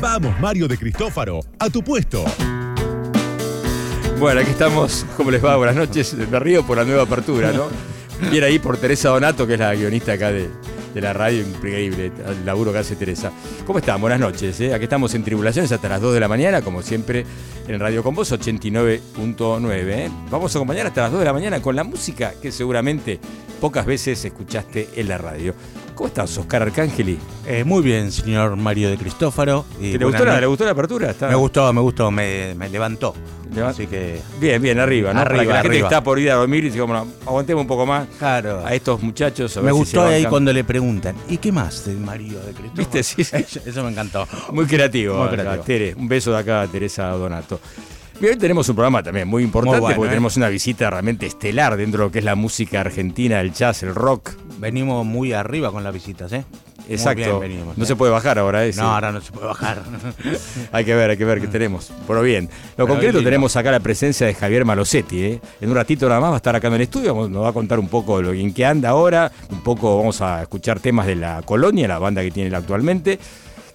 [0.00, 2.22] Vamos, Mario de Cristófaro, a tu puesto.
[4.18, 5.06] Bueno, aquí estamos.
[5.16, 5.56] ¿Cómo les va?
[5.56, 6.14] Buenas noches.
[6.14, 7.68] Me río por la nueva apertura, ¿no?
[8.30, 10.50] Viene ahí por Teresa Donato, que es la guionista acá de,
[10.94, 13.32] la radio, increíble, el laburo que hace Teresa.
[13.66, 14.00] ¿Cómo están?
[14.00, 14.60] Buenas noches.
[14.60, 14.74] ¿eh?
[14.74, 17.24] Aquí estamos en Tribulaciones hasta las 2 de la mañana, como siempre
[17.66, 19.70] en Radio Con Voz 89.9.
[19.72, 20.10] ¿eh?
[20.30, 23.18] Vamos a acompañar hasta las 2 de la mañana con la música que seguramente
[23.60, 25.54] pocas veces escuchaste en la radio.
[25.96, 27.18] ¿Cómo estás, Oscar Arcángeli?
[27.46, 29.64] Eh, muy bien, señor Mario de Cristófaro.
[29.80, 31.14] Y ¿Te, le gustó, la, ¿Le gustó la apertura?
[31.22, 33.14] Me gustó, me gustó, me, me levantó.
[33.64, 34.20] Así que.
[34.38, 35.20] Bien, bien, arriba, ¿no?
[35.20, 38.06] Arriba, la gente está por ir a dormir y dice, bueno, aguantemos un poco más
[38.18, 38.62] claro.
[38.62, 39.56] a estos muchachos.
[39.56, 42.76] A me gustó ahí cuando le preguntan, ¿y qué más del Mario de Cristófaro?
[42.76, 43.02] ¿Viste?
[43.02, 43.60] Sí, sí.
[43.64, 44.28] Eso, me encantó.
[44.52, 45.16] Muy creativo.
[45.16, 45.64] Muy creativo.
[45.64, 47.58] Tere, un beso de acá a Teresa Donato.
[48.18, 50.12] Y hoy tenemos un programa también muy importante Muy bueno, porque ¿eh?
[50.12, 53.82] tenemos una visita realmente estelar dentro de lo que es la música argentina, el jazz,
[53.82, 54.30] el rock.
[54.58, 56.44] Venimos muy arriba con las visitas, ¿eh?
[56.88, 57.20] Exacto.
[57.20, 57.86] Muy bien venimos, no ¿eh?
[57.86, 58.72] se puede bajar ahora, ¿eh?
[58.72, 58.80] Sí.
[58.80, 59.82] No, ahora no se puede bajar.
[60.72, 61.92] Hay que ver, hay que ver qué tenemos.
[62.06, 62.44] Pero bien,
[62.76, 65.22] lo Pero concreto tenemos acá la presencia de Javier Malosetti.
[65.22, 65.40] ¿eh?
[65.60, 67.52] En un ratito nada más va a estar acá en el estudio, nos va a
[67.52, 71.06] contar un poco de lo en qué anda ahora, un poco vamos a escuchar temas
[71.06, 73.18] de la Colonia, la banda que tiene actualmente,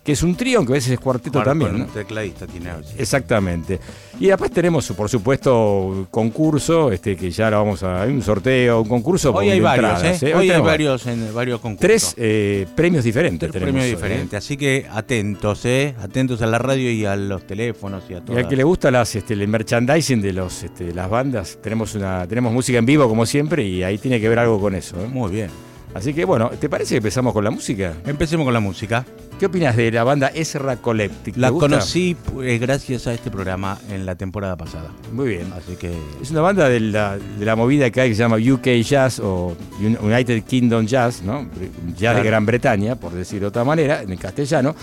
[0.04, 1.72] que es un trío, aunque a veces es cuarteto también.
[1.72, 1.86] con ¿no?
[1.86, 2.84] un tecladista tiene hoy.
[2.98, 3.80] Exactamente.
[4.20, 8.02] Y después tenemos, por supuesto, concurso, este que ya lo vamos a.
[8.02, 9.34] Hay un sorteo, un concurso.
[9.34, 10.18] Hoy hay varios, ¿eh?
[10.22, 10.34] ¿eh?
[10.34, 11.82] Hoy hay varios, en, varios concursos.
[11.82, 13.52] Tres eh, premios diferentes.
[13.52, 13.96] Tres tenemos premios ¿eh?
[13.96, 14.38] diferentes.
[14.38, 15.96] Así que atentos, ¿eh?
[16.02, 18.38] Atentos a la radio y a los teléfonos y a Y todo.
[18.38, 22.28] al que le gusta las, este, el merchandising de los, este, las bandas, tenemos una,
[22.28, 25.02] tenemos música en vivo como siempre y ahí tiene que ver algo con eso.
[25.04, 25.08] ¿eh?
[25.08, 25.50] Muy bien.
[25.94, 27.94] Así que bueno, ¿te parece que empezamos con la música?
[28.06, 29.06] Empecemos con la música.
[29.42, 31.34] ¿Qué opinas de la banda Ezra Collective?
[31.34, 31.68] ¿Te La gusta?
[31.68, 34.92] conocí eh, gracias a este programa en la temporada pasada.
[35.12, 35.52] Muy bien.
[35.54, 35.92] Así que
[36.22, 39.20] Es una banda de la, de la movida que hay que se llama UK Jazz
[39.20, 41.48] o Un- United Kingdom Jazz, ¿no?
[41.98, 42.24] Jazz de.
[42.24, 44.76] Gran Bretaña, por decir de otra manera, en el castellano.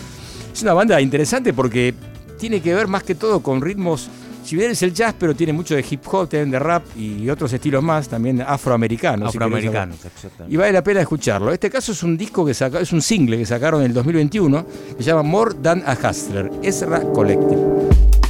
[0.53, 1.95] Es una banda interesante porque
[2.37, 4.09] tiene que ver más que todo con ritmos,
[4.49, 7.29] si bien es el jazz, pero tiene mucho de hip hop, también de rap y
[7.29, 9.31] otros estilos más, también afroamericanos.
[9.31, 10.13] si afroamericanos, saber.
[10.15, 10.55] exactamente.
[10.55, 11.53] Y vale la pena escucharlo.
[11.53, 14.67] Este caso es un disco que saca, es un single que sacaron en el 2021
[14.97, 18.28] que se llama More Than a Hustler, Ezra Collective.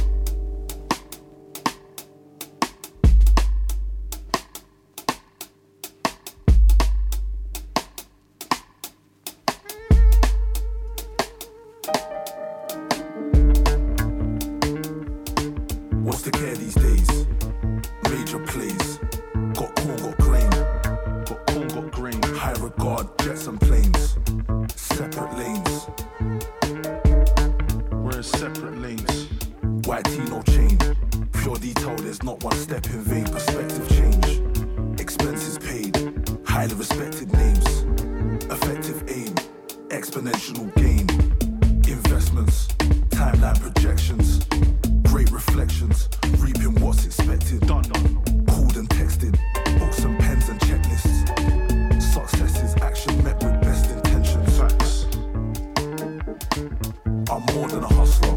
[57.31, 58.28] I'm more than a hustler.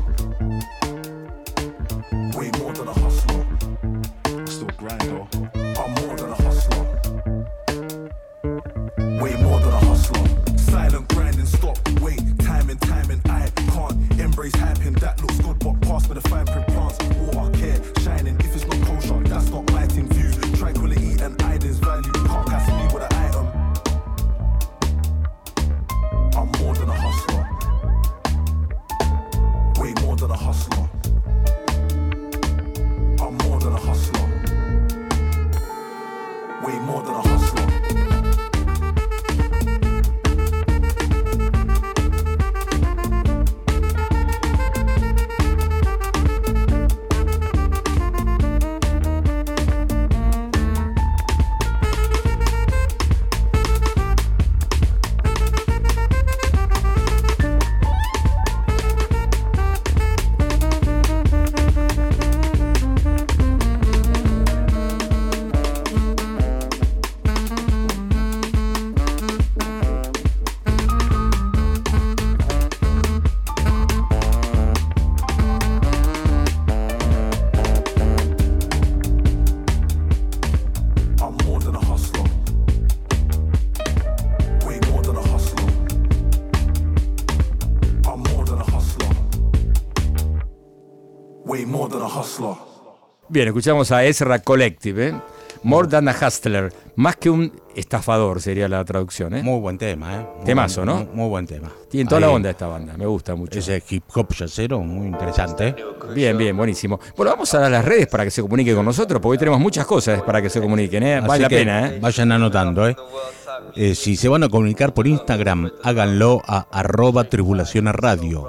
[93.32, 95.14] Bien, escuchamos a Ezra Collective, ¿eh?
[95.62, 96.70] More than a hustler.
[96.96, 99.42] Más que un estafador sería la traducción, ¿eh?
[99.42, 100.26] Muy buen tema, ¿eh?
[100.36, 100.96] Muy Temazo, ¿no?
[100.96, 101.72] Muy, muy buen tema.
[101.88, 103.58] Tiene toda la onda esta banda, me gusta mucho.
[103.58, 105.68] Ese hip hop yacero, muy interesante.
[105.68, 105.76] ¿eh?
[106.14, 107.00] Bien, bien, buenísimo.
[107.16, 109.60] Bueno, vamos a dar las redes para que se comunique con nosotros, porque hoy tenemos
[109.60, 111.20] muchas cosas para que se comuniquen, ¿eh?
[111.20, 111.98] Vale Así la pena, ¿eh?
[112.02, 112.94] Vayan anotando, ¿eh?
[113.74, 117.90] Eh, si se van a comunicar por Instagram, háganlo a arroba tribulación.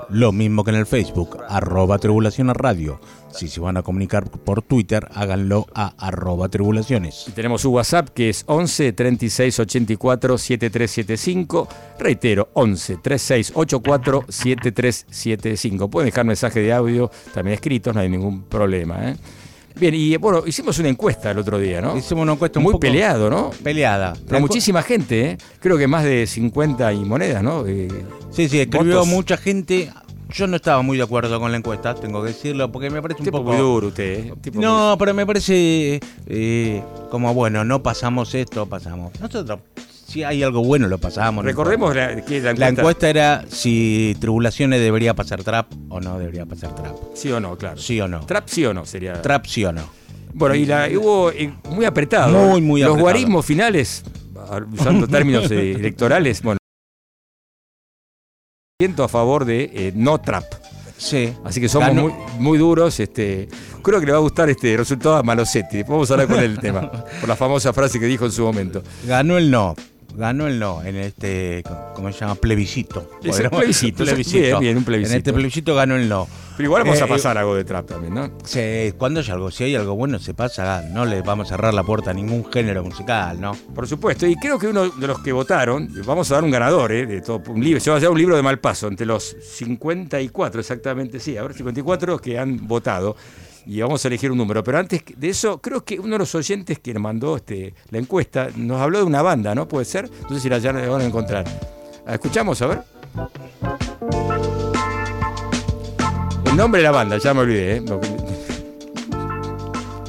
[0.10, 2.52] Lo mismo que en el Facebook, arroba tribulación.
[3.31, 7.25] Si se van a comunicar por Twitter, háganlo a arroba tribulaciones.
[7.28, 11.68] Y tenemos su WhatsApp que es 11 36 84 7375.
[12.00, 15.90] Reitero, 11 36 84 7375.
[15.90, 19.16] Pueden dejar mensaje de audio, también escritos, no hay ningún problema, ¿eh?
[19.75, 21.98] Bien, y bueno, hicimos una encuesta el otro día, ¿no?
[21.98, 23.50] Hicimos una encuesta un Muy poco peleado, ¿no?
[23.64, 24.14] Peleada.
[24.28, 25.38] Pero muchísima gente, ¿eh?
[25.60, 27.66] Creo que más de 50 y monedas, ¿no?
[27.66, 27.88] Eh,
[28.31, 29.08] Sí, sí, escribió votos.
[29.08, 29.92] mucha gente.
[30.31, 33.20] Yo no estaba muy de acuerdo con la encuesta, tengo que decirlo, porque me parece
[33.22, 33.52] un tipo poco...
[33.52, 34.34] muy duro usted, ¿eh?
[34.42, 39.12] Tipo No, pero me parece eh, como bueno, no pasamos esto, pasamos.
[39.20, 39.60] Nosotros,
[40.13, 41.44] si hay algo bueno, lo pasamos.
[41.44, 46.00] no Recordemos la, que la encuesta, La encuesta era si Tribulaciones debería pasar trap o
[46.00, 46.95] no debería pasar trap.
[47.15, 47.77] Sí o no, claro.
[47.77, 48.24] Sí o no.
[48.24, 49.19] Trap sí o no sería.
[49.19, 49.81] Trap sí o no.
[50.36, 52.31] Bueno, y la, hubo eh, muy apretado.
[52.31, 53.04] Muy, muy Los apretado.
[53.04, 54.04] guarismos finales,
[54.71, 56.60] usando términos eh, electorales, bueno.
[58.80, 60.44] Siento a favor de eh, no trap.
[60.98, 61.33] Sí.
[61.44, 63.00] Así que somos muy, muy duros.
[63.00, 63.48] Este,
[63.81, 65.77] creo que le va a gustar este resultado a Malosetti.
[65.77, 66.92] Después vamos a hablar con él del tema.
[67.19, 68.83] Por la famosa frase que dijo en su momento.
[69.07, 69.75] Ganó el no.
[70.15, 71.63] Ganó el no en este,
[71.95, 72.36] ¿cómo se llama?
[72.36, 73.10] Plebiscito.
[73.24, 75.13] Es el plebiscito, Bien, bien, un plebiscito.
[75.13, 76.27] En este plebiscito ganó el no.
[76.56, 78.31] Pero igual vamos Eh, a pasar algo de trap también, ¿no?
[78.45, 81.74] Sí, cuando hay algo, si hay algo bueno se pasa, no le vamos a cerrar
[81.74, 83.54] la puerta a ningún género musical, ¿no?
[83.74, 86.92] Por supuesto, y creo que uno de los que votaron, vamos a dar un ganador,
[86.92, 87.07] ¿eh?
[87.07, 90.60] De todo, un libro, se va a llevar un libro de Malpaso, entre los 54
[90.62, 93.15] exactamente, sí, a ver, 54 que han votado,
[93.65, 94.63] y vamos a elegir un número.
[94.63, 98.00] Pero antes de eso, creo que uno de los oyentes que nos mandó este, la
[98.00, 99.68] encuesta nos habló de una banda, ¿no?
[99.68, 100.10] ¿Puede ser?
[100.30, 101.45] No sé si la ya la van a encontrar.
[102.06, 102.81] ¿La escuchamos, a ver?
[106.45, 107.83] El nombre de la banda, ya me olvidé, ¿eh?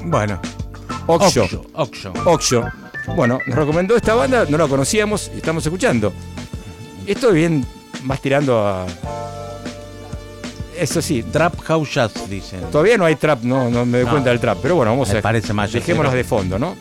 [0.06, 0.38] Bueno,
[1.06, 1.44] Oxo.
[1.74, 2.12] Oxo.
[2.24, 2.64] Oxo.
[3.14, 6.12] Bueno, nos recomendó esta banda, no la conocíamos y estamos escuchando.
[7.06, 7.66] Esto es bien
[8.04, 8.86] más tirando a.
[10.84, 12.60] Eso sí, Trap House Jazz, dicen.
[12.70, 14.10] todavía no hay trap, no, no me doy No.
[14.12, 15.22] cuenta del trap, pero bueno, vamos Me a.
[15.22, 16.76] parece más Dejémonos de fondo, ¿no?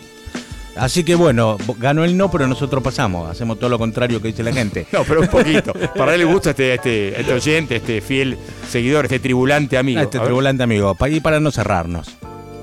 [0.75, 3.29] Así que bueno, ganó el no, pero nosotros pasamos.
[3.29, 4.88] Hacemos todo lo contrario que dice la gente.
[4.91, 5.71] No, pero un poquito.
[5.73, 8.38] Para darle gusto a este, a este, a este oyente, a este fiel
[8.69, 10.01] seguidor, este tribulante amigo.
[10.01, 12.07] este A ver, tribulante amigo, y para no cerrarnos.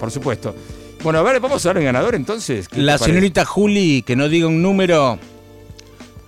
[0.00, 0.54] Por supuesto.
[1.02, 2.68] Bueno, a ver, vamos a dar el ganador entonces.
[2.68, 5.18] ¿Qué te La señorita Juli, que no diga un número,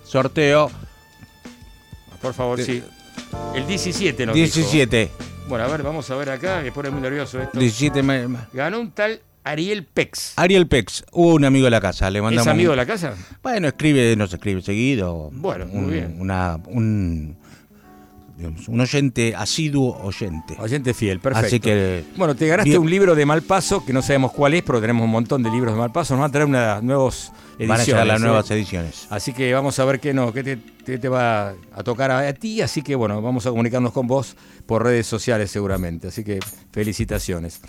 [0.05, 0.71] sorteo
[2.21, 2.81] Por favor, sí.
[3.55, 4.45] El 17 nos dijo.
[4.45, 5.09] 17.
[5.47, 7.59] Bueno, a ver, vamos a ver acá, me pone muy nervioso esto.
[7.59, 10.33] 17 me- me- Ganó un tal Ariel Pex.
[10.37, 12.47] Ariel Pex, hubo un amigo de la casa, le mandamos.
[12.47, 13.13] ¿Es amigo de la casa?
[13.43, 15.29] Bueno, escribe, nos escribe seguido.
[15.33, 16.15] Bueno, muy Un- bien.
[16.19, 17.35] Una, un,
[18.37, 20.55] digamos, un oyente asiduo oyente.
[20.59, 21.47] Oyente fiel, perfecto.
[21.47, 22.81] Así que Bueno, te ganaste Bien.
[22.81, 25.73] un libro de Malpaso, que no sabemos cuál es, pero tenemos un montón de libros
[25.73, 26.13] de Malpaso.
[26.15, 27.67] Nos van a traer unas nuevas ediciones.
[27.67, 28.25] van a llegar las ¿eh?
[28.25, 29.07] nuevas ediciones.
[29.09, 32.27] Así que vamos a ver qué, no, qué te, qué te va a tocar a,
[32.27, 32.61] a ti.
[32.61, 34.35] Así que bueno, vamos a comunicarnos con vos
[34.65, 36.07] por redes sociales seguramente.
[36.07, 36.39] Así que
[36.71, 37.61] felicitaciones.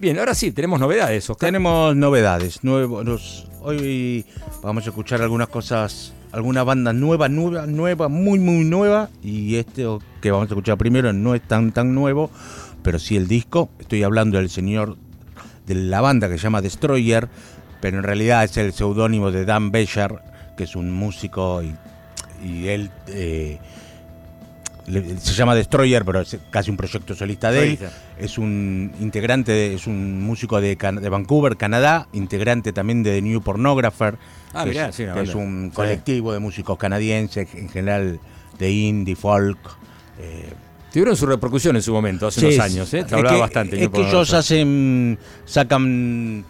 [0.00, 1.48] Bien, ahora sí, tenemos novedades, Oscar.
[1.48, 2.62] Tenemos novedades.
[2.62, 4.24] Nuevos, hoy
[4.62, 9.10] vamos a escuchar algunas cosas, alguna banda nueva, nueva, nueva, muy, muy nueva.
[9.22, 9.86] Y este
[10.20, 12.30] que vamos a escuchar primero no es tan, tan nuevo,
[12.82, 13.70] pero sí el disco.
[13.78, 14.96] Estoy hablando del señor
[15.66, 17.28] de la banda que se llama Destroyer,
[17.80, 20.20] pero en realidad es el seudónimo de Dan Beyer,
[20.56, 21.74] que es un músico y,
[22.44, 23.58] y él eh,
[24.88, 27.78] le- se llama Destroyer, pero es casi un proyecto solista de él.
[28.18, 33.12] Es un integrante, de- es un músico de, Can- de Vancouver, Canadá, integrante también de
[33.16, 34.16] The New Pornographer,
[34.54, 35.76] Ah, que, mirá, es, sí, que es un Sí.
[35.76, 38.18] colectivo de músicos canadienses, en general
[38.58, 39.58] de indie, folk.
[40.18, 40.52] eh,
[40.92, 43.04] Tuvieron su repercusión en su momento, hace unos años, ¿eh?
[43.04, 43.82] Te hablaba que- bastante.
[43.84, 46.44] Es que ellos hacen, sacan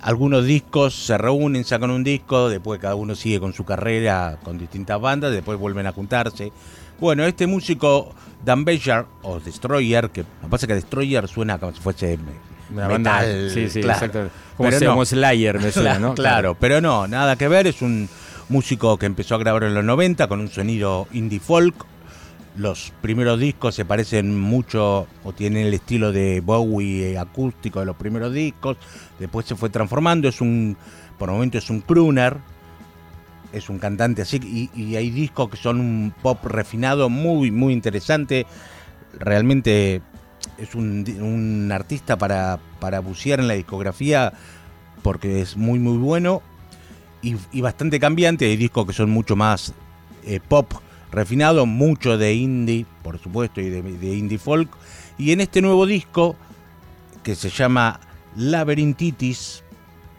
[0.00, 4.58] algunos discos, se reúnen, sacan un disco, después cada uno sigue con su carrera con
[4.58, 6.50] distintas bandas, después vuelven a juntarse.
[7.00, 11.58] Bueno, este músico Dan Beyer, o Destroyer, que lo que pasa es que Destroyer suena
[11.58, 12.18] como si fuese
[12.70, 13.50] me- banda- metal.
[13.52, 14.06] sí, sí, claro.
[14.06, 14.30] exacto.
[14.56, 14.90] Como, Pero no.
[14.92, 16.14] como Slayer me suena, ¿no?
[16.16, 17.66] Claro, pero no, nada que ver.
[17.66, 18.08] Es un
[18.48, 21.74] músico que empezó a grabar en los 90 con un sonido indie folk.
[22.56, 27.86] Los primeros discos se parecen mucho o tienen el estilo de Bowie eh, acústico de
[27.86, 28.76] los primeros discos.
[29.18, 30.28] Después se fue transformando.
[30.28, 30.76] Es un,
[31.18, 32.36] por el momento es un crooner.
[33.52, 34.70] Es un cantante así.
[34.74, 38.46] Y, hay discos que son un pop refinado muy, muy interesante.
[39.18, 40.00] Realmente
[40.58, 44.32] es un, artista para, para bucear en la discografía
[45.02, 46.42] porque es muy muy bueno
[47.22, 48.46] y, bastante cambiante.
[48.46, 49.72] Hay discos que son mucho más
[50.24, 50.72] eh, pop
[51.10, 54.70] refinado, mucho de indie, por supuesto, y de, indie folk.
[55.18, 56.36] Y en este nuevo disco,
[57.22, 58.00] que se llama
[58.34, 59.62] Laberintitis,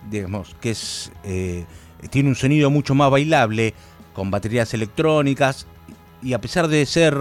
[0.10, 1.66] digamos, que es, eh,
[2.10, 3.74] tiene un sonido mucho más bailable,
[4.14, 5.68] con baterías electrónicas,
[6.22, 7.16] y a pesar de ser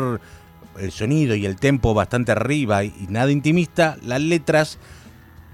[0.78, 4.78] el sonido y el tempo bastante arriba y, nada intimista, las letras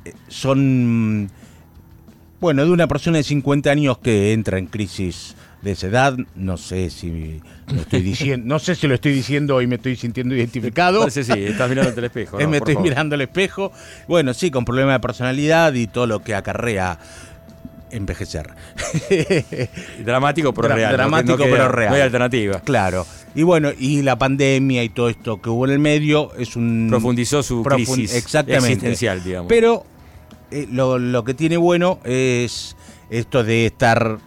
[0.05, 1.31] eh, son,
[2.41, 6.57] bueno, de una persona de 50 años que entra en crisis de esa edad, no
[6.57, 10.37] sé si lo estoy diciendo, no sé si lo estoy diciendo y me estoy sintiendo
[10.37, 11.11] identificado.
[11.11, 12.39] Si estás mirando el espejo.
[12.41, 12.49] ¿no?
[12.49, 12.89] me estoy favor.
[12.89, 13.73] mirando al espejo.
[14.07, 17.01] Bueno, sí, con problemas de personalidad y todo lo que acarrea
[17.91, 18.51] envejecer.
[20.05, 20.93] Dramático pero Dra- real.
[20.93, 21.91] dramático, no queda- pero real.
[21.91, 22.61] No hay alternativa.
[22.61, 23.07] claro.
[23.35, 26.87] Y bueno, y la pandemia y todo esto que hubo en el medio es un...
[26.91, 28.69] Profundizó su profun- crisis exactamente.
[28.69, 29.49] existencial, digamos.
[29.49, 29.85] Pero
[30.51, 32.75] eh, lo, lo que tiene bueno es
[33.11, 34.19] esto de estar.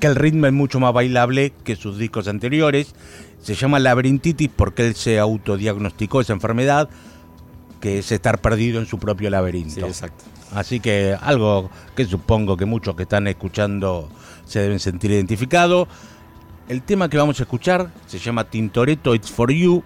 [0.00, 2.94] que el ritmo es mucho más bailable que sus discos anteriores.
[3.42, 6.88] Se llama laberintitis porque él se autodiagnosticó esa enfermedad,
[7.80, 9.74] que es estar perdido en su propio laberinto.
[9.74, 10.24] Sí, exacto.
[10.54, 14.08] Así que algo que supongo que muchos que están escuchando
[14.44, 15.88] se deben sentir identificados.
[16.68, 19.82] El tema que vamos a escuchar se llama Tintoretto It's For You.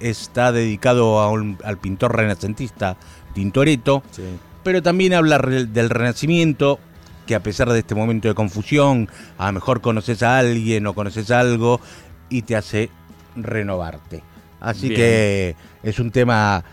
[0.00, 2.96] Está dedicado a un- al pintor renacentista
[3.34, 4.22] Tintoretto, Sí.
[4.62, 6.78] pero también habla del renacimiento,
[7.26, 10.94] que a pesar de este momento de confusión, a lo mejor conoces a alguien o
[10.94, 11.80] conoces algo
[12.28, 12.90] y te hace
[13.34, 14.22] renovarte.
[14.60, 15.00] Así Bien.
[15.00, 16.64] que es un tema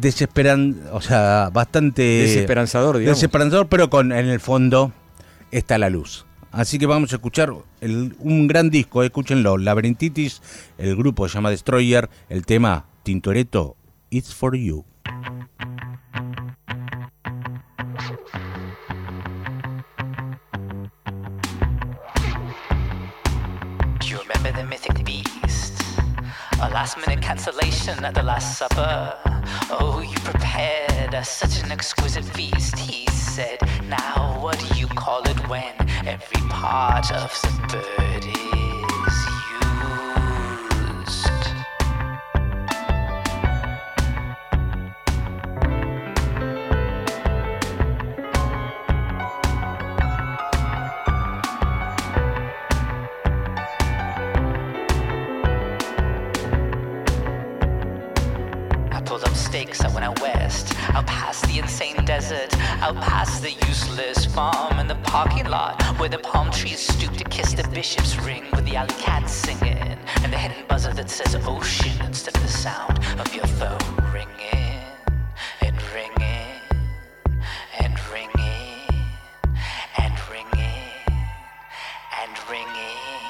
[0.00, 3.18] desesperan, o sea, bastante Desesperanzador, digamos.
[3.18, 4.92] desesperanzador, pero con en el fondo
[5.50, 6.24] está la luz.
[6.50, 10.40] Así que vamos a escuchar el- un gran disco, escúchenlo, Laberintitis,
[10.78, 13.76] el grupo se llama Destroyer, el tema Tintoretto,
[14.10, 14.84] It's for You.
[26.60, 29.16] A last minute cancellation at the Last Supper.
[29.70, 32.76] Oh, you prepared us such an exquisite feast.
[32.76, 35.72] He said, Now, what do you call it when
[36.04, 38.47] every part of the bird is
[62.08, 67.14] desert, out past the useless farm and the parking lot where the palm trees stoop
[67.14, 71.10] to kiss the bishop's ring with the alley cat singing and the hidden buzzer that
[71.10, 73.78] says ocean instead of the sound of your phone
[74.10, 74.80] ringing
[75.60, 76.48] and ringing
[77.78, 78.88] and ringing
[79.98, 80.96] and ringing
[82.24, 83.20] and ringing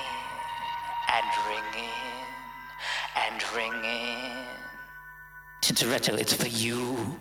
[1.17, 2.29] and ringing
[3.27, 4.47] and ringing.
[5.63, 7.19] Tintoretto, it's for you.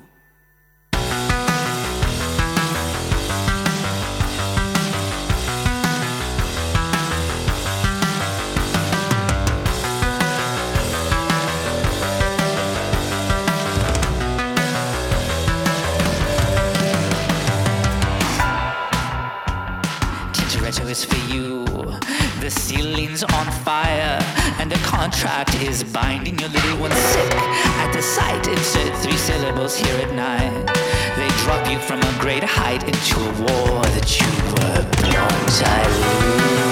[20.89, 21.65] Is for you.
[22.39, 24.19] The ceiling's on fire,
[24.59, 27.33] and the contract is binding your little one sick.
[27.33, 30.65] At the sight, insert three syllables here at night.
[31.17, 36.61] They drop you from a great height into a war that you were born to
[36.61, 36.66] lose.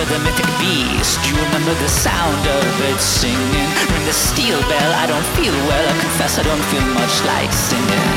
[0.00, 1.20] Remember the mythic beast?
[1.22, 3.68] Do you remember the sound of it singing?
[3.92, 5.84] Ring the steel bell, I don't feel well.
[5.88, 8.12] I confess I don't feel much like singing.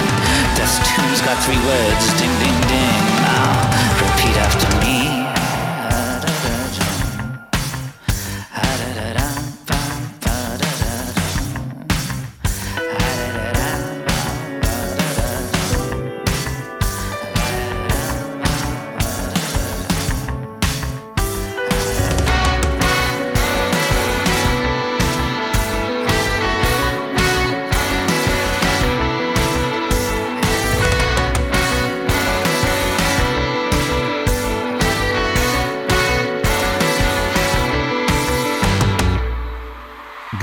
[0.56, 3.04] This tune's got three words, ding ding ding.
[3.28, 3.68] Now
[4.00, 4.93] repeat after me.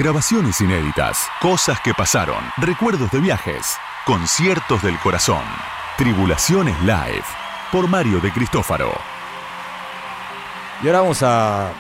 [0.01, 3.77] Grabaciones inéditas, cosas que pasaron, recuerdos de viajes,
[4.07, 5.43] conciertos del corazón.
[5.99, 7.25] Tribulaciones Live,
[7.71, 8.93] por Mario de Cristófaro.
[10.83, 11.71] Y ahora vamos a,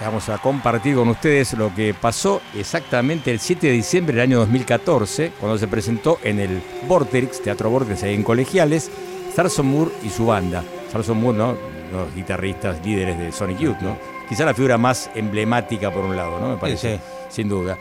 [0.00, 4.38] vamos a compartir con ustedes lo que pasó exactamente el 7 de diciembre del año
[4.40, 8.90] 2014, cuando se presentó en el Vortex, Teatro Vortex ahí en Colegiales,
[9.32, 10.64] Sarson Moore y su banda.
[10.90, 11.56] Sarson Moore, ¿no?
[11.92, 13.96] Los guitarristas líderes de Sonic Youth, ¿no?
[14.28, 16.48] Quizá la figura más emblemática por un lado, ¿no?
[16.48, 17.78] Me parece, sin duda.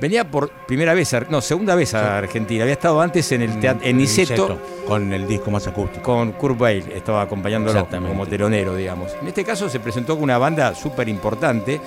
[0.00, 2.64] Venía por primera vez, no, segunda vez a Argentina.
[2.64, 6.02] Había estado antes en el teatro, en Niceto, Con el disco más acústico.
[6.02, 9.12] con Kurt Weill, estaba acompañándolo como telonero, digamos.
[9.20, 11.80] En este caso se presentó con una banda súper importante,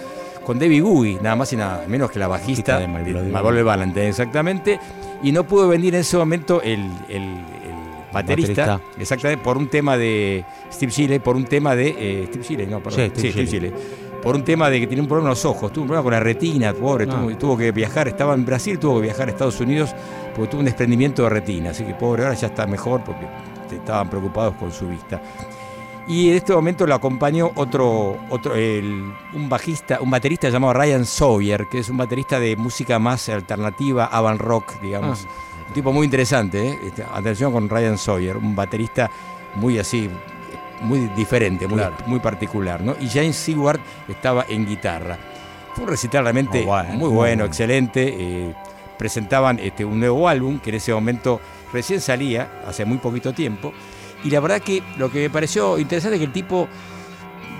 [0.45, 4.79] con David Bowie, nada más y nada menos que la bajista de Valentine, exactamente.
[5.23, 7.23] Y no pudo venir en ese momento el, el-
[7.65, 7.75] el
[8.13, 9.01] baterista, Baterista.
[9.01, 11.87] exactamente, por un tema de Steve Chile, por un tema de.
[11.97, 13.11] eh, Steve Chile, no, perdón.
[13.13, 13.73] Sí, Steve Chile.
[14.25, 16.13] Por un tema de que tiene un problema en los ojos, tuvo un problema con
[16.13, 17.11] la retina, pobre, Ah.
[17.15, 19.93] tuvo, tuvo que viajar, estaba en Brasil, tuvo que viajar a Estados Unidos
[20.35, 23.27] porque tuvo un desprendimiento de retina, así que pobre, ahora ya está mejor porque
[23.71, 25.21] estaban preocupados con su vista.
[26.07, 31.05] Y en este momento lo acompañó otro, otro el- un bajista, un baterista llamado Ryan
[31.05, 35.27] Sawyer, que es un baterista de música más alternativa, avant rock, digamos.
[35.67, 36.79] Un tipo muy interesante, ¿eh?
[36.83, 39.09] Este, atención con Ryan Sawyer, un baterista
[39.55, 40.09] muy así,
[40.85, 41.95] muy diferente, muy, Claro.
[42.07, 42.95] muy particular, ¿no?
[43.01, 45.17] Y James Seward estaba en guitarra.
[45.73, 47.45] Fue un recital realmente Muy bueno, muy bueno, bueno.
[47.45, 48.15] excelente.
[48.17, 48.53] eh,
[48.97, 51.41] presentaban este, un nuevo álbum que en ese momento
[51.73, 53.73] recién salía, hace muy poquito tiempo.
[54.23, 56.69] Y la verdad que lo que me pareció interesante es que el tipo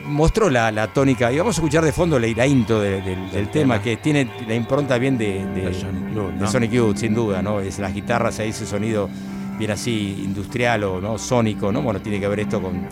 [0.05, 1.31] mostró la, la tónica.
[1.33, 3.81] Y vamos a escuchar de fondo la, la intro de- del, del tema, tema.
[3.81, 6.47] que tiene la impronta bien de, de- Sonic Youth, de ¿no?
[6.51, 7.59] Sonic Youth, sin duda, ¿no?
[7.59, 9.09] Es las guitarras, ahí ese sonido
[9.57, 11.81] bien así industrial o no sónico, ¿no?
[11.81, 12.87] Bueno, tiene que ver esto con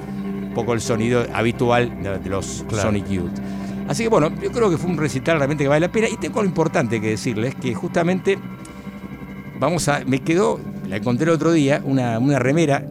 [0.54, 2.84] poco el sonido habitual de, de los Claro.
[2.90, 3.32] Sonic Youth.
[3.88, 6.08] Así que bueno, yo creo que fue un recital realmente que vale la pena.
[6.08, 8.38] Y tengo algo importante que decirles, que justamente
[9.60, 10.02] vamos a.
[10.06, 12.86] Me quedó, la encontré el otro día, una, una remera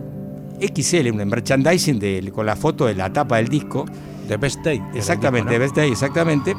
[0.61, 3.85] XL, un merchandising de- con la foto de la tapa del disco.
[4.29, 4.81] The Best Day.
[4.95, 5.59] Exactamente, ¿no?
[5.59, 6.55] Best Day, exactamente.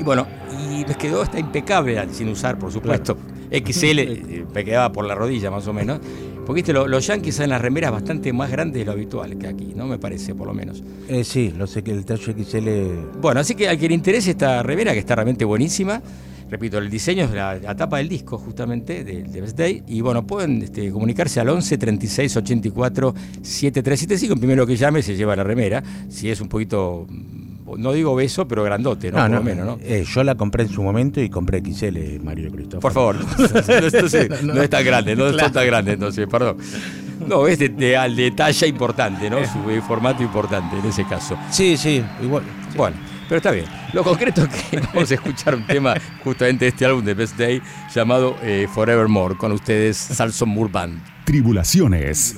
[0.00, 3.16] Y bueno, y me quedó esta impecable, sin usar, por supuesto.
[3.52, 6.00] XL, eh, me quedaba por la rodilla más o menos.
[6.46, 9.46] Porque viste, lo- los yankees hacen las remeras bastante más grandes de lo habitual que
[9.46, 9.86] aquí, ¿no?
[9.86, 10.82] Me parece, por lo menos.
[11.08, 13.18] Eh, sí, lo sé que el talle XL.
[13.20, 16.02] Bueno, así que al que le interese esta remera, que está realmente buenísima,
[16.50, 19.82] repito, el diseño es la, la tapa del disco, justamente, de, de Best Day.
[19.88, 24.34] Y bueno, pueden este, comunicarse al 11 36 84 7375.
[24.34, 25.82] El primero que llame se lleva la remera.
[26.08, 27.06] Si es un poquito,
[27.76, 29.18] no digo beso, pero grandote, ¿no?
[29.18, 29.78] Por lo menos, ¿no?
[29.82, 32.80] eh, yo la compré en su momento y compré XL, Mario Cristóbal.
[32.80, 36.56] Por favor, no, entonces, no es tan grande, no son tan grandes, entonces, perdón.
[37.26, 39.38] No, es de, de- al de talla importante, ¿no?
[39.46, 41.38] Su eh, formato importante en ese caso.
[41.50, 42.42] Sí, sí, igual.
[42.76, 42.96] Bueno,
[43.28, 43.66] pero está bien.
[43.92, 47.38] Lo concreto es que vamos a escuchar un tema justamente de este álbum de Best
[47.38, 47.62] Day
[47.94, 51.00] llamado eh, Forevermore con ustedes Salson Moore Band.
[51.24, 52.36] Tribulaciones.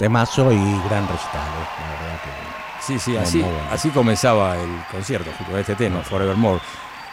[0.00, 2.86] Temazo y gran recital, la verdad que.
[2.86, 3.58] Sí, sí, así, bueno.
[3.70, 6.60] así comenzaba el concierto, junto con este tema, Forevermore.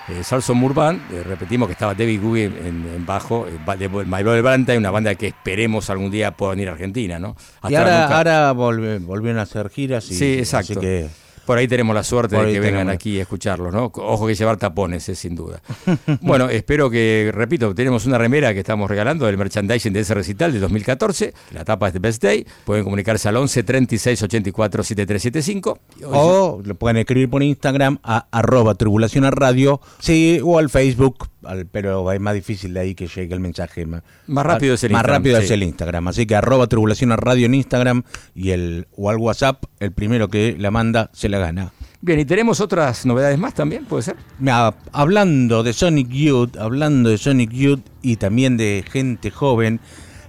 [0.08, 4.24] Eh, Salson Murban, eh, repetimos que estaba David Googie en, en bajo, eh, de My
[4.24, 7.36] Bloody Valentine, una banda que esperemos algún día pueda venir a Argentina, ¿no?
[7.68, 10.72] Y ahora, nunca- ahora volve- volvieron a hacer giras y Sí, exacto.
[10.74, 11.10] así que
[11.48, 13.86] Por ahí tenemos la suerte de que vengan aquí a escucharlos, ¿no?
[13.86, 15.62] Ojo que llevar tapones, eh, sin duda.
[16.22, 20.52] bueno, espero que, repito, tenemos una remera que estamos regalando del merchandising de ese recital
[20.52, 21.34] de 2014.
[21.54, 22.46] La tapa es de Best Day.
[22.66, 25.80] Pueden comunicarse al 11 36 84 7375.
[26.12, 31.30] O lo pueden escribir por Instagram a arroba tribulación a radio, sí, o al Facebook,
[31.48, 33.86] al- pero es más difícil de ahí que llegue el mensaje.
[33.86, 35.46] Más, Más rápido es el Más Instagram, rápido sí.
[35.46, 36.08] es el Instagram.
[36.10, 38.04] Así que arroba tribulación a radio en Instagram
[38.36, 41.72] y el o al WhatsApp, el primero que la manda se la gana.
[42.02, 44.16] Bien, y tenemos otras novedades más también, ¿puede ser?
[44.40, 49.80] Mira, hablando de Sonic Youth, hablando de Sonic Youth y también de gente joven,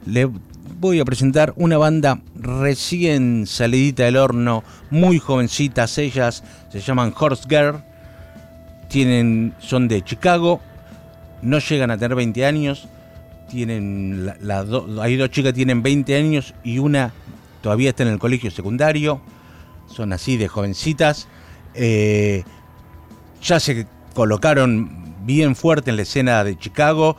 [0.06, 0.30] le
[0.80, 7.44] voy a presentar una banda recién salidita del horno, muy jovencitas ellas, se llaman Horse
[7.48, 7.82] Girl,
[8.88, 10.60] tienen, son de Chicago,
[11.42, 12.88] no llegan a tener 20 años,
[13.50, 17.12] tienen la- la do- hay dos chicas que tienen 20 años y una
[17.62, 19.20] todavía está en el colegio secundario,
[19.86, 21.28] son así de jovencitas.
[21.80, 22.42] eh,
[23.40, 27.16] ya se colocaron bien fuerte en la escena de Chicago.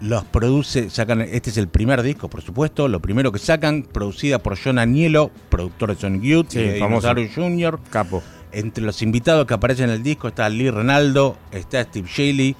[0.00, 4.38] Los produce, sacan, este es el primer disco, por supuesto, lo primero que sacan, producida
[4.38, 6.60] por John Anielo, productor de Sonic Youth, Sí.
[6.60, 7.78] Dinosaurio Jr.
[7.90, 8.22] Capo.
[8.52, 12.56] Entre los invitados que aparecen en el disco está Lee Renaldo, está Steve Shaley,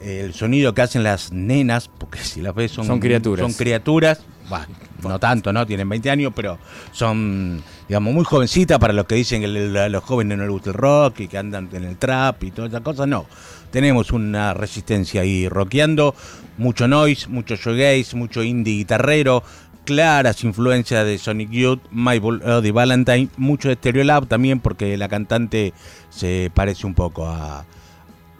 [0.00, 3.44] el sonido que hacen las nenas, porque si las ves son, Son criaturas.
[3.44, 4.66] Son criaturas, bah,
[5.02, 5.66] no tanto, ¿no?
[5.66, 6.58] Tienen 20 años, pero
[6.92, 10.70] son, digamos, muy jovencitas para los que dicen que a los jóvenes no les gusta
[10.70, 13.06] el rock y que andan en el trap y todas esas cosas.
[13.06, 13.26] No,
[13.70, 16.14] tenemos una resistencia ahí rockeando,
[16.56, 19.42] mucho noise, mucho shoegaze, mucho indie guitarrero,
[19.84, 25.72] claras influencias de Sonic Youth, My Bloody Valentine, mucho de Stereolab también porque la cantante
[26.10, 27.64] se parece un poco a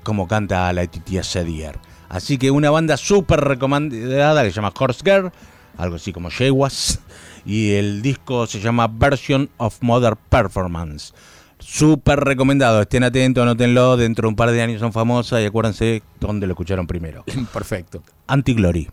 [0.02, 1.78] como canta la tía Sedier.
[2.08, 5.30] Así que una banda súper recomendada que se llama Horse Girl,
[5.78, 7.00] algo así como Yeguas,
[7.44, 11.14] y el disco se llama Version of Modern Performance.
[11.58, 16.02] Súper recomendado, estén atentos, anótenlo, dentro de un par de años son famosas y acuérdense
[16.18, 17.24] dónde lo escucharon primero.
[17.52, 18.02] Perfecto.
[18.26, 18.88] Anti-Glory.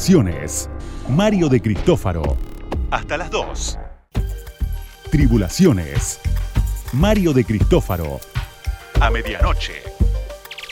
[0.00, 0.70] Tribulaciones.
[1.10, 2.38] Mario de Cristófaro.
[2.90, 3.78] Hasta las 2.
[5.10, 6.20] Tribulaciones.
[6.94, 8.18] Mario de Cristófaro.
[8.98, 9.74] A medianoche.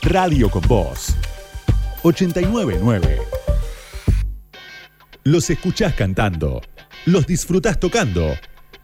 [0.00, 1.14] Radio con Voz.
[2.04, 3.18] 899.
[5.24, 6.62] Los escuchás cantando.
[7.04, 8.34] Los disfrutás tocando.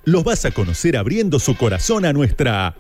[0.05, 2.75] Los vas a conocer abriendo su corazón a nuestra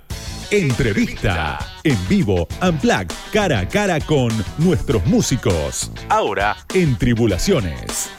[0.59, 1.59] entrevista.
[1.83, 5.91] En vivo, Unplugged, cara a cara con nuestros músicos.
[6.09, 8.11] Ahora en Tribulaciones.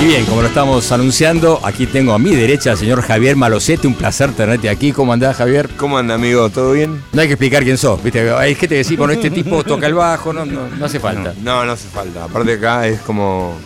[0.00, 3.88] Y bien, como lo estamos anunciando, aquí tengo a mi derecha al señor Javier Malocete.
[3.88, 4.92] Un placer tenerte aquí.
[4.92, 5.68] ¿Cómo andás, Javier?
[5.76, 6.50] ¿Cómo anda, amigo?
[6.50, 7.02] ¿Todo bien?
[7.12, 8.30] No hay que explicar quién sos, ¿viste?
[8.30, 11.34] Hay gente que decir, bueno, este tipo toca el bajo, no, no, no hace falta.
[11.42, 12.24] No, no hace falta.
[12.24, 13.58] Aparte acá es como...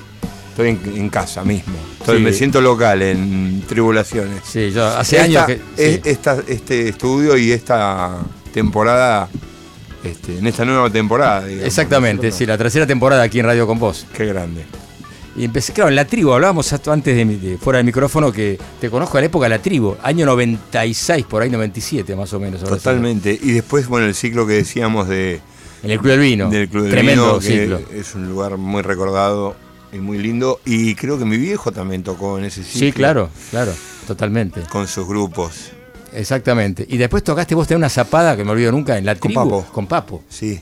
[0.53, 1.75] Estoy en, en casa mismo.
[2.01, 2.23] Estoy- Sí.
[2.25, 4.43] Me siento local en Tribulaciones.
[4.45, 5.53] Sí, yo hace Esta- años que.
[5.83, 6.01] es- sí.
[6.05, 8.19] esta- este estudio y esta
[8.53, 9.29] temporada,
[10.05, 11.67] este, en esta nueva temporada, digamos.
[11.67, 12.35] Exactamente, ¿no?
[12.35, 14.07] sí, la tercera temporada aquí en Radio con Vos.
[14.15, 14.65] Qué grande.
[15.35, 18.91] Y empecé, claro, en la tribu, hablábamos antes de, de fuera del micrófono que te
[18.91, 22.63] conozco a la época de la tribu, año 96, por ahí 97 más o menos.
[22.63, 23.39] Totalmente.
[23.43, 25.41] Y después, bueno, el ciclo que decíamos de,
[25.83, 26.51] En el Club del Vino.
[26.51, 27.81] del Club del Tremendo Vino, que ciclo.
[27.99, 29.57] es un lugar muy recordado
[29.93, 30.61] y muy lindo.
[30.65, 32.81] Y creo que mi viejo también tocó en ese ciclo.
[32.81, 33.73] Sí, claro, claro,
[34.07, 34.63] totalmente.
[34.71, 35.71] Con sus grupos.
[36.13, 36.85] Exactamente.
[36.89, 39.45] Y después tocaste vos tenés una zapada que me olvido nunca en la Con tribu.
[39.45, 39.73] Papo.
[39.73, 40.23] Con Papo.
[40.29, 40.61] Sí.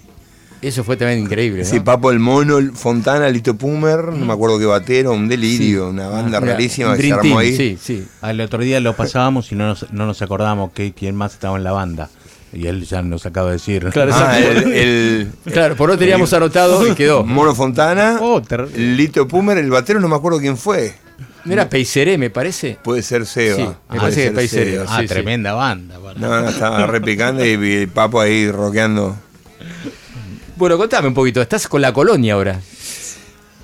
[0.63, 1.63] Eso fue también increíble.
[1.63, 1.69] ¿no?
[1.69, 5.89] Sí, Papo el Mono, el Fontana, Lito Pumer, no me acuerdo qué batero, un delirio,
[5.89, 7.57] una banda Mira, rarísima un que se armó Team, ahí.
[7.57, 8.07] Sí, sí.
[8.21, 11.57] Al otro día lo pasábamos y no nos, no nos acordamos que, quién más estaba
[11.57, 12.11] en la banda.
[12.53, 13.87] Y él ya nos acaba de decir.
[13.93, 17.25] Claro, Ah, el, el- Claro, por no teníamos anotado y quedó.
[17.25, 18.43] Mono Fontana, Oh,
[18.77, 20.95] Lito Pumer, el batero, no me acuerdo quién fue.
[21.45, 22.77] ¿No era Peiseré, me parece?
[22.83, 23.57] Puede ser Seba.
[23.57, 24.49] Sí, me Puede parece que.
[24.49, 24.85] Seba.
[24.89, 25.09] ah, sí, sí.
[25.09, 25.99] tremenda banda.
[25.99, 29.17] para- No, no, estaba re picante y vi Papo ahí rockeando.
[30.57, 31.41] Bueno, contame un poquito.
[31.41, 32.61] Estás con la colonia ahora.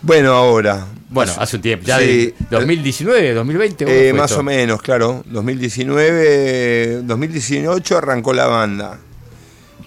[0.07, 0.86] Bueno, ahora.
[1.11, 1.84] Bueno, hace un tiempo.
[1.84, 2.07] Ya Sí.
[2.07, 3.84] de 2019, 2020.
[3.84, 4.40] ¿cómo Eh, más esto?
[4.40, 5.24] o menos, claro.
[5.26, 9.00] 2019, 2018 arrancó la banda.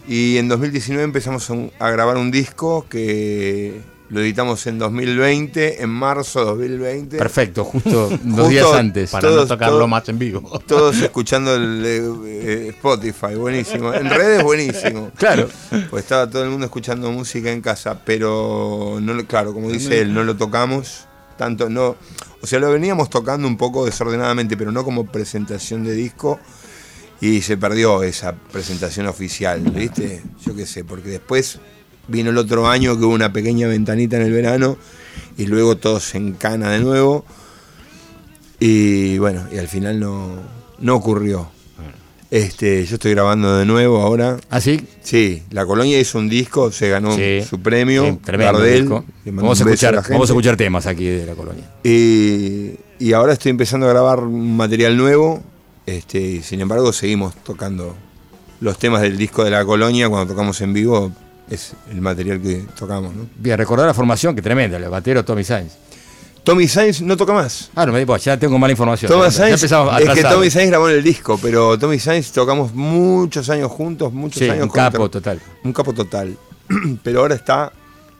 [0.10, 1.50] Y en 2019 empezamos
[1.80, 3.80] a grabar un disco que
[4.10, 7.18] lo editamos en 2020, en marzo de 2020.
[7.18, 9.12] Perfecto, justo dos Justo días antes.
[9.12, 10.60] Para Todos- no tocarlo todos- más en vivo.
[10.66, 13.94] Todos escuchando el eh, Spotify, buenísimo.
[13.94, 15.12] En redes, buenísimo.
[15.18, 15.48] Claro.
[15.90, 20.14] Pues estaba todo el mundo escuchando música en casa, pero no, claro, como dice él,
[20.14, 21.06] no lo tocamos
[21.38, 21.96] tanto, no,
[22.42, 26.38] o sea, lo veníamos tocando un poco desordenadamente, pero no como presentación de disco
[27.22, 30.22] y se perdió esa presentación oficial, ¿viste?
[30.46, 31.60] Yo qué sé, porque después
[32.10, 34.78] vino el otro año que hubo una pequeña ventanita en el verano
[35.38, 37.26] y luego todo se encana de nuevo
[38.60, 40.30] y bueno, y al final no,
[40.80, 41.50] no ocurrió.
[42.32, 44.38] Este, yo estoy grabando de nuevo ahora.
[44.52, 44.80] ¿Ah, sí?
[45.02, 47.42] Sí, La Colonia hizo un disco, se ganó Sí.
[47.42, 49.04] su premio, Sí, tremendo Gardel, disco.
[49.26, 51.64] Vamos a, escuchar, vamos a escuchar temas aquí de la colonia.
[51.84, 55.42] Y, y ahora estoy empezando a grabar un material nuevo,
[55.88, 57.96] este, sin embargo seguimos tocando
[58.62, 61.12] los temas del disco de La Colonia, cuando tocamos en vivo
[61.50, 63.14] es el material que tocamos.
[63.16, 63.28] ¿no?
[63.38, 65.74] Bien, recordar la formación, que tremenda, el batero Tommy Sainz.
[66.44, 67.70] Tommy Sainz no toca más.
[67.76, 69.12] Ah, no me digo, ya tengo mala información.
[69.12, 70.24] Tommy ya Sainz, es que.
[70.24, 74.50] Tommy Sainz grabó en el disco, pero Tommy Sainz tocamos muchos años juntos, muchos Sí,
[74.50, 75.40] años un capo total.
[75.64, 76.38] Un capo total.
[77.04, 77.72] pero ahora está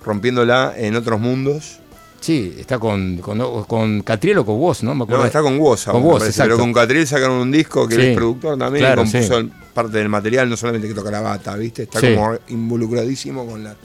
[0.04, 1.80] rompiéndola en otros mundos.
[2.20, 4.94] Sí, está con, con, con Catriel o con vos, ¿no?
[4.94, 5.22] Me acuerdo.
[5.22, 6.44] No, está con Woz ahora, Con Woz, exacto.
[6.56, 8.02] Pero con Catriel sacaron un disco que Sí.
[8.02, 9.40] él es productor también, Claro, y compuso sí.
[9.40, 9.52] el-
[9.84, 11.84] parte del material, no solamente que toca la bata, ¿viste?
[11.84, 12.14] Está Sí.
[12.16, 13.76] como involucradísimo con la,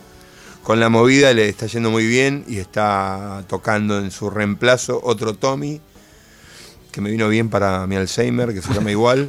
[0.62, 5.34] con la movida, le está yendo muy bien y está tocando en su reemplazo otro
[5.34, 5.80] Tommy,
[6.90, 9.26] que me vino bien para mi Alzheimer, que se llama igual.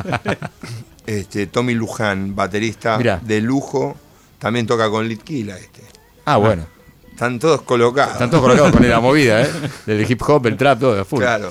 [1.05, 3.19] este, Tommy Luján, baterista Mirá.
[3.23, 3.95] de lujo,
[4.39, 5.81] también toca con Litquila este.
[6.25, 6.65] Ah, bueno.
[7.11, 8.13] Están todos colocados.
[8.13, 9.49] Están todos colocados con la movida, ¿eh?
[9.85, 11.19] Del hip hop, el trap, todo de full.
[11.19, 11.49] Claro.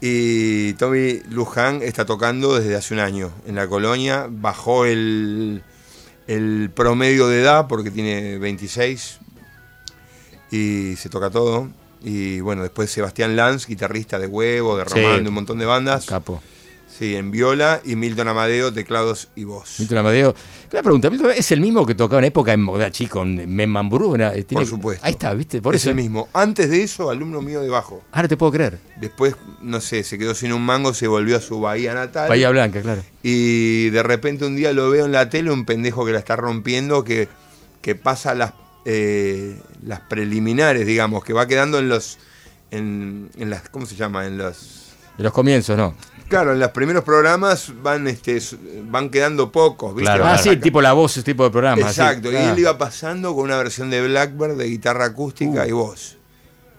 [0.00, 4.26] Y Tommy Luján está tocando desde hace un año en la colonia.
[4.30, 5.62] Bajó el,
[6.26, 9.18] el promedio de edad porque tiene 26
[10.50, 11.68] y se toca todo.
[12.02, 14.94] Y bueno, después Sebastián Lanz, guitarrista de Huevo, de Sí.
[15.02, 16.06] Román, de un montón de bandas.
[16.06, 16.42] Capo.
[17.00, 17.80] Sí, en viola.
[17.82, 19.80] Y Milton Amadeo, teclados y voz.
[19.80, 20.34] Milton Amadeo.
[20.70, 24.14] Una pregunta, Milton ¿es el mismo que tocaba en época en Modachi con Memamburú?
[24.16, 25.04] Era- eh, Por supuesto.
[25.06, 25.62] Ahí está, ¿viste?
[25.62, 25.90] Por es eso.
[25.90, 26.28] el mismo.
[26.34, 28.02] Antes de eso, alumno mío de bajo.
[28.12, 28.78] Ahora te puedo creer.
[29.00, 32.28] Después, no sé, se quedó sin un mango, se volvió a su bahía natal.
[32.28, 33.02] Bahía Blanca, claro.
[33.22, 36.36] Y de repente un día lo veo en la tele, un pendejo que la está
[36.36, 37.28] rompiendo, que,
[37.80, 38.52] que pasa las,
[38.84, 42.18] eh, las preliminares, digamos, que va quedando en los.
[42.70, 43.70] En, en las.
[43.70, 44.26] ¿Cómo se llama?
[44.26, 44.76] En los.
[45.16, 45.94] De los comienzos, ¿no?
[46.30, 48.40] Claro, en los primeros programas van, este,
[48.88, 50.04] van quedando pocos, ¿viste?
[50.04, 51.82] Claro, Ah, sí, tipo la voz, ese tipo de programa.
[51.82, 52.52] Exacto, y Ah.
[52.52, 56.16] él iba pasando con una versión de Blackbird de guitarra acústica y voz.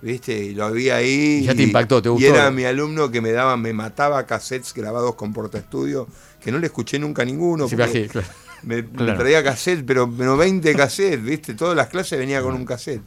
[0.01, 0.33] ¿Viste?
[0.35, 1.41] Y lo vi ahí.
[1.41, 2.27] Y ya te y- impactó, te Y gustó.
[2.27, 6.07] era mi alumno que me daba, me mataba cassettes grabados con Porta Estudio,
[6.43, 7.67] que no le escuché nunca ninguno.
[7.67, 8.27] Sí, porque bajé, claro.
[8.63, 9.19] me, me Claro.
[9.19, 11.53] traía cassette, pero, pero 20 cassettes, ¿viste?
[11.53, 13.01] Todas las clases venía con un cassette.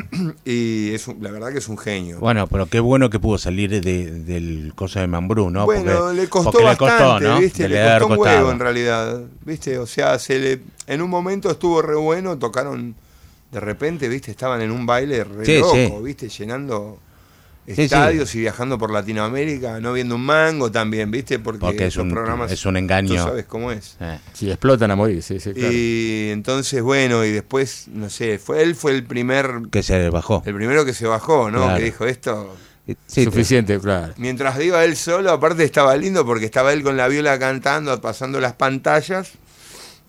[0.44, 2.18] y es un- la verdad que es un genio.
[2.20, 5.64] Bueno, pero qué bueno que pudo salir de- del coso de Mambrú, ¿no?
[5.64, 7.38] Bueno, Porque- le costó porque bastante, ¿no?
[7.40, 7.68] ¿viste?
[7.68, 9.78] Le costó un huevo en realidad, ¿viste?
[9.78, 12.94] O sea, se le, en un momento estuvo re bueno, tocaron
[13.50, 14.30] de repente, ¿viste?
[14.30, 15.92] Estaban en un baile re Sí, loco, sí.
[16.02, 16.28] ¿viste?
[16.28, 16.98] Llenando
[17.66, 17.82] sí.
[17.82, 21.38] estadios y viajando por Latinoamérica, no viendo un mango también, ¿viste?
[21.38, 23.08] Porque, Porque es esos un- programas es un engaño.
[23.14, 23.96] Tú sabes cómo es.
[24.00, 24.18] Eh.
[24.32, 25.68] Sí, explotan a morir, sí, sí, claro.
[25.72, 30.42] Y entonces, bueno, y después, no sé, fue él fue el primer Que se bajó.
[30.44, 31.58] el primero que se bajó, ¿no?
[31.64, 31.78] Claro.
[31.78, 32.56] Que dijo esto
[33.06, 34.12] Sí, Suficiente, claro.
[34.16, 38.40] Mientras iba él solo, aparte estaba lindo porque estaba él con la viola cantando, pasando
[38.40, 39.30] las pantallas.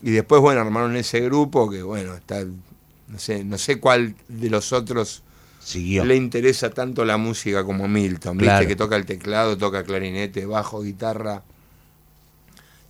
[0.01, 2.43] Y después, bueno, armaron ese grupo que, bueno, está.
[2.43, 5.21] No sé, no sé cuál de los otros
[5.63, 6.05] siguió.
[6.05, 8.37] le interesa tanto la música como Milton.
[8.37, 8.67] Viste Claro.
[8.67, 11.43] que toca el teclado, toca clarinete, bajo, guitarra.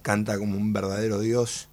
[0.01, 1.69] Canta como un verdadero dios.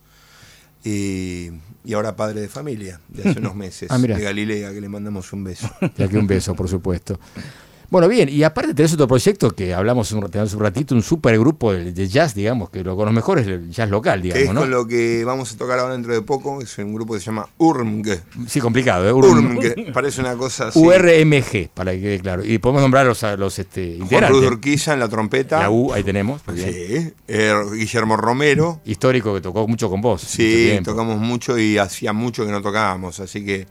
[0.85, 1.51] Y,
[1.85, 5.33] y ahora padre de familia, de hace unos meses, Ah, de Galilea, que le mandamos
[5.33, 5.69] un beso.
[5.99, 7.19] Y aquí un beso, por supuesto.
[7.91, 11.73] Bueno, bien, y aparte tenés otro proyecto que hablamos un, un ratito, un super grupo
[11.73, 14.63] de, de jazz, digamos, que lo, con los mejores del jazz local, que es digamos,
[14.63, 14.77] con ¿no?
[14.77, 16.63] lo que vamos a tocar ahora dentro de poco.
[16.63, 18.21] Es un grupo que se llama URMG.
[18.47, 19.13] Sí, complicado, ¿eh?
[19.13, 20.79] URMG, parece una cosa así.
[20.79, 22.45] URMG, para que quede claro.
[22.45, 24.51] Y podemos nombrar los, a los este, Juan Cruz integrantes.
[24.51, 25.59] Urquiza en la trompeta.
[25.59, 26.43] La U, ahí tenemos.
[26.55, 27.13] Sí.
[27.27, 28.81] Eh, Guillermo Romero.
[28.85, 30.23] Histórico que tocó mucho con vos.
[30.23, 30.93] Sí, tiempo.
[30.93, 33.67] tocamos mucho y hacía mucho que no tocábamos, así que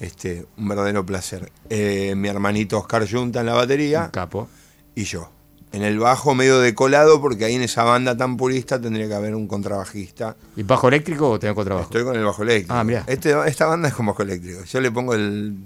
[0.00, 1.50] este, un verdadero placer.
[1.70, 4.48] Eh, mi hermanito Oscar Junta en la batería Un capo.
[4.94, 5.30] y yo.
[5.72, 9.34] En el bajo medio decolado porque ahí en esa banda tan purista tendría que haber
[9.34, 10.36] un contrabajista.
[10.56, 11.86] ¿Y bajo eléctrico o tenés contrabajo?
[11.86, 12.74] Estoy con el bajo eléctrico.
[12.74, 13.02] Ah, mirá.
[13.08, 14.62] Este, esta banda es con bajo eléctrico.
[14.62, 15.56] Yo le pongo el,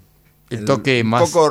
[0.49, 1.49] El toque más- Un poco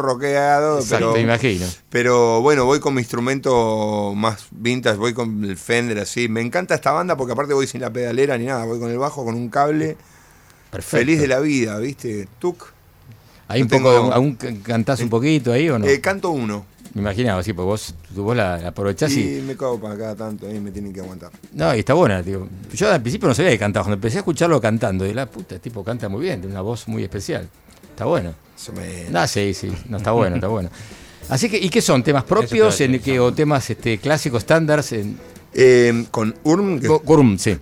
[0.79, 1.67] Exacto, pero, me imagino.
[1.89, 6.27] pero bueno, voy con mi instrumento más vintage, voy con el Fender así.
[6.27, 8.97] Me encanta esta banda porque aparte voy sin la pedalera ni nada, voy con el
[8.97, 9.97] bajo, con un cable.
[10.71, 10.97] Perfecto.
[10.97, 12.27] Feliz de la vida, ¿viste?
[12.39, 12.65] Tuc.
[13.47, 15.85] Ahí un No poco, tengo- aún can- cantás un poquito ahí o no?
[15.87, 16.65] Eh, canto uno.
[16.93, 20.15] me imaginaba, sí, porque vos, vos la, la aprovechás y, Y me cago para cada
[20.15, 21.31] tanto, ahí me tienen que aguantar.
[21.53, 22.47] No, y está buena, digo.
[22.73, 23.83] Yo al principio no sabía que cantaba.
[23.83, 26.61] Cuando empecé a escucharlo cantando, de la puta, este tipo canta muy bien, tiene una
[26.61, 27.47] voz muy especial.
[27.89, 28.33] Está bueno.
[28.57, 30.69] Eso me- No, sí, sí, no, está bueno, está bueno.
[31.29, 32.03] Así que, ¿y qué son?
[32.03, 34.91] ¿Temas propios en que, o temas este, clásicos, estándares?
[34.93, 35.17] En...
[35.53, 36.79] Eh, con Urm.
[36.79, 37.57] que- Gorum, sí.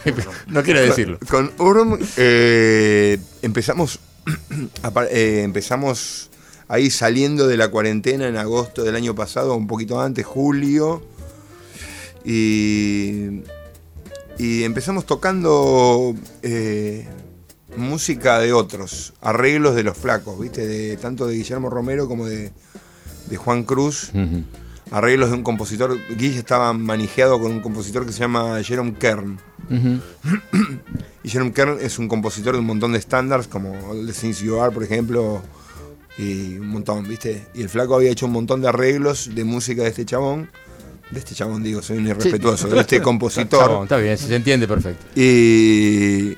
[0.48, 1.18] no quiero decirlo.
[1.28, 3.98] Con Urm eh, empezamos,
[5.10, 6.30] eh, empezamos
[6.68, 11.02] ahí saliendo de la cuarentena en agosto del año pasado, un poquito antes, julio.
[12.24, 13.40] Y,
[14.38, 17.06] y empezamos tocando eh,
[17.76, 20.66] música de otros, arreglos de los flacos, ¿viste?
[20.66, 22.52] De, tanto de Guillermo Romero como de,
[23.28, 24.10] de Juan Cruz.
[24.90, 25.98] Arreglos de un compositor.
[26.16, 29.38] Guille estaba manejado con un compositor que se llama Jerome Kern.
[31.22, 34.42] Y Jerome Kern es un compositor de un montón de estándares, como el de Since
[34.42, 35.42] You Are, por ejemplo,
[36.16, 37.46] y un montón, ¿viste?
[37.54, 40.50] Y el flaco había hecho un montón de arreglos de música de este chabón.
[41.10, 43.82] De este chabón, digo, soy un irrespetuoso, de este compositor.
[43.82, 45.04] está bien, se entiende perfecto.
[45.14, 46.36] Y,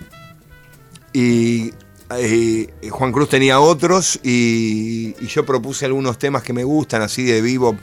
[1.12, 1.72] y
[2.18, 7.22] eh, Juan Cruz tenía otros y, y yo propuse algunos temas que me gustan, así
[7.22, 7.76] de vivo,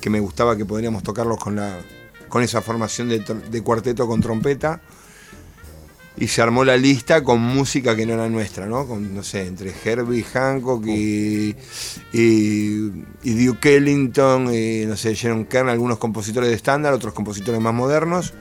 [0.00, 1.78] que me gustaba que podríamos tocarlos con, la,
[2.28, 4.80] con esa formación de, cuarteto con trompeta.
[6.16, 8.86] Y se armó la lista con música que no era nuestra, ¿no?
[8.86, 11.56] Con, no sé, entre Herbie Hancock y,
[12.12, 17.72] y, Duke Ellington, y, no sé, Jerome Kern, algunos compositores de estándar, otros compositores más
[17.72, 18.34] modernos.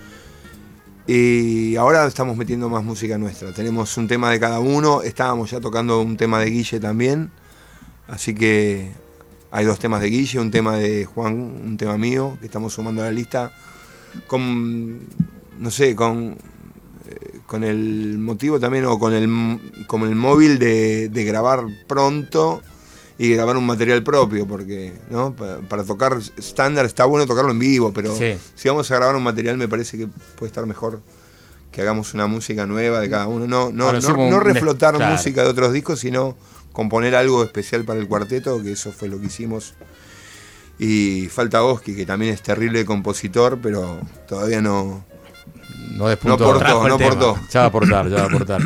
[1.08, 3.54] Y ahora estamos metiendo más música nuestra.
[3.54, 5.02] Tenemos un tema de cada uno.
[5.02, 7.32] Estábamos ya tocando un tema de Guille también.
[8.08, 8.92] Así que
[9.52, 13.02] hay dos temas de Guille, un tema de Juan, un tema mío, que estamos sumando
[13.02, 13.52] a la lista.
[14.28, 15.00] Con,
[15.60, 16.38] no sé, con,
[17.08, 22.62] eh, con el motivo también, o con el, con el móvil de, de grabar pronto
[23.18, 25.36] y grabar un material propio, porque ¿no?
[25.36, 28.38] para, para tocar estándar está bueno tocarlo en vivo, pero Sí.
[28.56, 31.02] si vamos a grabar un material me parece que puede estar mejor
[31.72, 33.46] que hagamos una música nueva de cada uno.
[33.46, 35.12] No, no, no, no reflotar claro.
[35.14, 36.36] música de otros discos, sino
[36.80, 39.74] componer algo especial para el cuarteto, que eso fue lo que hicimos.
[40.80, 44.00] Y falta Oski, que también es terrible compositor, pero
[44.30, 45.04] todavía no,
[45.98, 46.46] No despuntó.
[46.46, 47.12] no aportó, no tema.
[47.12, 47.40] aportó.
[47.52, 48.62] Ya va a aportar, ya va a aportar.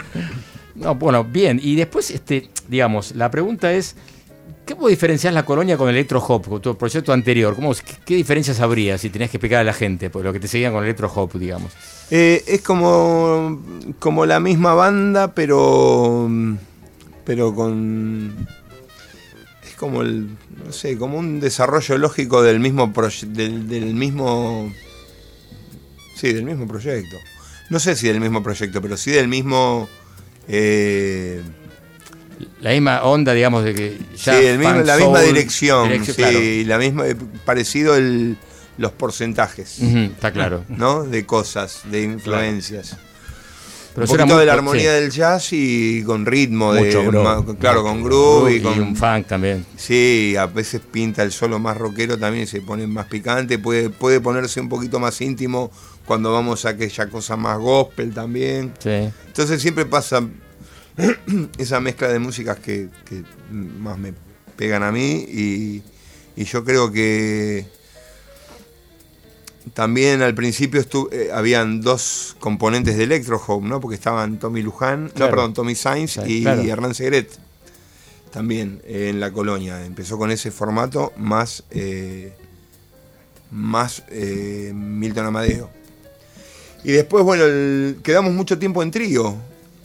[0.76, 1.60] No, bueno, bien.
[1.62, 3.96] Y después, este, digamos, la pregunta es,
[4.68, 7.54] ¿Cómo diferencias la colonia con Electro Hop, con tu proyecto anterior?
[7.56, 10.40] ¿Cómo, qué, qué diferencias habría si tenías que explicar a la gente por lo que
[10.40, 11.74] te seguían con Electro Hop, digamos?
[12.12, 13.62] Eh, es como,
[14.00, 16.30] como la misma banda, pero.
[17.26, 18.48] Pero con.
[19.66, 20.28] Es como el.
[20.66, 22.92] No sé, como un desarrollo lógico del mismo
[23.28, 24.72] del, del mismo.
[26.16, 27.18] Sí, del mismo proyecto.
[27.70, 29.88] No sé si del mismo proyecto, pero sí del mismo.
[30.48, 31.42] eh,
[32.62, 34.38] La misma onda, digamos, de que ya.
[34.40, 35.90] sí, el mismo- funk, la misma dirección.
[35.90, 36.22] dirección, sí,
[36.66, 36.68] claro.
[36.68, 37.04] la misma.
[37.46, 38.38] Parecido el,
[38.78, 39.80] los porcentajes.
[39.82, 40.66] Está claro.
[40.70, 41.04] ¿no?
[41.04, 42.98] De cosas, de influencias.
[43.94, 45.02] Pero un poquito muy de la armonía sí.
[45.02, 47.58] del jazz y con ritmo, Mucho de, groove.
[47.58, 48.80] claro, con groove y con...
[48.80, 49.66] un funk también.
[49.76, 53.90] Sí, a veces pinta el solo más rockero también y se pone más picante, puede,
[53.90, 55.72] puede ponerse un poquito más íntimo
[56.06, 58.74] cuando vamos a aquella cosa más gospel también.
[58.80, 59.10] Sí.
[59.28, 60.28] Entonces siempre pasa
[61.58, 64.14] esa mezcla de músicas que, que más me
[64.56, 65.84] pegan a mí y,
[66.36, 67.66] y yo creo que
[69.74, 73.80] también al principio estu- eh, habían dos componentes de Electro Home, ¿no?
[73.80, 75.32] Porque estaban Tommy Luján, Claro.
[75.32, 76.62] no, perdón, Tommy Sainz y claro.
[76.64, 77.30] Hernán Segret.
[78.32, 79.86] También eh, en la colonia.
[79.86, 82.34] Empezó con ese formato más, eh,
[83.52, 85.70] más eh, Milton Amadeo.
[86.84, 89.36] Y después, bueno, el- quedamos mucho tiempo en trío,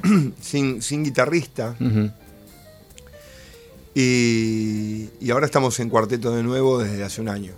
[0.40, 1.76] sin, sin guitarrista.
[3.94, 7.52] Y, y ahora estamos en cuarteto de nuevo desde hace un año.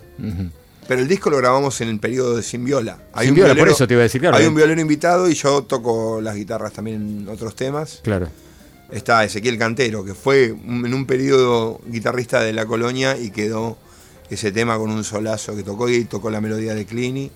[0.91, 2.99] Pero el disco lo grabamos en el periodo de Sin Viola.
[3.23, 4.37] Sin viola, por eso te iba a decir, claro.
[4.37, 4.49] Hay eh.
[4.49, 8.01] un violero invitado y yo toco las guitarras también en otros temas.
[8.03, 8.27] Claro.
[8.91, 13.79] Está Ezequiel Cantero, que fue un- en un periodo guitarrista de la colonia y quedó
[14.31, 17.31] ese tema con un solazo que tocó y tocó la melodía de Clini,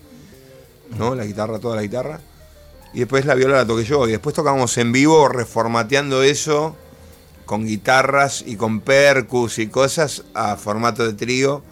[0.99, 1.15] ¿no?
[1.15, 2.19] La guitarra, toda la guitarra.
[2.93, 4.05] Y después la viola la toqué yo.
[4.05, 6.75] Y después tocamos en vivo reformateando eso
[7.45, 11.63] con guitarras y con percus y cosas a formato de trío,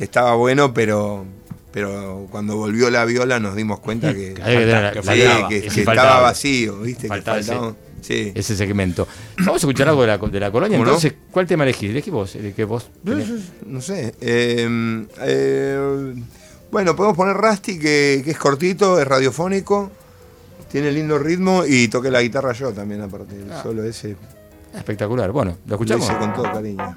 [0.00, 1.26] que estaba bueno, pero,
[1.72, 4.92] pero cuando volvió la viola nos dimos cuenta que, faltaba,
[5.76, 7.02] estaba vacío, ¿viste?
[7.02, 8.32] Que Faltaba ese- faltaba- sí.
[8.34, 9.06] Ese segmento.
[9.40, 10.78] Vamos a escuchar algo de la, de la colonia.
[10.78, 11.90] Entonces, ¿cuál tema elegís?
[11.90, 12.34] Elegí vos.
[12.34, 13.28] El que vos tenés.
[13.66, 14.14] No sé.
[14.22, 16.14] eh, eh,
[16.72, 19.90] bueno, podemos poner Rusty, que, que es cortito, es radiofónico,
[20.72, 23.34] tiene lindo ritmo y toqué la guitarra yo también, aparte.
[23.52, 23.60] Ah.
[23.62, 24.16] Solo ese
[24.74, 25.30] Espectacular.
[25.30, 26.06] Bueno, ¿lo lo escuchamos?
[26.08, 26.96] hice con todo cariño.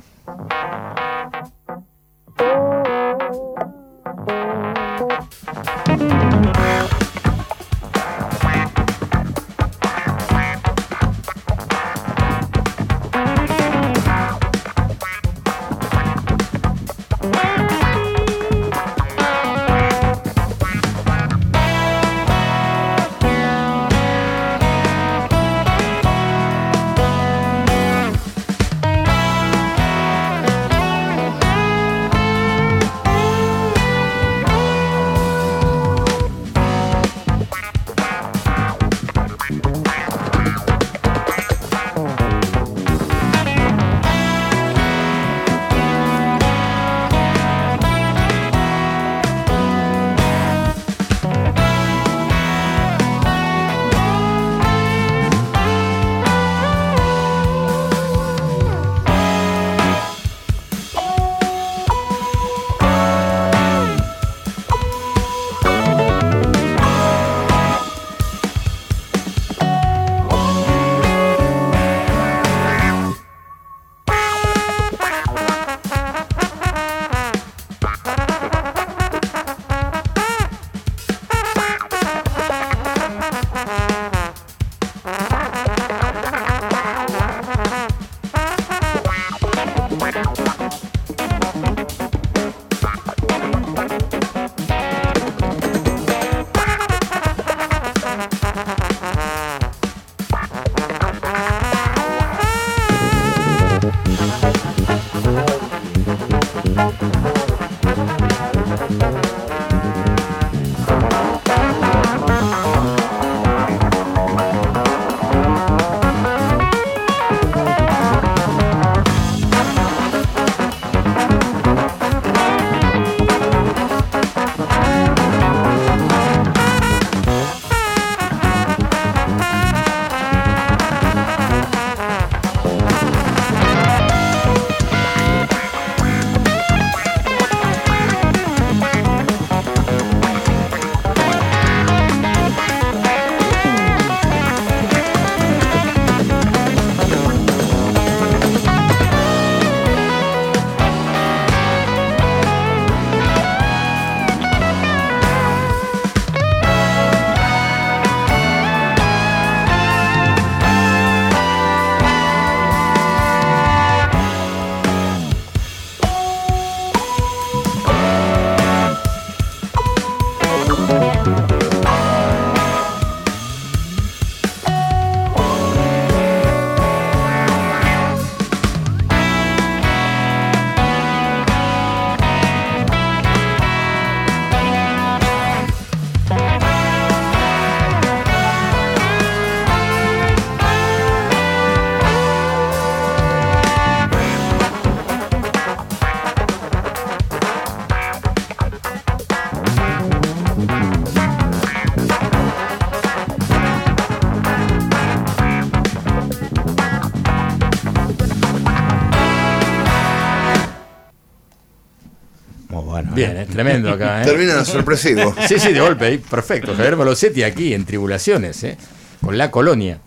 [213.54, 214.22] Tremendo acá.
[214.22, 214.26] ¿eh?
[214.26, 215.34] Termina sorpresivo.
[215.48, 216.74] Sí, sí, de golpe, ahí, perfecto.
[216.76, 218.78] Javier Malosetti aquí en Tribulaciones, ¿eh?
[219.22, 220.00] con La Colonia.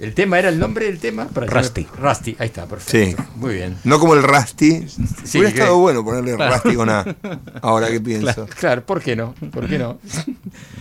[0.00, 1.26] El tema era el nombre del tema.
[1.28, 1.86] Para Rusty.
[1.96, 3.22] Rusty, ahí está, perfecto.
[3.22, 3.28] Sí.
[3.36, 3.76] Muy bien.
[3.84, 4.86] No como el Rusty.
[4.88, 7.16] Sí, Hubiera que- estado bueno ponerle Rusty con A.
[7.62, 8.46] Ahora que pienso.
[8.58, 9.34] Claro, ¿por qué no?
[9.52, 9.98] ¿Por qué no?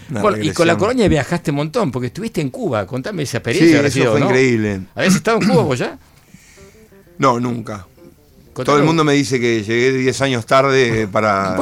[0.10, 2.86] Bueno, y con La Colonia viajaste un montón, porque estuviste en Cuba.
[2.88, 3.78] Contame esa Sí, experiencia.
[3.78, 4.26] habrá eso sido, fue ¿no?
[4.26, 4.82] increíble.
[4.96, 5.98] ¿Habías estado en Cuba vos ya?
[7.20, 7.86] No, nunca.
[8.54, 11.58] Todo el mundo me dice que llegué 10 años tarde para.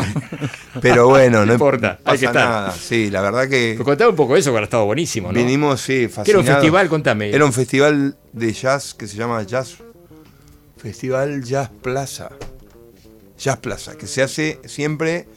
[0.82, 2.50] Pero bueno, no, importa, hay que pasa estar.
[2.50, 2.72] nada.
[2.74, 5.40] Sí, la verdad que Pero contame un poco eso, que ahora estado buenísimo, ¿no?
[5.40, 6.46] vinimos, sí, ¿Qué era un fascinados.
[6.46, 6.90] festival?
[6.90, 7.30] Contame.
[7.30, 9.78] Era un festival de jazz que se llama Jazz.
[10.78, 12.30] Festival Jazz Plaza.
[13.38, 15.28] Jazz Plaza, que se hace siempre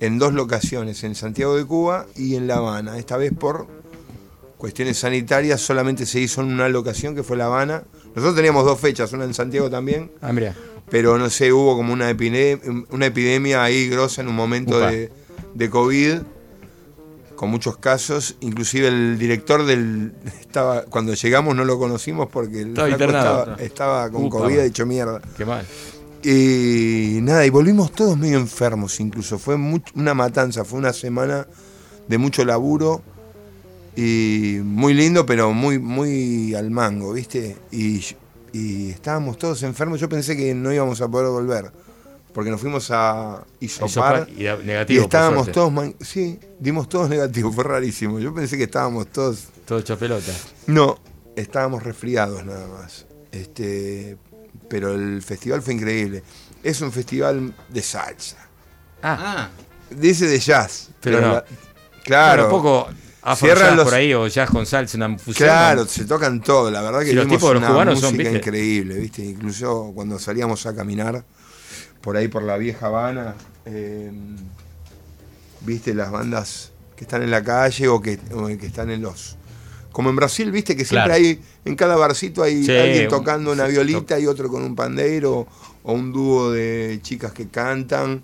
[0.00, 2.98] en dos locaciones, en Santiago de Cuba y en La Habana.
[2.98, 3.66] Esta vez por
[4.56, 7.82] cuestiones sanitarias solamente se hizo en una locación que fue La Habana.
[8.14, 10.54] Nosotros teníamos dos fechas, una en Santiago también, Ah, mira.
[10.90, 15.10] Pero no sé, hubo como una, epine- una epidemia ahí grosa en un momento de,
[15.54, 16.18] de COVID,
[17.36, 18.36] con muchos casos.
[18.40, 20.12] Inclusive el director del...
[20.40, 24.66] estaba Cuando llegamos no lo conocimos porque el Estaba estaba, estaba con Upa, COVID man.
[24.66, 25.22] hecho mierda.
[25.36, 25.64] Qué mal.
[26.22, 29.38] Y nada, y volvimos todos medio enfermos incluso.
[29.38, 31.46] Fue much- una matanza, fue una semana
[32.08, 33.02] de mucho laburo
[33.96, 37.56] y muy lindo, pero muy, muy al mango, ¿viste?
[37.72, 38.04] Y,
[38.52, 40.00] y estábamos todos enfermos.
[40.00, 41.70] Yo pensé que no íbamos a poder volver,
[42.34, 44.28] porque nos fuimos a Isopar.
[44.36, 48.18] Y negativo, y estábamos todos, man- sí, dimos todos negativos, fue rarísimo.
[48.18, 50.32] Yo pensé que estábamos todos Todo hecho pelota.
[50.66, 50.98] no,
[51.36, 53.06] estábamos resfriados nada más.
[53.32, 54.16] Este,
[54.68, 56.22] pero el festival fue increíble.
[56.62, 58.36] Es un festival de salsa.
[59.02, 59.48] Ah,
[59.90, 60.90] Dice de jazz.
[61.00, 61.32] Pero no.
[61.34, 61.44] la-
[62.04, 62.44] claro.
[62.44, 62.88] un poco
[63.22, 65.46] afro Cierran los- por ahí o jazz con salsa, una fusión.
[65.48, 65.86] Claro, ¿no?
[65.88, 66.70] se tocan todo.
[66.70, 68.36] La verdad que Sí, los tipos de los cubanos son, ¿viste?
[68.36, 69.24] increíble, ¿viste?
[69.24, 71.24] Incluso cuando salíamos a caminar
[72.00, 73.34] por ahí por la vieja Habana,
[73.66, 74.10] eh,
[75.60, 79.36] viste las bandas que están en la calle o que, o que están en los
[79.92, 81.24] como en Brasil, viste que siempre Claro.
[81.24, 84.76] hay en cada barcito hay Sí, alguien un- tocando una violita y otro con un
[84.76, 85.48] pandeiro
[85.82, 88.22] o un dúo de chicas que cantan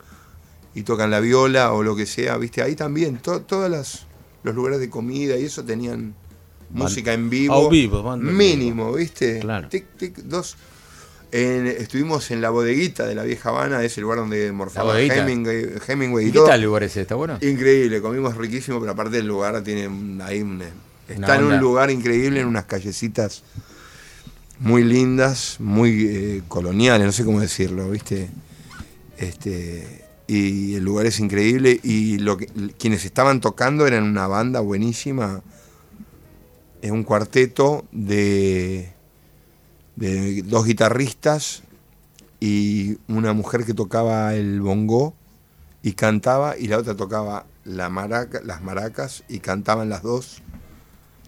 [0.77, 4.07] y tocan la viola o lo que sea, viste ahí también to- todas las
[4.47, 6.15] los lugares de comida y eso tenían
[6.71, 7.69] música en vivo,
[8.03, 9.69] banda mínimo, viste, Claro.
[9.69, 10.57] tic tic dos
[11.33, 14.99] En- estuvimos en la bodeguita de la vieja Habana, ese lugar donde morfaba.
[15.01, 16.47] Hemingway, Hemingway y, ¿Y qué todo.
[16.47, 17.01] tal el lugar ese?
[17.01, 17.37] ¿Está bueno?
[17.43, 20.63] Increíble, comimos riquísimo, pero aparte el lugar tiene ahí un-
[21.09, 23.43] está en un lugar increíble, en unas callecitas
[24.61, 28.29] muy lindas, muy eh, coloniales, no sé cómo decirlo, ¿viste?
[29.19, 32.47] Este, y el lugar es increíble y lo que,
[32.79, 35.43] quienes estaban tocando eran una banda buenísima,
[36.83, 38.93] es un cuarteto de,
[39.97, 41.63] dos guitarristas
[42.41, 45.15] y una mujer que tocaba el bongo
[45.83, 50.43] y cantaba y la otra tocaba las maracas y cantaban las dos.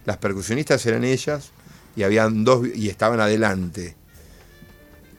[0.04, 1.52] Las percusionistas eran ellas
[1.96, 3.96] y habían dos y estaban adelante.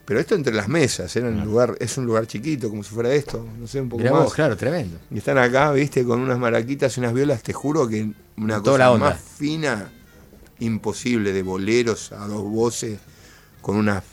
[0.09, 3.13] Pero esto entre las mesas, era un lugar, es un lugar chiquito, como si fuera
[3.13, 4.23] esto, no sé, un poco Mirá más.
[4.23, 4.97] vos, claro, tremendo.
[5.11, 8.61] Y están acá, viste, con unas maraquitas y unas violas, te juro que una la
[8.63, 9.05] cosa onda.
[9.11, 9.91] más fina,
[10.57, 12.97] imposible, de boleros a dos voces,
[13.61, 14.03] con unas,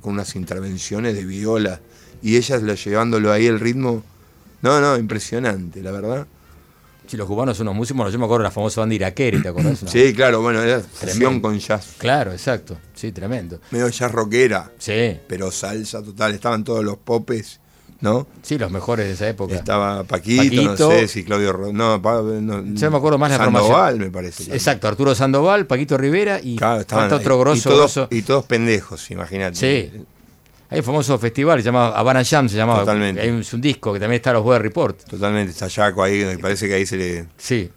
[0.00, 1.78] con unas intervenciones de viola,
[2.20, 4.02] y ellas lo- llevándolo ahí el ritmo.
[4.60, 6.26] No, no, impresionante, la verdad.
[7.08, 9.42] Si los cubanos son unos músicos, bueno, yo me acuerdo de la famosa banda Iraqueri,
[9.42, 9.80] ¿te acordás?
[9.86, 11.94] Sí, claro, bueno, era fusión con jazz.
[11.98, 12.76] Claro, exacto.
[12.94, 13.60] Sí, tremendo.
[13.70, 16.34] Medio jazz rockera, Sí, pero salsa total.
[16.34, 17.60] Estaban todos los popes,
[18.00, 18.26] ¿no?
[18.42, 19.54] sí, los mejores de esa época.
[19.54, 20.64] Estaba Paquito, Paquito.
[20.64, 23.98] no sé si Claudio Ro- no, Pa- no, Yo me acuerdo más la Sandoval, formación.
[24.00, 24.36] me parece.
[24.44, 24.56] también.
[24.56, 28.08] Exacto, Arturo Sandoval, Paquito Rivera y Claro, estaban otro grosso, y todos, grosso.
[28.10, 29.56] y todos pendejos, imagínate.
[29.56, 30.04] Sí.
[30.70, 32.80] Hay un famoso festival llamado Havana Jam, se llamaba.
[32.80, 33.22] Totalmente.
[33.22, 35.02] Hay un, es un disco que también está en los Weather Report.
[35.04, 37.70] Totalmente, está Yaco ahí, me parece que ahí se le, Sí.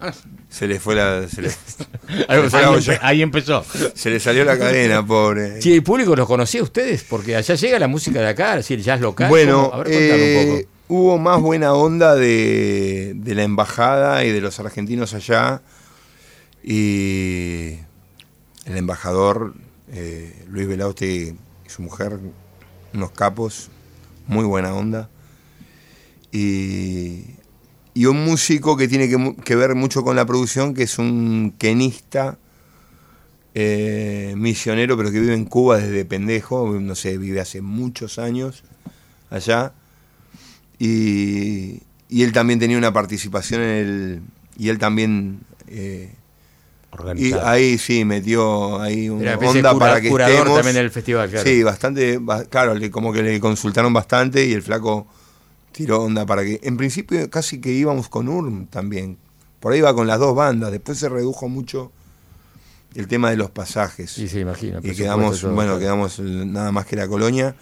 [0.50, 1.26] se le fue la.
[1.26, 1.48] Se le,
[2.28, 2.90] Algo se fue Ahí, la así.
[2.90, 2.92] olla.
[2.94, 3.64] empe- ahí empezó.
[3.94, 5.62] Se le salió la cadena, pobre.
[5.62, 8.56] Sí, el público los conocía a ustedes, porque allá llega la música de acá, es
[8.56, 9.30] decir, el jazz local.
[9.30, 9.70] bueno.
[9.72, 10.20] A ver, contame un
[10.58, 10.94] eh, poco.
[10.94, 15.62] hubo más buena onda de, de la embajada y de los argentinos allá.
[16.62, 17.78] Y
[18.66, 19.54] el embajador
[19.92, 21.36] eh, Luis Velauste y
[21.66, 22.18] su mujer,
[22.94, 23.70] unos capos,
[24.26, 25.08] muy buena onda.
[26.30, 27.24] Y,
[27.94, 31.54] y un músico que tiene que, que ver mucho con la producción, que es un
[31.58, 32.38] kenista
[33.54, 38.64] eh, misionero, pero que vive en Cuba desde pendejo, no sé, vive hace muchos años
[39.30, 39.72] allá.
[40.78, 44.22] Y, y él también tenía una participación en el.
[44.58, 45.40] Y él también.
[45.68, 46.12] eh,
[47.16, 50.56] y ahí sí metió ahí una onda cura- para que curador estemos.
[50.58, 51.48] también del festival, claro.
[51.48, 55.06] Sí, bastante, ba- claro, como que le consultaron bastante y el flaco
[55.72, 59.16] tiró onda para que, en principio casi que íbamos con URM también,
[59.58, 61.90] por ahí iba con las dos bandas, después se redujo mucho
[62.94, 64.80] el tema de los pasajes Sí, sí, imagino.
[64.82, 65.80] y quedamos, todo, bueno, claro.
[65.80, 67.54] quedamos nada más que la colonia,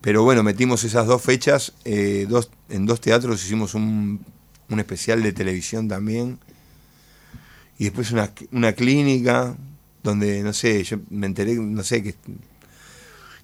[0.00, 4.24] pero bueno, metimos esas dos fechas, eh, dos, en dos teatros hicimos un,
[4.68, 6.38] un especial de televisión también,
[7.82, 9.56] y después una, una clínica
[10.02, 12.14] donde, no sé, yo me enteré, no sé, que,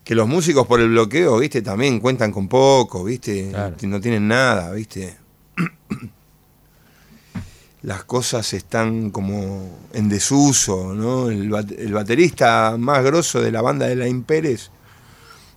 [0.04, 3.76] que los músicos por el bloqueo, viste, también cuentan con poco, viste, Claro.
[3.82, 5.16] no tienen nada, viste.
[7.82, 11.30] Las cosas están como en desuso, ¿no?
[11.30, 14.70] El, el baterista más grosso de la banda de Lain Pérez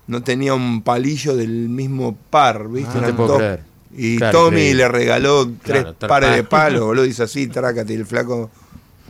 [0.05, 2.91] no tenía un palillo del mismo par, ¿viste?
[2.91, 3.63] Ah, no te Eran puedo dos- creer.
[3.93, 7.97] Y Claro, Tommy le regaló tres Claro, pares de palos, boludo, dice así, trácate, y
[7.97, 8.49] el flaco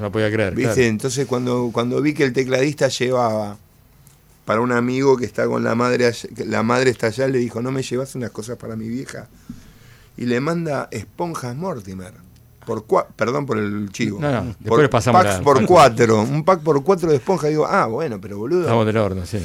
[0.01, 0.55] No lo podía creer.
[0.55, 0.73] ¿Viste?
[0.73, 0.89] claro.
[0.89, 3.57] Entonces cuando, cuando vi que el tecladista llevaba
[4.45, 6.11] para un amigo que está con la madre,
[6.47, 9.27] la madre está allá, le dijo, no me llevas unas cosas para mi vieja.
[10.17, 12.13] Y le manda esponjas Mortimer.
[12.65, 14.19] Por cua- perdón por el chivo.
[14.19, 16.21] No, no, después por pasamos packs la- por cuatro.
[16.21, 17.47] Un pack por cuatro de esponja.
[17.47, 18.61] Digo, ah, bueno, pero boludo.
[18.61, 19.37] Estamos del horno, sí.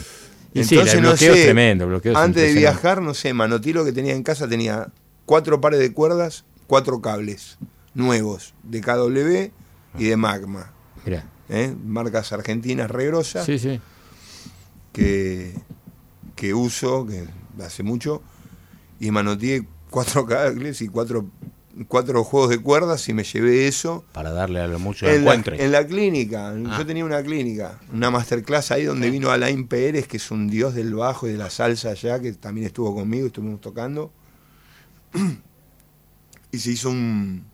[0.53, 1.95] Y sí, el no bloqueo sé, es tremendo.
[2.03, 4.89] es Antes de viajar, no sé, Manotti lo que tenía en casa tenía
[5.27, 7.59] cuatro pares de cuerdas, cuatro cables
[7.95, 9.51] nuevos de KW
[9.99, 10.73] y de Magma.
[11.05, 11.25] Mirá.
[11.49, 11.75] ¿eh?
[11.85, 13.81] marcas argentinas regrosas Sí, sí.
[14.93, 15.55] que,
[16.35, 17.27] que uso que
[17.63, 18.23] hace mucho
[18.99, 21.27] y manoteé cuatro cables y cuatro,
[21.89, 25.19] cuatro juegos de cuerdas y me llevé eso Para darle a lo mucho en la,
[25.35, 25.65] encuentre.
[25.65, 26.49] en la clínica.
[26.49, 26.75] Ah.
[26.79, 30.75] Yo tenía una clínica, una masterclass ahí donde vino Alain Pérez, que es un dios
[30.75, 34.11] del bajo y de la salsa allá, que también estuvo conmigo, estuvimos tocando.
[36.53, 37.45] Y se hizo un,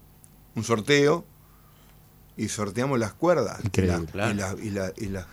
[0.55, 1.25] un sorteo
[2.45, 5.27] y sorteamos las cuerdas y, Increíble, la- y, la- y la- y la-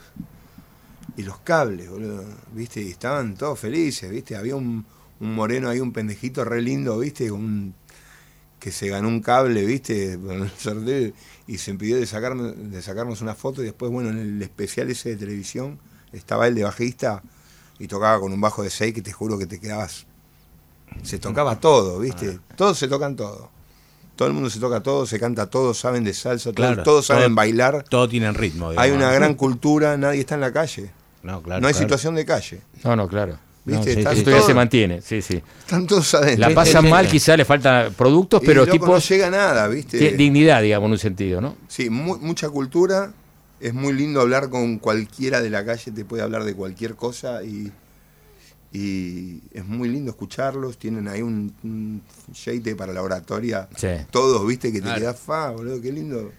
[1.18, 2.82] y los cables, boludo, ¿viste?
[2.82, 4.36] Y estaban todos felices, ¿viste?
[4.38, 4.86] Había un,
[5.20, 7.30] un moreno ahí, un pendejito re lindo, ¿viste?
[7.32, 7.74] Un,
[8.60, 10.18] que se ganó un cable, ¿viste?
[10.26, 11.12] Con el sorteo
[11.48, 14.90] y se impidió de, sacarnos, de sacarnos una foto y después, bueno, en el especial
[14.92, 15.80] ese de televisión
[16.14, 17.22] estaba el de bajista
[17.80, 20.06] y tocaba con un bajo de 6 que te juro que te quedabas...
[21.04, 22.40] Se tocaba todo, ¿viste?
[22.56, 23.50] Todos se tocan todo.
[24.20, 27.28] Todo el mundo se toca todo, se canta todo, saben de salsa, todo- todos saben
[27.28, 27.86] todo- bailar.
[27.88, 28.72] Todo tiene ritmo.
[28.72, 28.98] Hay digamos.
[28.98, 30.92] una gran cultura, nadie está en la calle.
[31.24, 31.86] No, claro, no hay claro.
[31.86, 32.60] situación de calle.
[32.84, 33.38] No, no, claro.
[33.64, 34.04] ¿Viste?
[34.04, 35.42] No, sí, todos- se mantiene, sí, sí.
[35.60, 36.50] Están todos adentro.
[36.50, 40.12] La pasan mal, quizá le faltan productos, Y, pero tipo no llega nada, ¿viste?
[40.18, 41.56] dignidad, digamos, en un sentido, ¿no?
[41.70, 43.14] Sí, mu- mucha cultura.
[43.62, 47.42] Es muy lindo hablar con cualquiera de la calle, te puede hablar de cualquier cosa
[47.44, 47.72] y,
[48.72, 50.78] y es muy lindo escucharlos.
[50.78, 52.02] Tienen ahí un, un
[52.34, 53.68] jeite para la oratoria.
[53.76, 53.88] Sí.
[54.12, 55.00] Todos, viste, que te Claro.
[55.00, 56.32] quedás fa, boludo, qué lindo.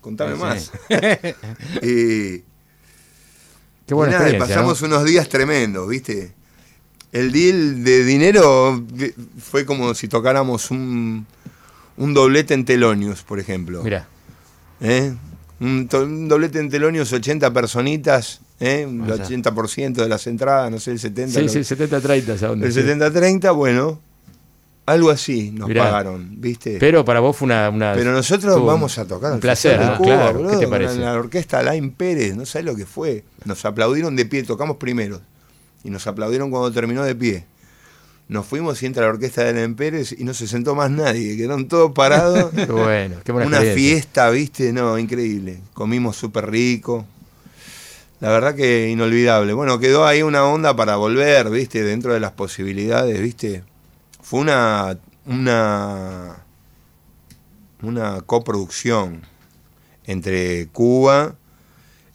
[0.00, 0.40] Contame Sí.
[0.40, 0.72] más.
[1.82, 2.44] y,
[3.86, 4.62] Qué buena y nada, experiencia, ¿no?
[4.68, 6.32] pasamos unos días tremendos, ¿viste?
[7.10, 8.84] El deal de dinero
[9.40, 11.26] fue como si tocáramos un,
[11.96, 13.82] un doblete en Telonius, por ejemplo.
[13.82, 14.06] Mirá,
[14.82, 15.14] ¿eh?
[15.60, 15.88] Un
[16.28, 18.86] doblete en Telonius, 80 personitas, ¿eh?
[18.88, 19.26] el O sea.
[19.26, 21.28] 80% de las entradas, no sé, el 70%.
[21.28, 22.66] sí, lo- sí, 70-30, ¿sabes dónde?
[22.66, 22.80] el Sí.
[22.80, 24.00] 70-30, bueno,
[24.86, 25.84] algo así nos Mirá.
[25.84, 26.78] pagaron, ¿viste?
[26.80, 27.68] Pero para vos fue una...
[27.68, 29.78] una Pero nosotros vamos a tocar Un placer.
[29.98, 30.48] Cuba, claro.
[30.48, 30.96] ¿Qué te parece?
[30.98, 33.22] La orquesta Alain Pérez, no sabes lo que fue.
[33.44, 35.20] Nos aplaudieron de pie, tocamos primero.
[35.84, 37.44] Y nos aplaudieron cuando terminó de pie.
[38.28, 41.36] Nos fuimos y entra la orquesta de Alain Pérez y no se sentó más nadie,
[41.36, 42.50] quedaron todos parados.
[42.54, 45.60] Qué bueno, qué buena Una fiesta, viste, no, increíble.
[45.74, 47.06] Comimos súper rico.
[48.20, 49.52] La verdad que inolvidable.
[49.52, 53.62] Bueno, quedó ahí una onda para volver, viste, dentro de las posibilidades, viste.
[54.20, 56.38] Fue una, una,
[57.82, 59.22] una coproducción
[60.04, 61.36] entre Cuba,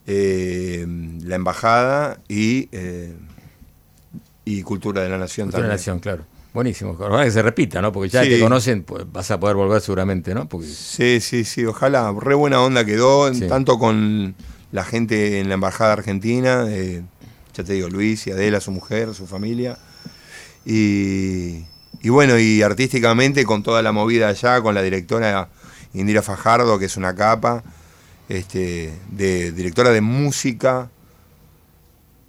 [0.05, 0.85] eh,
[1.23, 3.15] la embajada y, eh,
[4.43, 5.77] y Cultura de la Nación Cultura de también.
[5.77, 6.25] Nación, claro.
[6.53, 6.91] Buenísimo.
[6.91, 7.91] Ojalá que se repita, ¿no?
[7.91, 8.29] Porque ya Sí.
[8.29, 10.47] te conocen, pues, vas a poder volver seguramente, ¿no?
[10.47, 12.13] Porque Sí, sí, sí, ojalá.
[12.19, 13.47] Re buena onda quedó, Sí.
[13.47, 14.35] tanto con
[14.73, 17.03] la gente en la Embajada Argentina, eh,
[17.53, 19.77] ya te digo, Luis y Adela, su mujer, su familia,
[20.65, 21.63] y,
[22.01, 25.49] y bueno, y artísticamente con toda la movida allá, con la directora
[25.93, 27.63] Indira Fajardo, que es una capa,
[28.29, 30.89] este, de directora de música,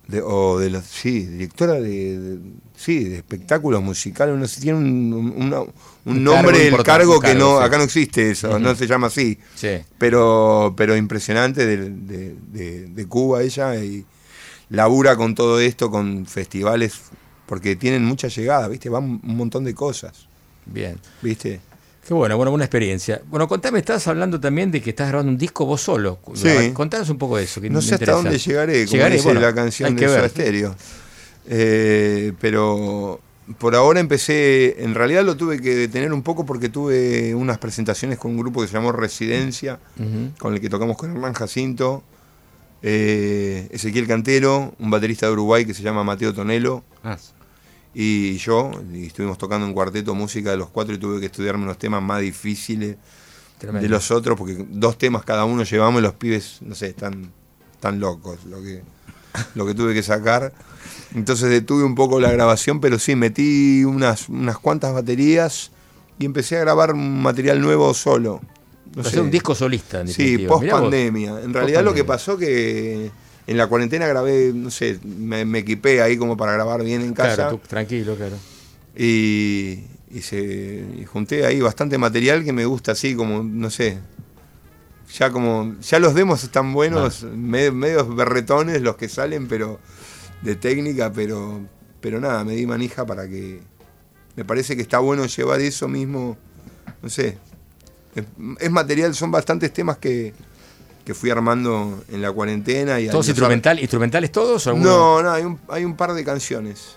[0.07, 2.39] de, o de los, sí, directora de,
[2.77, 5.63] sí, de espectáculos musicales, no sé, tiene un- una-
[6.07, 7.65] un Un nombre, el cargo que cargo, no, sí.
[7.65, 9.79] acá no existe eso, no se llama así Sí.
[9.99, 14.05] pero, pero impresionante de, de- de- de Cuba ella y
[14.69, 16.95] labura con todo esto, con festivales,
[17.47, 18.89] porque tienen mucha llegada, ¿viste?
[18.89, 20.27] Van un montón de cosas,
[20.67, 20.99] Bien.
[21.23, 21.61] ¿viste?
[22.07, 23.23] Qué bueno, bueno, buena experiencia.
[23.29, 26.19] Bueno, contame, estás hablando también de que estás grabando un disco vos solo.
[26.35, 26.71] Sí.
[26.75, 27.63] Contanos un poco de eso.
[27.63, 30.29] que No sé hasta dónde llegaré, como Llegaré, dice bueno, la canción de Soda.
[30.29, 30.77] Stereo.
[31.47, 33.21] Eh, pero
[33.59, 38.19] por ahora empecé, en realidad lo tuve que detener un poco porque tuve unas presentaciones
[38.19, 39.79] con un grupo que se llamó Residencia,
[40.39, 42.03] con el que tocamos con Hernán Jacinto,
[42.83, 47.19] eh, Ezequiel Cantero, un baterista de Uruguay que se llama Mateo Tonelo, Ah,
[47.95, 51.65] y yo, y estuvimos tocando un cuarteto música de los cuatro y tuve que estudiarme
[51.65, 52.97] unos temas más difíciles
[53.59, 53.83] Tremendo.
[53.83, 57.31] de los otros, porque dos temas cada uno llevamos y los pibes, no sé, están
[57.79, 58.83] tan locos lo que,
[59.55, 60.53] lo que tuve que sacar.
[61.15, 65.71] Entonces detuve un poco la grabación, pero sí, metí unas, unas cuantas baterías
[66.19, 68.41] y empecé a grabar un material nuevo solo.
[68.97, 69.21] No sé.
[69.21, 70.81] un disco solista, en Sí, post vos.
[70.81, 71.41] pandemia.
[71.43, 73.11] En realidad lo que pasó que
[73.47, 77.13] en la cuarentena grabé, no sé, me, me equipé ahí como para grabar bien en
[77.15, 77.35] casa.
[77.35, 78.37] Claro, tú- tranquilo, claro.
[78.97, 83.99] Y, y se, y junté ahí bastante material que me gusta así, como, no sé.
[85.19, 85.75] Ya como.
[85.83, 89.79] Ya los demos están buenos, me- medios berretones los que salen, pero.
[90.45, 91.61] De técnica, pero.
[92.01, 93.61] Pero nada, me di manija para que.
[94.37, 96.37] Me parece que está bueno llevar eso mismo.
[97.03, 97.39] No sé.
[98.15, 98.25] Es,
[98.61, 100.33] es material, son bastantes temas que,
[101.05, 103.01] que fui armando en la cuarentena.
[103.01, 104.67] y ¿Todos instrumental, instrumentales todos?
[104.67, 104.89] o alguno?
[104.89, 106.97] No, no, hay un, hay un par de canciones.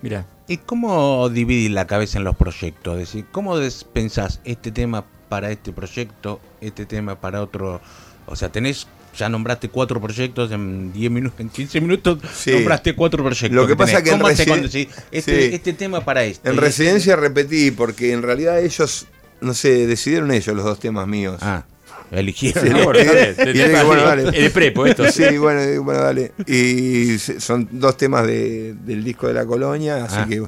[0.00, 0.26] Mirá.
[0.48, 2.94] ¿Y cómo dividís la cabeza en los proyectos?
[2.94, 7.80] Es decir, ¿cómo des- pensás este tema para este proyecto, este tema para otro?
[8.26, 8.86] O sea, tenés,
[9.16, 12.52] ya nombraste cuatro proyectos en 10 minutos, en 15 minutos Sí.
[12.52, 13.50] nombraste cuatro proyectos.
[13.52, 14.04] Lo que pasa tenés.
[14.04, 14.66] que en ¿Cómo haces resi- cuando
[15.12, 15.54] este, Sí.
[15.54, 16.48] este tema para esto?
[16.48, 19.06] En este- residencia repetí, porque en realidad ellos,
[19.40, 21.38] no sé, decidieron ellos los dos temas míos.
[21.40, 21.64] Ah,
[22.10, 22.64] eligieron.
[22.64, 22.70] Sí.
[22.70, 24.30] Y dije, bueno, dale.
[24.30, 25.10] De prepo esto.
[25.10, 26.32] Sí, bueno, digo, bueno, dale.
[26.46, 30.26] Y son dos temas de- del disco de la colonia, así Ah.
[30.28, 30.42] que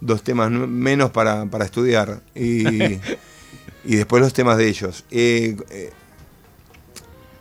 [0.00, 2.20] dos temas menos para, para estudiar.
[2.34, 2.64] Y,
[3.84, 5.04] y después los temas de ellos.
[5.10, 5.90] Eh, eh,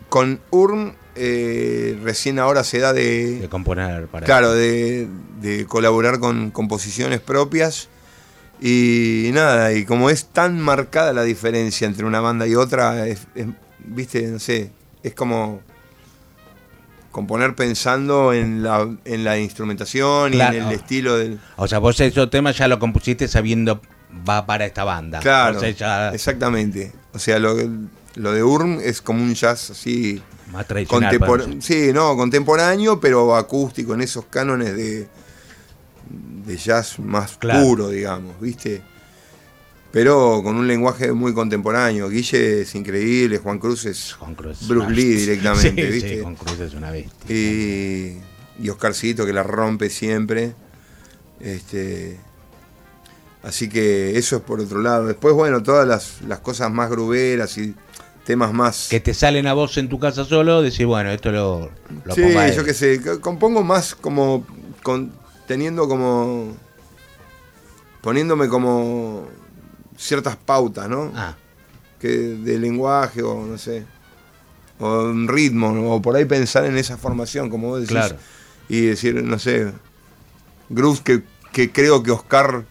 [0.09, 4.25] con URM, eh, recién ahora se da De componer para.
[4.25, 5.07] Claro, de,
[5.41, 7.87] de colaborar con composiciones propias.
[8.61, 13.27] Y nada, y como es tan marcada la diferencia entre una banda y otra, es-
[13.35, 13.47] es-
[13.85, 15.61] viste, no sé, es como
[17.11, 21.39] componer pensando en la, en la instrumentación y en el estilo del...
[21.55, 23.81] O sea, vos esos temas ya lo compusiste sabiendo
[24.27, 25.19] va para esta banda.
[25.19, 26.91] Claro, O sea, ya exactamente.
[27.13, 27.55] O sea, lo,
[28.19, 31.17] lo de Urm es como un jazz así más tradicional.
[31.19, 35.07] Contempor- sí, no, contemporáneo, pero acústico, en esos cánones de,
[36.45, 37.61] de jazz más Claro.
[37.63, 38.81] puro, digamos, ¿viste?
[39.91, 42.09] Pero con un lenguaje muy contemporáneo.
[42.09, 44.67] Guille es increíble, Juan Cruz es Juan Cruz.
[44.67, 46.15] Bruce Lee directamente, Sí, ¿viste?
[46.17, 47.35] Sí, Juan Cruz es una bestia.
[47.35, 48.17] y,
[48.61, 50.53] y Oscarcito que la rompe siempre.
[51.39, 52.17] Este,
[53.43, 55.07] así que eso es por otro lado.
[55.07, 57.73] Después, bueno, todas las, las cosas más gruberas y
[58.29, 58.89] temas más...
[58.91, 61.71] Que te salen a vos en tu casa solo, decir, bueno, esto lo,
[62.05, 62.21] lo sí,
[62.55, 64.45] yo qué sé, compongo más como
[64.83, 65.11] con,
[65.47, 66.55] teniendo como
[68.01, 69.27] poniéndome como
[69.97, 71.11] ciertas pautas, ¿no?
[71.15, 71.33] Ah,
[71.99, 73.83] Que de lenguaje o no sé,
[74.79, 75.89] o un ritmo, ¿no?
[75.93, 78.15] o por ahí pensar en esa formación, como vos decís, Claro.
[78.69, 79.73] y decir, no sé,
[80.69, 82.63] grooves que, que creo que Oscar,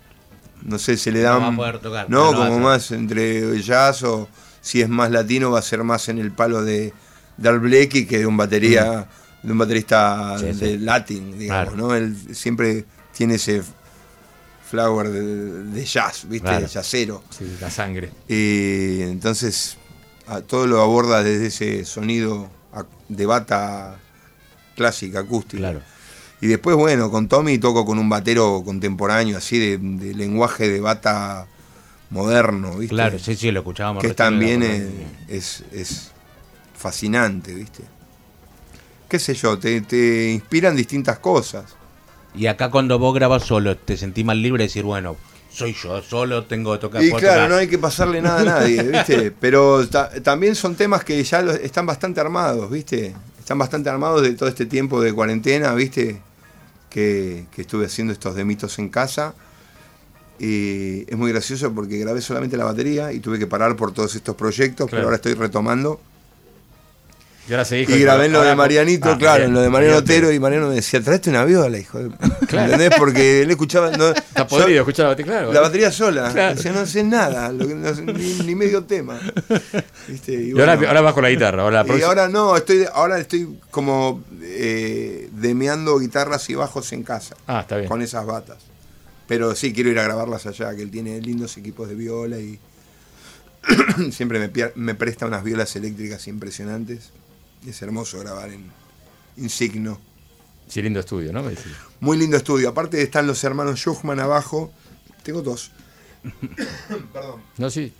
[0.62, 3.61] no sé, se le No dan, va a poder tocar, no, no como más entre
[3.61, 4.28] jazz o
[4.69, 6.93] si es más latino va a ser más en el palo de,
[7.39, 9.09] de Al que de un batería,
[9.43, 10.37] de un baterista.
[10.39, 10.61] Sí, sí.
[10.61, 11.89] de latin, digamos, Claro.
[11.89, 11.95] ¿no?
[11.95, 12.85] Él siempre
[13.16, 13.62] tiene ese
[14.71, 16.49] flower de, de jazz, ¿viste?
[16.49, 16.66] Claro.
[16.66, 17.23] Jazzero.
[17.31, 18.11] Sí, la sangre.
[18.29, 19.79] Y entonces
[20.27, 22.51] a- todo lo aborda desde ese sonido
[23.09, 23.97] de bata
[24.77, 25.57] clásica, acústica.
[25.57, 25.81] claro.
[26.43, 30.81] Y después, bueno, con Tommy toco con un batero contemporáneo, así de, de lenguaje de
[30.81, 31.47] bata
[32.11, 32.94] moderno, ¿viste?
[32.94, 34.02] Claro, sí, sí, lo escuchábamos.
[34.02, 34.84] Que también es,
[35.28, 36.11] es, es
[36.76, 37.84] fascinante, ¿viste?
[39.09, 41.76] Qué sé yo, te, te inspiran distintas cosas.
[42.34, 45.16] Y acá cuando vos grabas solo, te sentís más libre de decir, bueno,
[45.50, 47.02] soy yo, solo tengo que tocar.
[47.02, 47.50] Y claro, tocar.
[47.50, 49.30] no hay que pasarle nada a nadie, ¿viste?
[49.32, 53.14] Pero ta- también son temas que ya los- están bastante armados, ¿viste?
[53.38, 56.20] Están bastante armados de todo este tiempo de cuarentena, ¿viste?
[56.90, 59.34] Que, que estuve haciendo estos demitos en casa.
[60.39, 64.14] Y es muy gracioso porque grabé solamente la batería y tuve que parar por todos
[64.14, 64.91] estos proyectos, Claro.
[64.91, 66.01] pero ahora estoy retomando.
[67.49, 69.97] Y ahora grabé en lo de Marianito, Ah, claro, en lo de Mariano.
[69.97, 72.11] Otero y Mariano me decía, traeste una viola, hijo de...
[72.47, 72.74] Claro.
[72.74, 72.99] ¿Entendés?
[72.99, 73.91] Porque él escuchaba...
[73.91, 75.53] No, Está podrido, escuchar la batería, claro.
[75.55, 76.59] la batería sola, Claro.
[76.59, 79.18] o sea, no sé nada, lo no ni, ni medio tema.
[80.09, 80.34] ¿Viste?
[80.34, 81.62] Y Y ahora, ahora vas con la guitarra.
[81.62, 87.03] Ahora la Y ahora no, estoy ahora estoy como eh, demeando guitarras y bajos en
[87.03, 87.89] casa Ah, está bien.
[87.89, 88.59] con esas batas.
[89.29, 92.59] Pero sí quiero ir a grabarlas allá, que él tiene lindos equipos de viola y
[94.11, 97.11] siempre me, me presta unas violas eléctricas impresionantes.
[97.66, 98.64] Es hermoso grabar en
[99.37, 100.01] Insigno.
[100.66, 101.45] Sí, lindo estudio, ¿no?
[102.01, 102.68] Muy lindo estudio.
[102.68, 104.72] Aparte están los hermanos Schuchman abajo.
[105.22, 105.70] Tengo dos.
[107.12, 107.43] Perdón.
[107.57, 107.93] No, sí.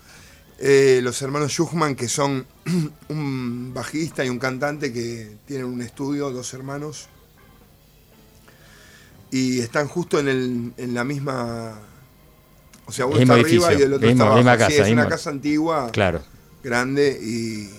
[0.59, 2.47] Eh, los hermanos Schuchman, que son
[3.09, 7.09] un bajista y un cantante que tienen un estudio, dos hermanos.
[9.31, 11.79] Y están justo en, el, en la misma.
[12.87, 14.71] O sea, uno está arriba edificio, y el otro mismo- está abajo.
[14.71, 16.23] Sí, es una casa antigua, Claro.
[16.63, 17.71] grande y.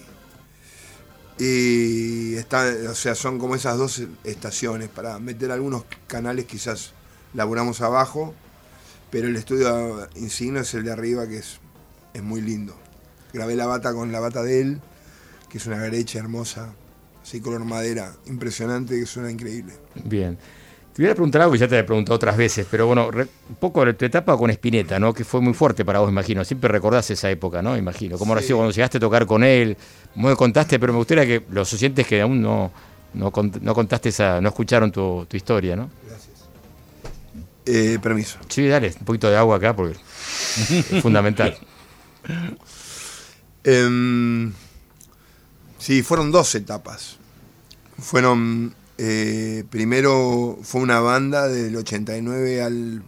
[1.41, 4.89] Y está, o sea, son como esas dos estaciones.
[4.89, 6.91] Para meter algunos canales quizás
[7.33, 8.33] laburamos abajo,
[9.09, 11.59] pero el estudio insigno es el de arriba que es,
[12.13, 12.75] es muy lindo.
[13.33, 14.81] Grabé la bata con la bata de él,
[15.49, 16.73] que es una garecha hermosa,
[17.23, 19.73] así color madera, impresionante, que suena increíble.
[20.03, 20.37] Bien.
[20.99, 23.25] Te voy a preguntar algo que ya te he preguntado otras veces, pero bueno, re-
[23.47, 25.13] un poco de tu etapa con Spinetta, ¿no?
[25.13, 26.43] Que fue muy fuerte para vos, imagino.
[26.43, 27.77] Siempre recordás esa época, ¿no?
[27.77, 28.17] Imagino.
[28.17, 28.51] ¿Cómo Sí.
[28.51, 29.77] cuando llegaste a tocar con él?
[30.15, 32.73] Me contaste, pero me gustaría que los oyentes que aún no,
[33.13, 33.31] no,
[33.61, 35.89] no contaste esa, no escucharon tu, tu historia, ¿no?
[37.65, 38.37] Eh, permiso.
[38.49, 41.57] Sí, dale, un poquito de agua acá porque es fundamental.
[43.63, 44.51] Em,
[45.77, 47.15] sí, fueron dos etapas.
[47.97, 53.03] Fueron, eh, primero fue una banda del 89 al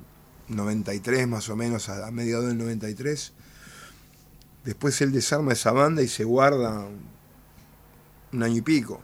[0.47, 3.33] 93, más o menos, a, mediados del 93.
[4.63, 6.87] Después él desarma esa banda y se guarda
[8.31, 9.01] un año y pico.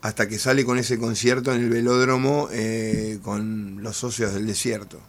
[0.00, 5.00] Hasta que sale con ese concierto en el velódromo eh, con los socios del desierto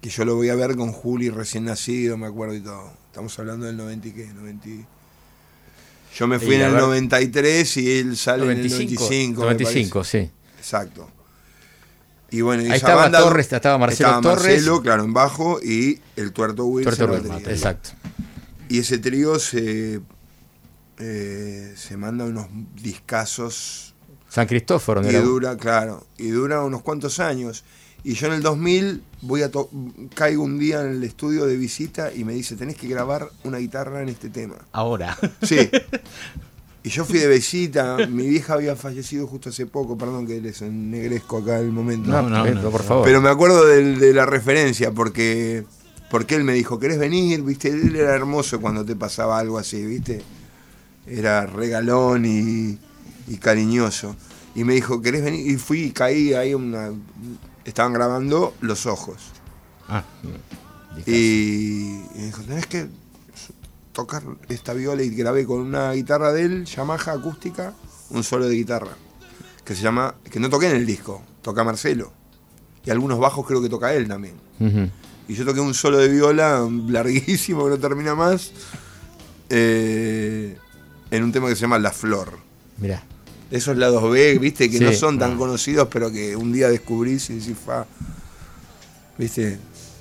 [0.00, 2.92] que yo lo voy a ver con Juli recién nacido, me acuerdo y todo.
[3.06, 4.86] Estamos hablando del 90 y qué, 90 y-
[6.18, 9.40] Yo me fui en el ver- 93 y él sale en el 95.
[9.42, 10.30] me 95, sí.
[10.58, 11.10] Exacto.
[12.30, 14.54] Y bueno, y Ahí estaba banda- Torres, estaba Marcelo estaba Torres.
[14.56, 16.96] Marcelo, claro, en bajo y el Tuerto Wilson.
[16.96, 17.90] Tuerto Wilson, exacto.
[18.68, 20.00] Y ese trío se,
[20.98, 22.46] eh, se manda unos
[22.82, 23.94] discazos
[24.28, 27.64] San Cristóforo, ¿no y dura, claro, y dura unos cuantos años.
[28.04, 29.68] Y yo en el 2000 voy a to-
[30.14, 33.58] caigo un día en el estudio de visita y me dice, tenés que grabar una
[33.58, 34.54] guitarra en este tema.
[34.72, 35.16] Ahora.
[35.42, 35.56] Sí.
[36.82, 40.62] Y yo fui de visita, mi vieja había fallecido justo hace poco, perdón que les
[40.62, 42.08] ennegrezco acá el momento.
[42.10, 43.04] No, No, no, no, por favor.
[43.04, 45.64] Pero me acuerdo de la referencia, porque,
[46.12, 47.42] porque él me dijo, ¿querés venir?
[47.42, 47.70] ¿Viste?
[47.70, 50.22] Él era hermoso cuando te pasaba algo así, ¿viste?
[51.08, 52.78] Era regalón y,
[53.26, 54.14] y cariñoso.
[54.54, 55.44] Y me dijo, ¿querés venir?
[55.44, 56.92] Y fui y caí ahí una...
[57.66, 59.16] Estaban grabando Los Ojos.
[59.88, 60.02] Ah,
[61.06, 62.88] Y, y me dijo, tenés que
[63.92, 67.74] tocar esta viola y grabé con una guitarra de él, Yamaha acústica,
[68.10, 68.92] un solo de guitarra.
[69.64, 72.12] Que se llama, que no toqué en el disco, toca Marcelo.
[72.84, 74.34] Y algunos bajos creo que toca él también.
[75.28, 78.52] Y yo toqué un solo de viola larguísimo que no termina más.
[79.50, 80.56] eh,
[81.10, 82.32] en un tema que se llama La Flor.
[82.78, 83.02] Mirá.
[83.50, 84.84] Esos lados B, viste, que Sí.
[84.84, 87.86] no son tan conocidos, pero que un día descubrís y decís, fa.
[89.18, 89.58] ¿Viste?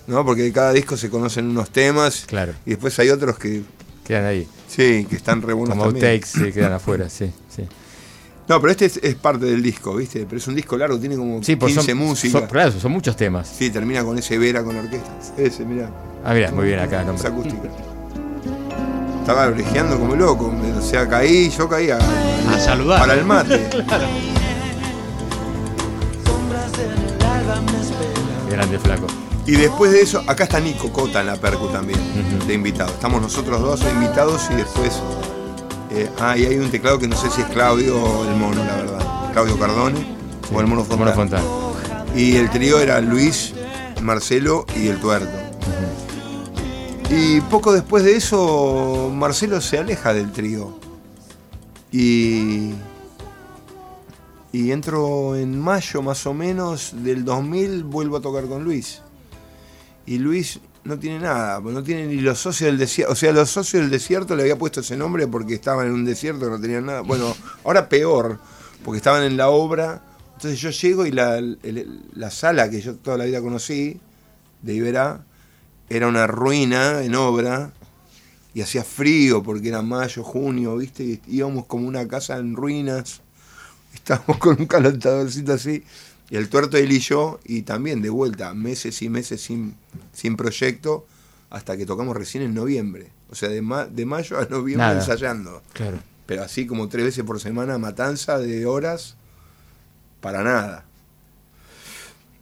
[0.08, 0.26] ¿No?
[0.26, 2.26] Porque de cada disco se conocen unos temas.
[2.28, 2.54] Claro.
[2.66, 3.64] Y después hay otros que,
[4.06, 4.48] Quedan ahí.
[4.68, 7.64] sí, que están re buenos Como outtakes se quedan afuera, sí, sí.
[8.48, 10.26] No, pero este es, es parte del disco, ¿viste?
[10.26, 12.42] Pero es un disco largo, tiene como Sí, pues 15 son, músicas.
[12.42, 13.48] son- claro, son muchos temas.
[13.58, 15.10] Sí, termina con ese Vera con orquesta.
[15.38, 15.90] Ese, mirá.
[16.24, 17.28] Ah, mirá, muy bien acá nombre.
[17.28, 17.70] acústica.
[19.26, 20.54] Estaba brejeando como loco.
[20.78, 23.00] O sea, caí, yo caí a, A saludar.
[23.00, 23.68] para el mate.
[28.48, 29.08] Qué grande flaco.
[29.48, 32.00] Y después de eso, acá está Nico Cota en la percu también,
[32.48, 32.92] de invitado.
[32.92, 34.94] Estamos nosotros dos invitados y después.
[35.92, 38.64] eh, ah, y hay un teclado que no sé si es Claudio o el mono,
[38.64, 39.32] la verdad.
[39.34, 40.00] Claudio Cardone
[40.54, 41.14] o el mono Mono Fontana.
[41.42, 41.44] Fontana.
[42.16, 43.54] Y el trío era Luis,
[44.02, 45.30] Marcelo y el tuerto.
[47.10, 50.78] Y poco después de eso, Marcelo se aleja del trío.
[51.92, 52.74] Y.
[54.52, 59.02] Y entro en mayo más o menos del 2000, vuelvo a tocar con Luis.
[60.06, 63.12] Y Luis no tiene nada, no tiene ni los socios del desierto.
[63.12, 66.06] O sea, los socios del desierto le había puesto ese nombre porque estaban en un
[66.06, 67.02] desierto no tenían nada.
[67.02, 68.40] Bueno, ahora peor,
[68.84, 70.02] porque estaban en la obra.
[70.36, 71.42] Entonces yo llego y la,
[72.14, 74.00] la sala que yo toda la vida conocí,
[74.62, 75.26] de Iberá,
[75.90, 77.72] era una ruina en obra
[78.54, 81.04] y hacía frío porque era mayo, junio, ¿viste?
[81.04, 83.22] Y íbamos como una casa en ruinas,
[83.94, 85.84] estábamos con un calentadorcito así,
[86.30, 89.76] y el tuerto él y yo, y también de vuelta, meses y meses sin,
[90.14, 91.06] sin proyecto,
[91.50, 93.12] hasta que tocamos recién en noviembre.
[93.30, 95.00] O sea, de, ma- de mayo a noviembre Nada.
[95.00, 95.62] ensayando.
[95.74, 96.00] Claro.
[96.26, 99.16] Pero así como tres veces por semana, matanza de horas,
[100.22, 100.86] para nada.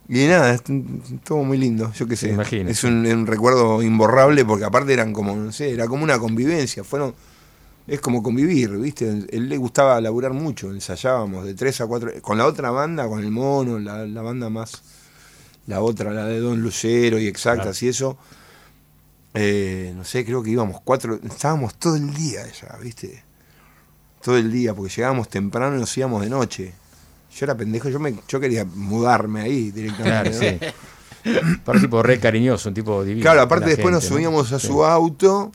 [0.10, 2.36] Y nada, estuvo muy lindo, yo qué sé.
[2.70, 6.84] Es un recuerdo imborrable porque aparte eran como, no sé, era como una convivencia.
[6.84, 7.16] Fueron,
[7.88, 9.26] es como convivir, ¿viste?
[9.30, 13.20] Él le gustaba laburar mucho, ensayábamos de tres a cuatro, con la otra banda, con
[13.22, 14.84] el mono, la, la banda más,
[15.68, 18.18] la otra, la de Don Lucero y exactas y eso.
[19.34, 23.24] eh, no sé, creo que íbamos cuatro, estábamos todo el día allá, ¿viste?
[24.22, 26.74] Todo el día, porque llegábamos temprano y nos íbamos de noche.
[27.36, 30.60] Yo era pendejo, yo me, yo quería mudarme ahí Claro, directamente.
[31.24, 31.32] ¿no?
[31.32, 31.60] sí.
[31.64, 33.24] Para un tipo re cariñoso, un tipo divino.
[33.24, 34.68] Claro, aparte después nos subíamos a Sí.
[34.68, 35.52] su auto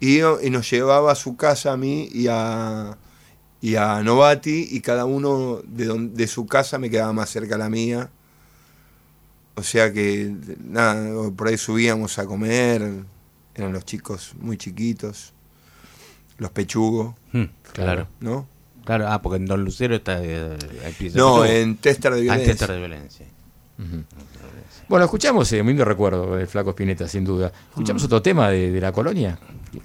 [0.00, 2.96] y, y nos llevaba a su casa a mí y a,
[3.60, 7.54] y a Novati y cada uno de, don- de su casa me quedaba más cerca
[7.54, 8.10] a la mía.
[9.54, 10.34] O sea que,
[10.64, 13.04] nada, por ahí subíamos a comer,
[13.54, 15.32] eran los chicos muy chiquitos,
[16.38, 18.08] los pechugos, Hmm, claro.
[18.20, 18.48] ¿no?
[18.84, 20.18] Claro, ah, porque en Don Lucero está.
[20.22, 20.56] eh,
[21.14, 22.52] No, de- en Tester de Ah, en Violencia.
[22.52, 23.26] Tester de violencia.
[24.88, 27.48] Bueno, escuchamos eh, un lindo recuerdo del Flaco Spinetta, sin duda.
[27.48, 27.68] Mm.
[27.70, 29.38] Escuchamos otro tema de, de la colonia.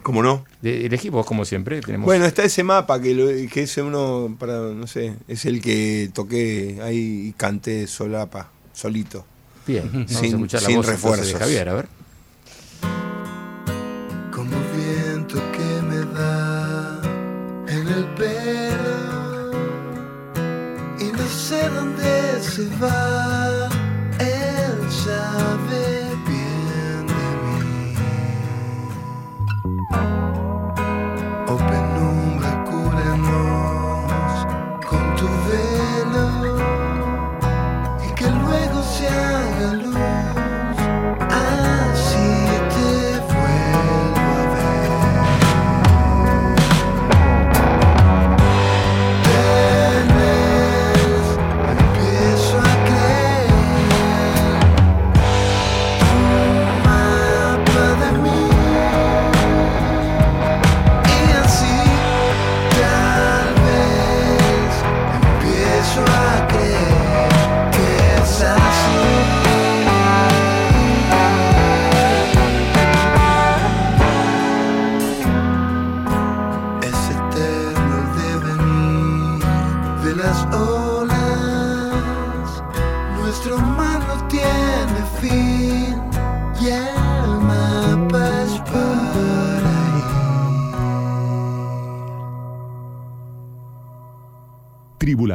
[0.03, 0.43] ¿Cómo no?
[0.61, 2.05] De, elegimos, como siempre, tenemos...
[2.05, 6.09] Bueno, está ese mapa que, lo, que ese uno, para, no sé, es el que
[6.13, 9.25] toqué ahí y canté solapa, solito.
[9.65, 11.39] Bien, vamos Sin- a escuchar la sin voz entonces de refuerzos.
[11.39, 11.87] Javier, a ver.
[14.31, 17.01] como viento que me da
[17.69, 18.56] en el pelo
[22.79, 23.56] va.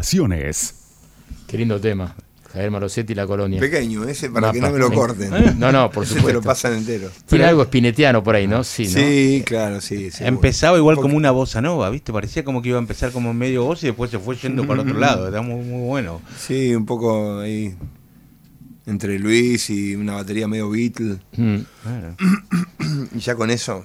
[0.03, 0.75] Tribulaciones.
[1.47, 2.15] Qué lindo tema.
[2.53, 3.61] Javier Marosetti y la colonia.
[3.61, 4.53] Pequeño, ese para Mapa.
[4.55, 5.59] que no me lo corten.
[5.59, 6.33] No, no, por supuesto.
[6.33, 7.11] lo pasan entero.
[7.27, 8.63] Tiene algo espinetiano por ahí, ¿no?
[8.65, 8.91] Sí, ¿no?
[8.91, 10.11] Sí, claro, sí.
[10.11, 10.29] seguro.
[10.35, 12.13] Empezaba igual Porque- como una bossa nova, ¿viste?
[12.13, 14.81] Parecía como que iba a empezar como medio voz y después se fue yendo para
[14.83, 15.29] otro lado.
[15.29, 16.21] Era muy, muy bueno.
[16.39, 17.75] Sí, un poco ahí.
[18.87, 21.19] Entre Luis y una batería medio Beatle.
[21.37, 21.57] Mm.
[21.83, 22.17] Claro.
[23.15, 23.85] Y ya con eso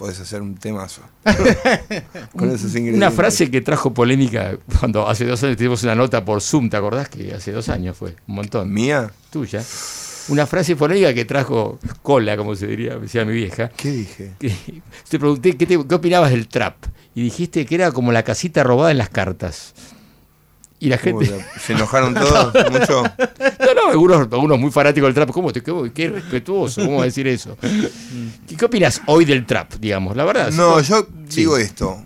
[0.00, 1.02] podés hacer un temazo.
[2.34, 2.96] con esos ingredientes.
[2.96, 6.78] Una frase que trajo polémica cuando hace dos años tuvimos una nota por Zoom, ¿te
[6.78, 7.10] acordás?
[7.10, 8.72] Que hace dos años fue, un montón.
[8.72, 9.10] ¿Mía?
[9.30, 9.62] Tuya.
[10.30, 13.68] Una frase polémica que trajo cola, como se diría, decía mi vieja.
[13.76, 14.32] ¿Qué dije?
[14.38, 14.50] que
[15.10, 16.76] te pregunté ¿qué, te- qué opinabas del trap
[17.14, 19.74] y dijiste que era como la casita robada en las cartas.
[20.82, 21.30] Y la gente.
[21.60, 23.02] Se enojaron todos mucho.
[23.02, 25.30] No, no, algunos, algunos muy fanáticos del trap.
[25.30, 26.84] ¿Cómo te qué, qué respetuoso?
[26.84, 27.56] ¿Cómo decir eso?
[27.60, 30.16] ¿Qué, qué opinas hoy del trap, digamos?
[30.16, 30.50] La verdad.
[30.52, 31.40] No, yo Sí.
[31.40, 32.02] digo esto.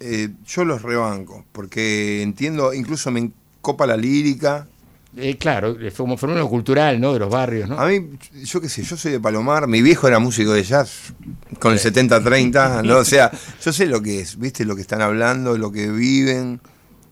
[0.00, 4.68] Eh, yo los rebanco, porque entiendo, incluso me copa la lírica.
[5.16, 7.12] Eh, claro, como fenómeno cultural, ¿no?
[7.14, 7.80] De los barrios, ¿no?
[7.80, 8.10] A mí,
[8.44, 11.12] yo qué sé, yo soy de Palomar, mi viejo era músico de jazz
[11.58, 12.98] con el 70-30, ¿no?
[12.98, 13.32] O sea,
[13.64, 14.64] yo sé lo que es, ¿viste?
[14.64, 16.60] Lo que están hablando, lo que viven,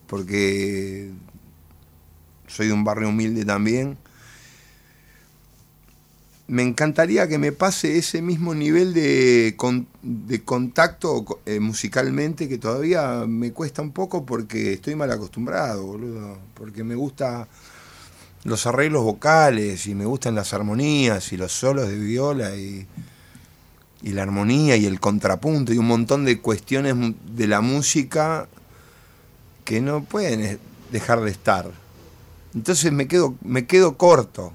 [0.07, 1.11] porque
[2.47, 3.99] soy de un barrio humilde también.
[6.49, 9.57] Me encantaría que me pase ese mismo nivel de,
[10.03, 16.39] de contacto eh, musicalmente que todavía me cuesta un poco porque estoy mal acostumbrado, boludo.
[16.55, 17.49] Porque me gusta
[18.47, 22.87] los arreglos vocales y me gustan las armonías y los solos de viola y,
[24.03, 26.95] la armonía y el contrapunto y un montón de cuestiones
[27.27, 28.47] de la música
[29.67, 30.59] que no pueden
[30.91, 31.71] dejar de estar.
[32.55, 34.53] Entonces me quedo, me quedo corto.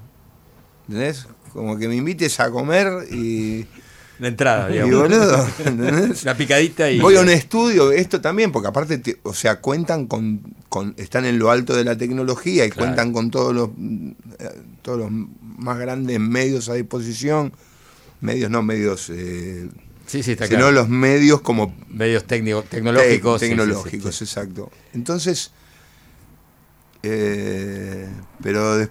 [0.87, 1.27] ¿Entendés?
[1.53, 3.65] como que me invites a comer y,
[4.19, 5.01] La entrada, y digamos.
[5.01, 6.23] boludo, ¿entendés?
[6.23, 6.99] Una picadita y.
[7.01, 11.25] Voy a un estudio, esto también, porque aparte, te- o sea, cuentan con, con- están
[11.25, 12.85] en lo alto de la tecnología y Claro.
[12.87, 13.69] cuentan con todos los,
[14.81, 17.51] todos los más grandes medios a disposición,
[18.21, 19.69] medios no medios, eh,
[20.11, 20.71] Sí, sí, está sino claro.
[20.73, 23.39] los medios como Medios técnico- tecnológicos.
[23.39, 24.69] Tecnológicos, sí, exacto.
[24.93, 25.51] Entonces,
[27.03, 28.07] eh,
[28.43, 28.89] pero des-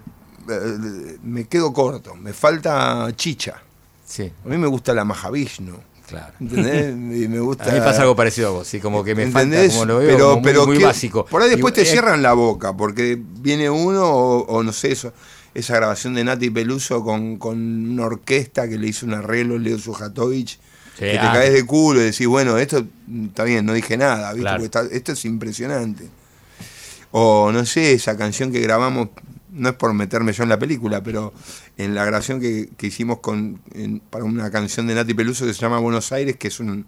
[0.48, 3.62] eh, me quedo corto, me falta chicha.
[4.04, 5.76] Sí, A mí me gusta la Mahavishnu,
[6.08, 6.32] claro.
[6.40, 6.86] ¿entendés?
[7.24, 7.70] Y me gusta...
[7.70, 9.72] A mí pasa algo parecido a vos, sí, como que me falta, ¿Entendés?
[9.72, 11.24] como lo veo, pero, como muy, pero muy que- básico.
[11.26, 14.72] Por ahí después Y- te eh, cierran la boca, porque viene uno, o, o no
[14.72, 15.12] sé, eso,
[15.54, 17.58] esa grabación de Nati Peluso con, con
[17.90, 20.58] una orquesta que le hizo un arreglo, Leo Sujatovich,
[20.94, 21.32] Sí, que te ah.
[21.32, 22.86] caes de culo y decís, bueno, esto
[23.26, 24.42] está bien, no dije nada, ¿viste?
[24.42, 24.64] Claro.
[24.64, 26.08] Está- esto es impresionante.
[27.12, 29.08] O no sé, esa canción que grabamos,
[29.52, 31.32] no es por meterme yo en la película, pero
[31.76, 35.54] en la grabación que, que hicimos con, en- para una canción de Nati Peluso que
[35.54, 36.86] se llama Buenos Aires, que es un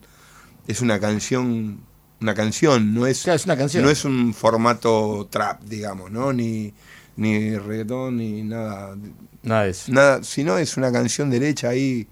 [0.68, 1.80] es una canción,
[2.20, 3.82] una canción, no es, Claro, es una canción.
[3.82, 6.32] no es un formato trap, digamos, ¿no?
[6.32, 6.72] Ni,
[7.16, 8.94] ni reggaetón, ni nada,
[9.42, 9.90] Nada de eso.
[9.92, 12.06] nada, sino es una canción derecha ahí,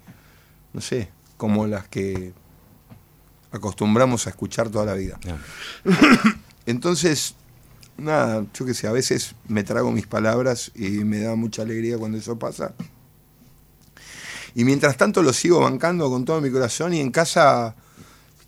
[0.73, 1.07] no sé,
[1.41, 2.33] como las que
[3.51, 5.19] acostumbramos a escuchar toda la vida.
[6.67, 7.33] Entonces,
[7.97, 11.97] nada, yo qué sé, a veces me trago mis palabras y me da mucha alegría
[11.97, 12.75] cuando eso pasa.
[14.53, 17.75] Y mientras tanto lo sigo bancando con todo mi corazón y en casa,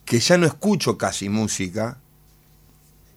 [0.06, 1.98] que ya no escucho casi música,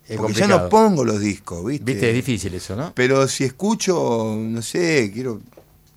[0.09, 1.85] Es porque ya no pongo los discos, ¿viste?
[1.85, 2.95] Viste, es difícil eso, ¿no?
[2.95, 5.35] Pero si escucho, no sé, quiero,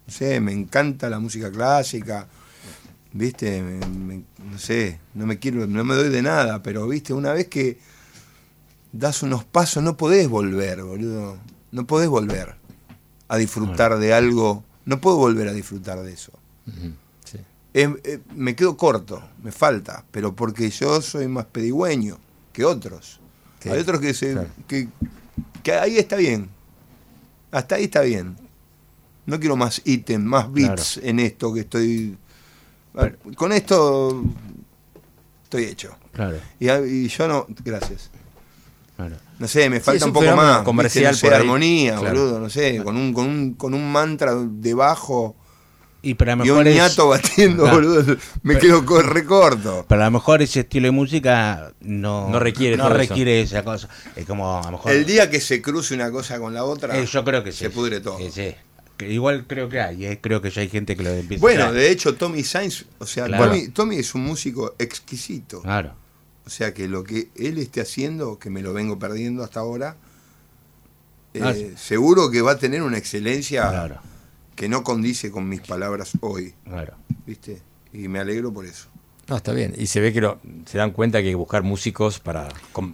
[0.06, 2.27] no sé, me encanta la música clásica,
[3.14, 7.14] viste, Me- me- no sé, no me quiero, no me doy de nada, pero viste,
[7.14, 7.77] una vez que
[8.91, 11.38] das unos pasos no podés volver, boludo,
[11.72, 12.56] no podés volver
[13.27, 16.31] a disfrutar de algo, no puedo volver a disfrutar de eso.
[17.26, 17.38] Sí.
[17.76, 22.18] Eh, eh, me quedo corto, me falta, pero porque yo soy más pedigüeño
[22.53, 23.19] que otros.
[23.65, 24.49] Hay otros que, se, claro.
[24.68, 24.88] que,
[25.61, 26.49] que ahí está bien.
[27.52, 28.36] Hasta ahí está bien.
[29.26, 32.18] No quiero más ítem, más bits en esto que estoy...
[33.01, 34.23] Ah, Con esto
[35.43, 35.95] estoy hecho.
[36.11, 37.45] Claro, Y, a- y yo no...
[37.63, 38.09] Gracias.
[38.95, 39.15] claro.
[39.39, 40.63] No sé, me falta un un poco más.
[40.63, 41.11] comercial.
[41.13, 42.19] No sé, por armonía, Claro.
[42.19, 45.35] boludo, no sé, con un, con un, con un mantra debajo
[46.01, 47.77] Y pero a lo y un mejor es- ñato batiendo, Claro.
[47.77, 48.17] boludo.
[48.43, 49.85] Me quedo co- recorto.
[49.88, 53.88] Pero a lo mejor ese estilo de música no, No requiere no requiere esa cosa.
[54.15, 54.91] Es como a lo mejor.
[54.91, 57.59] El día que se cruce una cosa con la otra, Eh, yo creo que sí.
[57.59, 58.19] se pudre todo.
[58.19, 58.53] Eh, sí.
[58.99, 61.63] Que igual creo que hay, eh, creo que ya hay gente que lo empieza Bueno,
[61.67, 63.45] a de hecho, Tommy Sainz, o sea, Claro.
[63.45, 65.61] Tommy, Tommy es un músico exquisito.
[65.61, 65.93] Claro.
[66.45, 69.95] O sea, que lo que él esté haciendo, que me lo vengo perdiendo hasta ahora,
[71.34, 71.71] eh, Ah, sí.
[71.77, 74.01] seguro que va a tener una excelencia Claro.
[74.57, 76.95] que no condice con mis palabras hoy, Claro.
[77.26, 77.61] ¿viste?
[77.93, 78.89] Y me alegro por eso.
[79.30, 79.73] No, está bien.
[79.77, 82.47] Y se ve que lo- se dan cuenta que hay que buscar músicos para,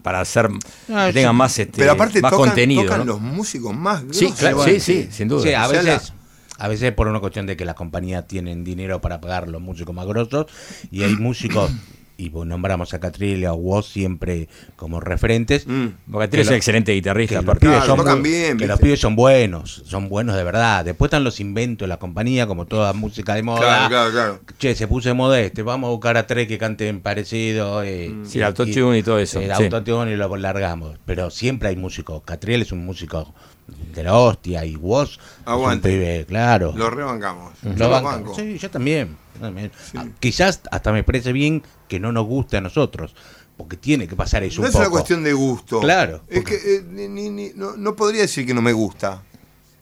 [0.04, 0.50] para hacer
[0.90, 2.84] Ah, que tengan más, este, Pero aparte más tocan, contenido.
[2.84, 3.06] tocan ¿no?
[3.06, 5.44] los músicos más Sí, claro, sí, sí, sin duda.
[5.44, 6.14] Sí, a O sea, veces,
[6.58, 9.96] a veces por una cuestión de que las compañías tienen dinero para pagar los músicos
[9.96, 10.48] más grosos
[10.92, 11.72] y hay músicos,
[12.18, 15.68] y pues nombramos a Catril o a Woz siempre como referentes.
[15.68, 15.88] Mm.
[16.08, 17.36] Bocatelli es que un excelente Que guitarrista.
[17.36, 17.60] los aparte.
[17.66, 20.86] pibes Claro, son bien, que los pibes son buenos, son buenos de verdad.
[20.86, 23.60] Después están los inventos de la compañía, como toda música de moda.
[23.60, 24.40] Claro, claro, claro.
[24.58, 27.84] Che, se puso de moda este, vamos a buscar a tres que canten parecido.
[27.84, 29.64] eh, Sí, el autotune y todo eso, El sí.
[29.64, 30.98] autotune y lo largamos.
[31.06, 32.22] Pero siempre hay músicos.
[32.24, 33.34] Catriel es un músico
[33.68, 35.08] de la hostia y un
[35.46, 35.90] Aguante.
[35.90, 36.74] pibe, claro.
[36.76, 37.54] Lo rebancamos.
[37.64, 38.08] Lo Yo lo banco.
[38.10, 38.36] banco.
[38.36, 39.16] Sí, yo también.
[39.36, 39.72] yo también.
[39.96, 43.16] Ah, Quizás hasta me parece bien que no nos guste a nosotros,
[43.58, 44.84] porque tiene que pasar eso No un es poco.
[44.84, 45.80] una cuestión de gusto.
[45.80, 48.74] Claro, Es porque- que eh, ni- ni- ni- no, no podría decir que no me
[48.74, 49.24] gusta.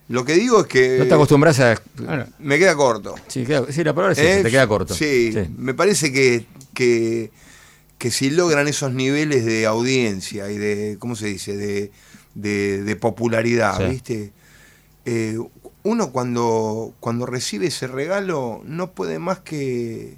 [0.09, 1.81] Lo que digo es que No te acostumbras a.
[2.39, 3.15] Me queda corto.
[3.27, 4.93] Sí, queda- sí, la palabra es esa, te queda corto.
[4.93, 5.39] Sí, Sí.
[5.57, 7.31] me parece que, que,
[7.97, 11.91] que si logran esos niveles de audiencia y de, ¿cómo se dice?, de,
[12.35, 13.83] de, de popularidad, Sí.
[13.85, 14.33] ¿viste?
[15.05, 15.37] Eh,
[15.83, 20.17] uno cuando, cuando recibe ese regalo no puede más que,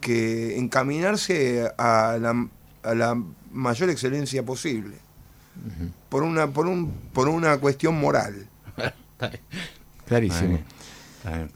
[0.00, 2.48] que encaminarse a la,
[2.84, 3.20] a la
[3.52, 4.96] mayor excelencia posible.
[6.08, 8.46] por, una, por, un, por una cuestión moral.
[10.06, 10.58] Clarísimo.
[11.18, 11.50] Está bien.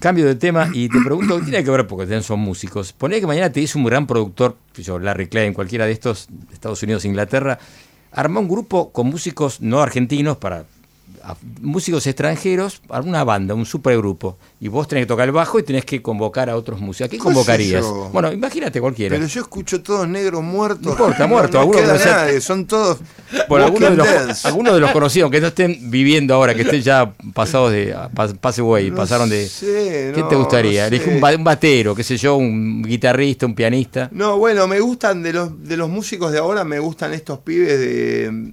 [0.00, 1.86] Cambio de tema y te pregunto, ¿qué tiene que ver?
[1.86, 2.92] Porque ustedes son músicos.
[2.92, 6.52] Poné que mañana te dice un gran productor, yo, Larry Klein, cualquiera de estos, de
[6.54, 7.58] Estados Unidos, Inglaterra,
[8.12, 10.64] arma un grupo con músicos no argentinos para
[11.28, 15.58] a músicos extranjeros a una banda, un supergrupo, y vos tenés que tocar el bajo
[15.58, 17.06] y tenés que convocar a otros músicos.
[17.06, 17.84] ¿A quién ¿Qué sé convocarías?
[18.12, 19.14] Bueno, imagínate cualquiera.
[19.16, 20.84] Pero yo escucho todos negros muertos.
[20.84, 22.98] No importa, muertos, No, algunos queda no nadie, son todos.
[23.48, 26.80] Bueno, algunos de, los, algunos de los conocidos, aunque no estén viviendo ahora, que estén
[26.82, 29.46] ya pasados de pas- pase away, No pasaron de.
[29.46, 30.88] sé, ¿Qué te gustaría?
[30.88, 31.02] sé.
[31.36, 34.08] Un batero, qué sé yo, un guitarrista, un pianista.
[34.12, 37.78] No, bueno, me gustan de los de los músicos de ahora, me gustan estos pibes
[37.78, 38.52] de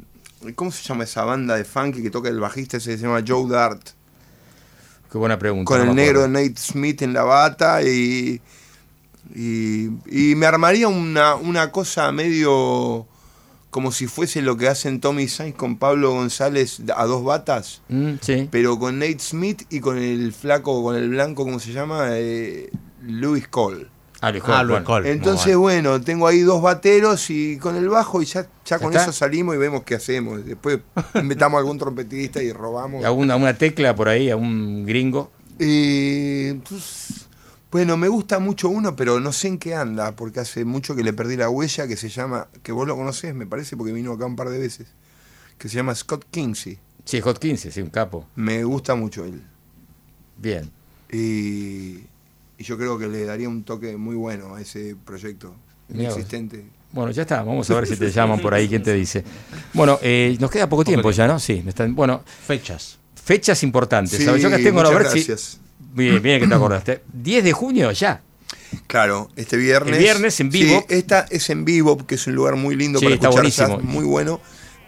[0.53, 3.49] ¿cómo se llama esa banda de funky que toca el bajista ese se llama Joe
[3.49, 3.81] Dart?
[5.11, 5.65] Qué buena pregunta.
[5.67, 6.39] Con no el negro acuerdo.
[6.43, 8.41] Nate Smith en la bata y
[9.33, 13.07] y, y me armaría una, una cosa medio
[13.71, 18.13] como si fuese lo que hacen Tommy Sainz con Pablo González a dos batas, Mm,
[18.21, 18.47] sí.
[18.51, 22.09] pero con Nate Smith y con el flaco, con el blanco, ¿cómo se llama?
[22.11, 22.69] Eh,
[23.01, 23.87] Louis Cole.
[24.27, 24.81] Ah, Luis Ah, Luis.
[25.05, 29.03] Entonces, bueno, tengo ahí dos bateros y con el bajo y ya, ya con está?
[29.03, 30.43] eso salimos y vemos qué hacemos.
[30.43, 30.79] Después
[31.13, 33.05] inventamos algún trompetista y robamos.
[33.05, 35.29] ¿Alguna una tecla por ahí, a un gringo?
[35.59, 37.27] Y, pues,
[37.71, 41.03] bueno, me gusta mucho uno, pero no sé en qué anda, porque hace mucho que
[41.03, 44.11] le perdí la huella, que se llama, que vos lo conocés, me parece, porque vino
[44.13, 44.87] acá un par de veces,
[45.59, 46.79] que se llama Scott Kinsey.
[47.03, 48.27] Sí, Hot 15, sí, un capo.
[48.35, 49.43] Me gusta mucho él.
[50.37, 50.71] Bien.
[51.11, 51.99] Y,
[52.57, 55.55] y yo creo que le daría un toque muy bueno a ese proyecto
[55.89, 56.17] Mirá vos.
[56.17, 56.65] existente.
[56.91, 57.43] Bueno, ya está.
[57.43, 58.67] Vamos a ver si te llaman por ahí.
[58.69, 59.23] ¿Quién te dice?
[59.73, 61.39] Bueno, eh, nos queda poco tiempo ya, ¿no?
[61.39, 61.61] Sí.
[61.63, 62.97] me están- bueno, Fechas.
[63.21, 64.17] fechas importantes.
[64.17, 64.41] Sí, ¿sabes?
[64.41, 65.19] Yo que tengo, a ver si.
[65.25, 65.59] gracias.
[65.93, 67.01] Bien, bien que te acordaste.
[67.13, 68.21] 10 de junio ya.
[68.87, 69.95] Claro, este viernes.
[69.95, 70.79] El viernes en vivo.
[70.87, 73.51] Sí, esta es en vivo, que es un lugar muy lindo Sí, para está escuchar
[73.51, 73.93] jazz, buenísimo.
[73.93, 74.39] muy bueno.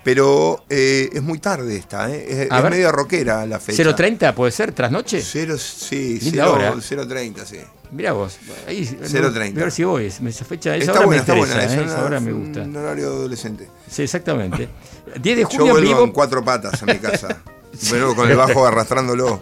[0.04, 2.26] Pero eh, es muy tarde esta, ¿eh?
[2.30, 3.84] es, es medio rockera la fecha.
[3.84, 5.22] 0.30 puede ser, trasnoche.
[5.22, 6.74] Cero, sí, Linda cero- hora.
[6.76, 7.58] 0.30, sí.
[7.92, 8.38] Mirá vos.
[8.68, 9.34] Ahí, 0.30.
[9.54, 10.06] Voy a ver si voy.
[10.06, 11.56] Esa fecha, esa Está hora buena, me está interesa.
[11.68, 11.74] buena.
[11.82, 11.86] ¿eh?
[11.86, 12.62] es Esa hora me gusta.
[12.62, 13.70] Un horario adolescente.
[13.90, 14.70] Sí, exactamente.
[15.22, 16.04] 10 de Yo junio en vuelvo vivo.
[16.06, 17.42] en cuatro patas a mi casa.
[17.90, 19.42] Bueno, con el bajo arrastrándolo.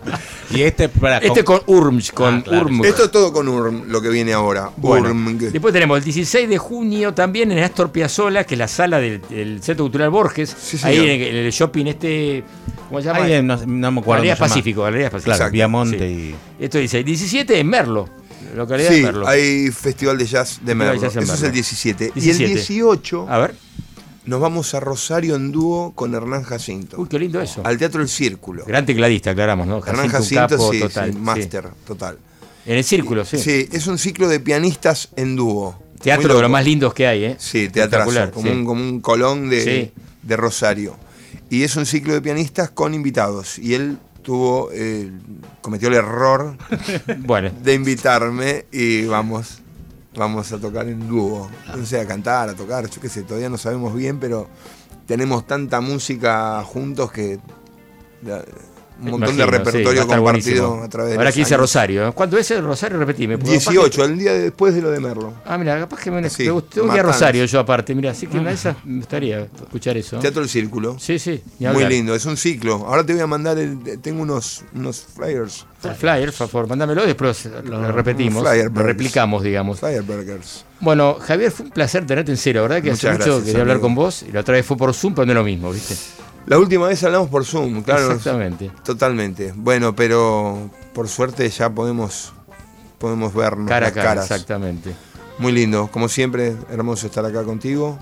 [0.51, 2.65] Y este para Este con Urmsch, con Ah, claro.
[2.65, 2.85] Urmg.
[2.85, 4.69] Esto es todo con Urm, lo que viene ahora.
[4.77, 5.37] Bueno, Urmg.
[5.51, 9.21] después tenemos el 16 de junio también en Astor Piazzolla, que es la sala del,
[9.29, 10.53] del Centro Cultural Borges.
[10.59, 12.43] Sí, ahí en el, en el shopping este,
[12.89, 13.23] ¿cómo se llama?
[13.23, 14.21] Ahí en- no, no me acuerdo.
[14.21, 14.39] Galerías.
[14.39, 15.37] Pacífico, Galerías Pacífico.
[15.37, 16.35] Claro, Viamonte sí.
[16.59, 18.09] Esto dice, 17 en Merlo,
[18.55, 19.27] localidad Sí, de Merlo.
[19.27, 20.95] hay Festival de Jazz de Merlo.
[21.01, 21.45] Jazz Eso es Merlo.
[21.47, 22.11] el 17.
[22.15, 22.43] Y 17.
[22.45, 23.55] el 18 A ver,
[24.25, 26.97] nos vamos a Rosario en dúo con Hernán Jacinto.
[26.99, 27.61] uy, qué lindo eso.
[27.63, 28.65] Al Teatro El Círculo.
[28.65, 29.77] Gran tecladista, aclaramos, ¿no?
[29.85, 31.05] Hernán Jacinto, un Jacinto, capo sí, total.
[31.09, 31.19] sí, sí.
[31.19, 32.17] máster, total.
[32.65, 33.37] En el círculo, sí.
[33.37, 33.69] Sí.
[33.71, 35.79] es un ciclo de pianistas en dúo.
[36.01, 37.35] Teatro de los más lindos que hay, ¿eh?
[37.39, 39.91] Sí, teatrazo, Espectacular, como, un, como un colón de,
[40.21, 40.97] de Rosario.
[41.49, 43.59] Y es un ciclo de pianistas con invitados.
[43.59, 45.11] Y él tuvo, eh,
[45.61, 46.57] cometió el error
[47.19, 49.59] Bueno, de invitarme y vamos,
[50.15, 51.49] vamos a tocar en dúo.
[51.75, 54.47] No sé, a cantar, a tocar, yo qué sé, todavía no sabemos bien, pero
[55.05, 57.39] tenemos tanta música juntos que
[58.99, 60.21] un montón imagino, de sí, repertorio estar compartido
[60.69, 60.83] buenísimo.
[60.85, 61.57] a través de Ahora aquí dice.
[61.57, 62.07] Rosario.
[62.07, 62.11] ¿eh?
[62.13, 62.97] ¿Cuándo es el Rosario?
[62.97, 63.37] Repetime.
[63.37, 65.33] porque capaz que- 18, el día después de lo de Merlo.
[65.45, 66.81] Ah, mira, capaz que me, Sí, me gustó.
[66.81, 67.03] Tengo que ir a.
[67.03, 67.93] Rosario yo aparte.
[67.93, 70.19] Mira, así que esas me gustaría escuchar eso.
[70.19, 70.97] Teatro El Círculo.
[70.99, 71.41] Sí, sí.
[71.59, 72.85] Muy lindo, es un ciclo.
[72.87, 75.65] Ahora te voy a mandar, el, tengo unos, unos flyers.
[75.83, 78.43] El flyer, por favor, mándamelo y después lo repetimos.
[78.43, 79.79] lo replicamos, digamos.
[79.79, 80.65] Fireburgers.
[80.79, 82.81] Bueno, Javier, fue un placer tenerte en cero, ¿verdad?
[82.81, 84.93] Que hace Muchas mucho gracias, quería hablar con vos y la otra vez fue por
[84.93, 85.95] Zoom, pero no es lo mismo, ¿viste?
[86.47, 88.07] La última vez hablamos por Zoom, claro.
[88.11, 88.71] Exactamente.
[88.83, 89.53] Totalmente.
[89.55, 92.33] Bueno, pero por suerte ya podemos,
[92.99, 94.25] podemos vernos Cara a cara, caras.
[94.25, 94.91] exactamente.
[95.39, 95.89] Muy lindo.
[95.91, 97.97] Como siempre, hermoso estar acá contigo.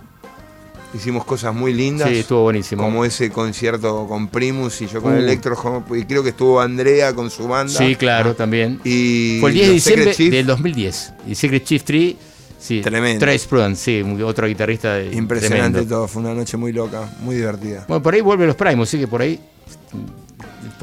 [0.94, 2.08] Hicimos cosas muy lindas.
[2.10, 2.84] Sí, estuvo buenísimo.
[2.84, 5.18] Como ese concierto con Primus y yo con Uh.
[5.18, 5.84] Electro.
[5.96, 7.74] Y creo que estuvo Andrea con su banda.
[7.74, 8.80] Sí, claro, también.
[8.84, 11.14] Y Fue el 10 de diciembre del 2010.
[11.28, 12.16] Y Secret Chief 3,
[12.64, 12.82] sí.
[12.82, 13.20] Tremendo.
[13.20, 15.96] Trace Prudence, sí, otro guitarrista de- Impresionante tremendo.
[15.96, 16.08] todo.
[16.08, 17.86] Fue una noche muy loca, muy divertida.
[17.88, 19.40] Bueno, por ahí vuelven los Primus, sí que por ahí.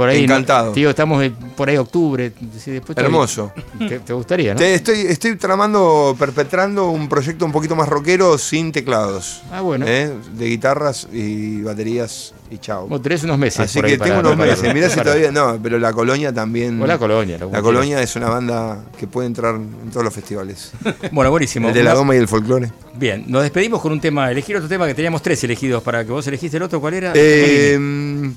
[0.01, 0.69] Por ahí Encantado.
[0.71, 2.33] No, digo, estamos eh, por ahí octubre.
[2.65, 3.53] después Hermoso.
[3.79, 4.59] Te, te gustaría, ¿no?
[4.59, 9.43] Te- estoy, estoy tramando, perpetrando un proyecto un poquito más rockero sin teclados.
[9.53, 9.85] Ah, bueno.
[9.87, 10.11] ¿eh?
[10.33, 12.89] De guitarras y baterías y chao.
[12.89, 13.61] Vos tenés unos meses.
[13.61, 14.73] Así por ahí que para tengo unos meses.
[14.73, 15.31] Mirá si Para- todavía.
[15.33, 16.81] No, pero la colonia también.
[16.81, 17.37] O la colonia.
[17.37, 17.63] La quieras.
[17.63, 20.73] colonia es una banda que puede entrar en todos los festivales.
[21.13, 21.69] Bueno, buenísimo.
[21.69, 22.71] El de la goma y el folclore.
[22.95, 24.31] Bien, nos despedimos con un tema.
[24.31, 26.81] Elegir otro tema que teníamos tres elegidos para que vos elegiste el otro.
[26.81, 27.13] ¿Cuál era?
[27.15, 28.31] Eh,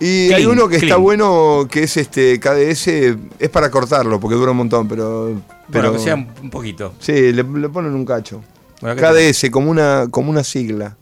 [0.00, 2.88] y hay uno que está bueno, que es este KDS,
[3.38, 5.40] es para cortarlo, porque dura un montón, pero.
[5.70, 6.94] pero bueno, que sea un poquito.
[6.98, 8.42] Sí, le, le ponen un cacho.
[8.80, 10.96] Bueno, KDS, como una, como una sigla.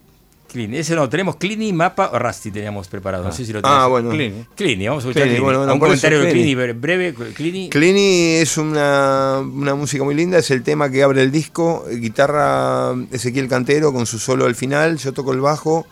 [0.52, 0.74] Clean.
[0.74, 3.24] Ese no, tenemos Cleany, Mapa o Rusty teníamos preparado.
[3.24, 3.76] No sé si lo tenés.
[3.76, 4.10] Ah, bueno.
[4.10, 4.46] Clean.
[4.54, 5.44] Cleany, vamos a escuchar Cleany, Cleany.
[5.44, 6.54] bueno, bueno, un comentario de Cleany.
[6.54, 7.14] Cleany breve.
[7.14, 7.70] Cleany.
[7.70, 12.94] Clini es una, una música muy linda, es el tema que abre el disco, guitarra
[13.10, 15.86] Ezequiel Cantero con su solo al final, yo toco el bajo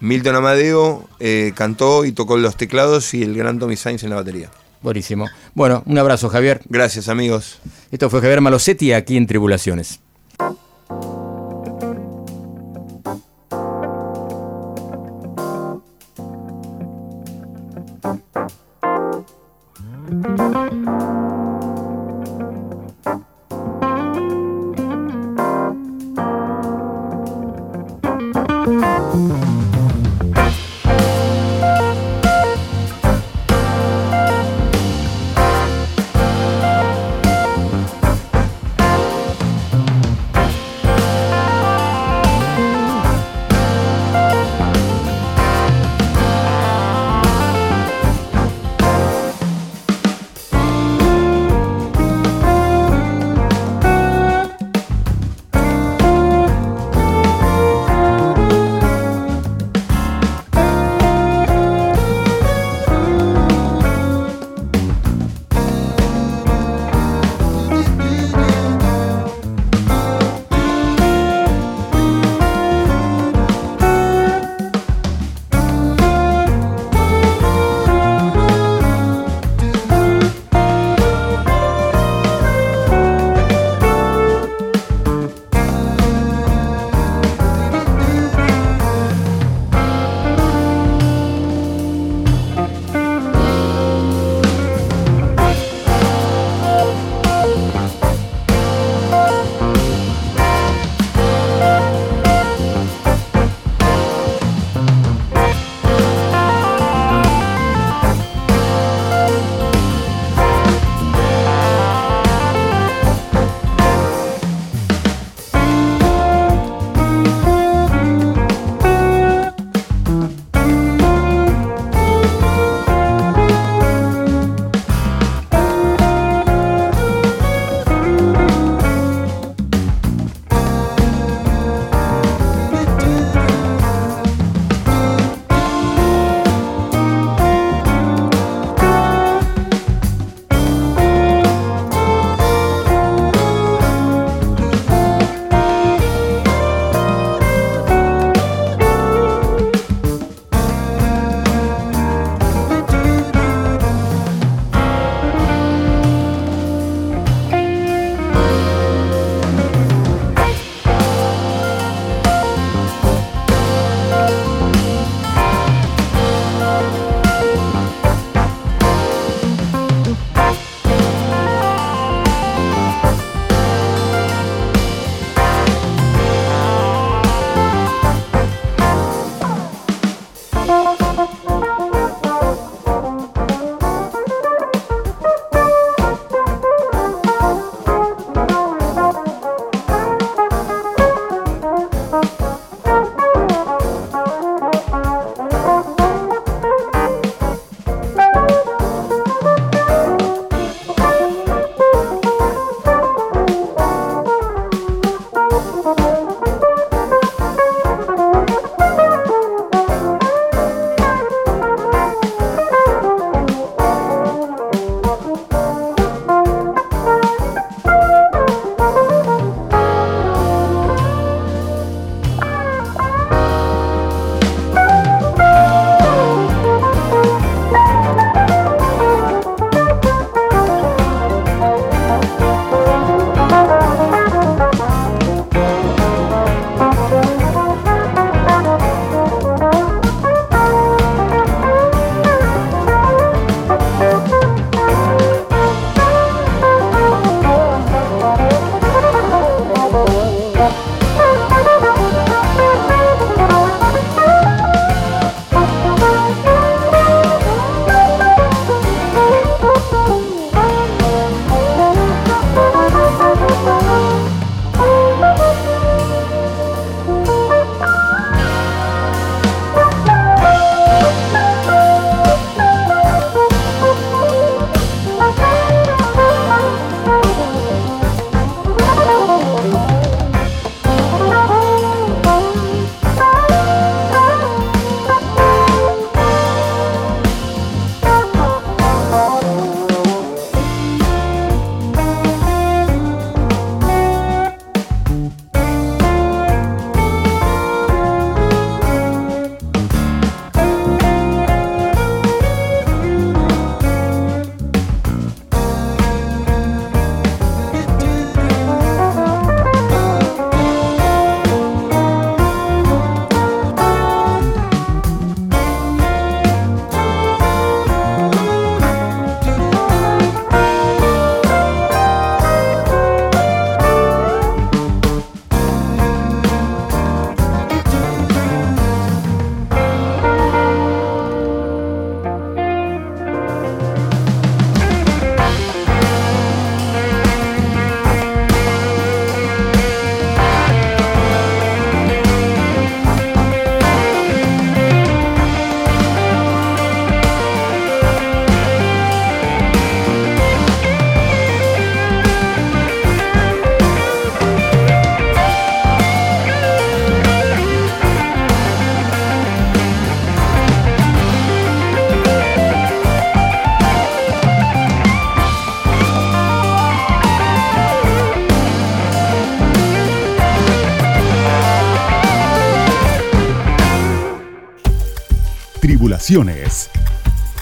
[0.00, 4.16] Milton Amadeo eh, cantó y tocó los teclados y el gran Tommy Sainz en la
[4.16, 4.50] batería.
[4.80, 5.28] Buenísimo.
[5.54, 6.60] Bueno, un abrazo, Javier.
[6.68, 7.58] Gracias, amigos.
[7.90, 10.00] Esto fue Javier Malosetti aquí en Tribulaciones.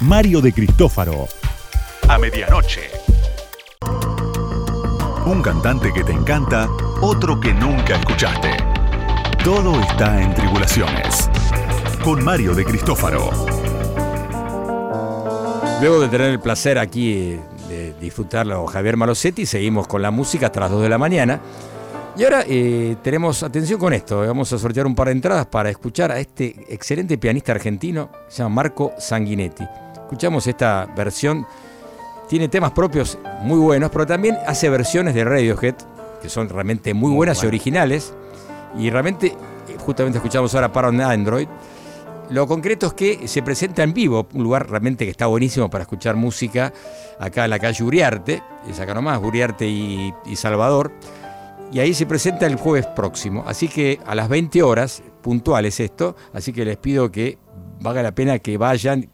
[0.00, 1.28] Mario de Cristófaro.
[2.08, 2.80] A medianoche.
[5.24, 6.68] Un cantante que te encanta,
[7.00, 8.56] otro que nunca escuchaste.
[9.44, 11.30] Todo está en Tribulaciones.
[12.02, 13.30] Con Mario de Cristófaro.
[15.80, 17.38] Luego de tener el placer aquí
[17.68, 21.40] de disfrutarlo Javier Malosetti, seguimos con la música hasta las 2 de la mañana.
[22.16, 25.44] Y ahora eh, tenemos atención con esto, eh, vamos a sortear un par de entradas
[25.44, 29.64] para escuchar a este excelente pianista argentino, se llama Marco Sanguinetti.
[29.92, 31.46] Escuchamos esta versión,
[32.26, 35.74] tiene temas propios muy buenos, pero también hace versiones de Radiohead,
[36.22, 38.14] que son realmente muy, buenas y originales.
[38.78, 39.36] Y realmente,
[39.80, 41.48] justamente escuchamos ahora para Android.
[42.30, 45.82] Lo concreto es que se presenta en vivo, un lugar realmente que está buenísimo para
[45.82, 46.72] escuchar música,
[47.20, 50.92] acá en la calle Uriarte, es acá nomás, Uriarte y, y Salvador.
[51.72, 53.44] Y ahí se presenta el jueves próximo.
[53.46, 57.38] Así que a las 20 horas, puntuales esto, así que les pido que
[57.80, 59.08] valga la pena que vayan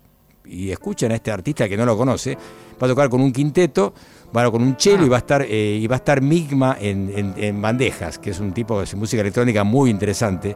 [0.45, 2.37] y escuchen a este artista que no lo conoce.
[2.81, 3.95] Va a tocar con un quinteto,
[4.33, 7.35] bueno, con un chelo y va a estar, eh, y va a estar Migma en-
[7.37, 10.55] en bandejas, que es un tipo de música electrónica muy interesante.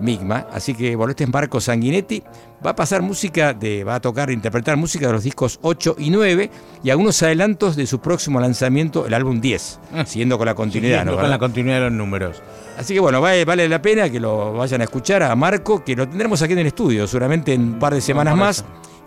[0.00, 2.22] Migma, así que bueno, este es Marco Sanguinetti,
[2.64, 6.10] va a pasar música de, va a tocar, interpretar música de los discos 8 y
[6.10, 6.50] 9
[6.82, 11.12] y algunos adelantos de su próximo lanzamiento, el álbum 10, siguiendo con la continuidad, Siguiendo
[11.12, 11.20] ¿no?
[11.20, 12.42] con la continuidad de los números.
[12.78, 15.94] Así que bueno, vale, vale la pena que lo vayan a escuchar a Marco, que
[15.94, 18.64] lo tendremos aquí en el estudio, seguramente en un par de semanas más.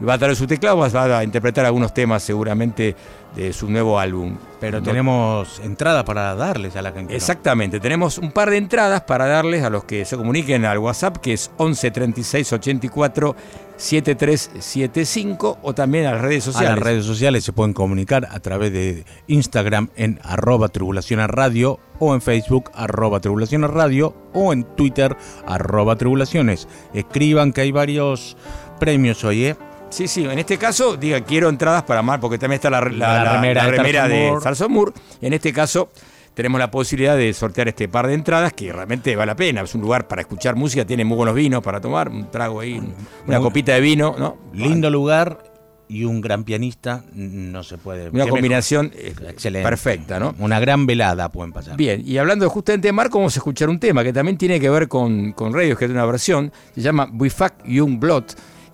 [0.08, 2.96] Va a traer su teclado, va a interpretar algunos temas seguramente
[3.36, 4.38] de su nuevo álbum.
[4.60, 7.16] Pero No- tenemos entrada para darles a la gente.
[7.16, 11.18] Exactamente, tenemos un par de entradas para darles a los que se comuniquen al WhatsApp,
[11.18, 13.36] que es 11 36 84
[13.76, 16.76] 7375, o también a las redes A sociales.
[16.76, 22.14] las redes sociales se pueden comunicar a través de Instagram en arroba tribulaciones radio o
[22.14, 25.16] en Facebook arroba tribulaciones radio o en Twitter
[25.48, 26.68] arroba tribulaciones.
[26.94, 28.38] Escriban que hay varios
[28.80, 29.56] premios hoy, ¿eh?
[29.94, 33.34] Sí, sí, en este caso, diga, quiero entradas para Mar, porque también está la, la-
[33.36, 34.92] remera la de remera Moore.
[35.22, 35.92] En este caso,
[36.34, 39.62] tenemos la posibilidad de sortear este par de entradas que realmente vale la pena.
[39.62, 42.80] Es un lugar para escuchar música, tiene muy buenos vinos para tomar, un trago ahí,
[43.28, 44.38] una Muy- copita de vino, ¿no?
[44.54, 45.44] Lindo lugar
[45.88, 48.10] y un gran pianista, no se puede.
[48.10, 49.68] Una combinación eh, excelente.
[49.68, 50.34] perfecta, ¿no?
[50.40, 51.78] Una gran velada pueden pasar.
[51.78, 54.72] Bien, y hablando justamente de Marco, vamos a escuchar un tema que también tiene que
[54.72, 58.24] ver con, con que es una versión, se llama We Fuck Young Blood,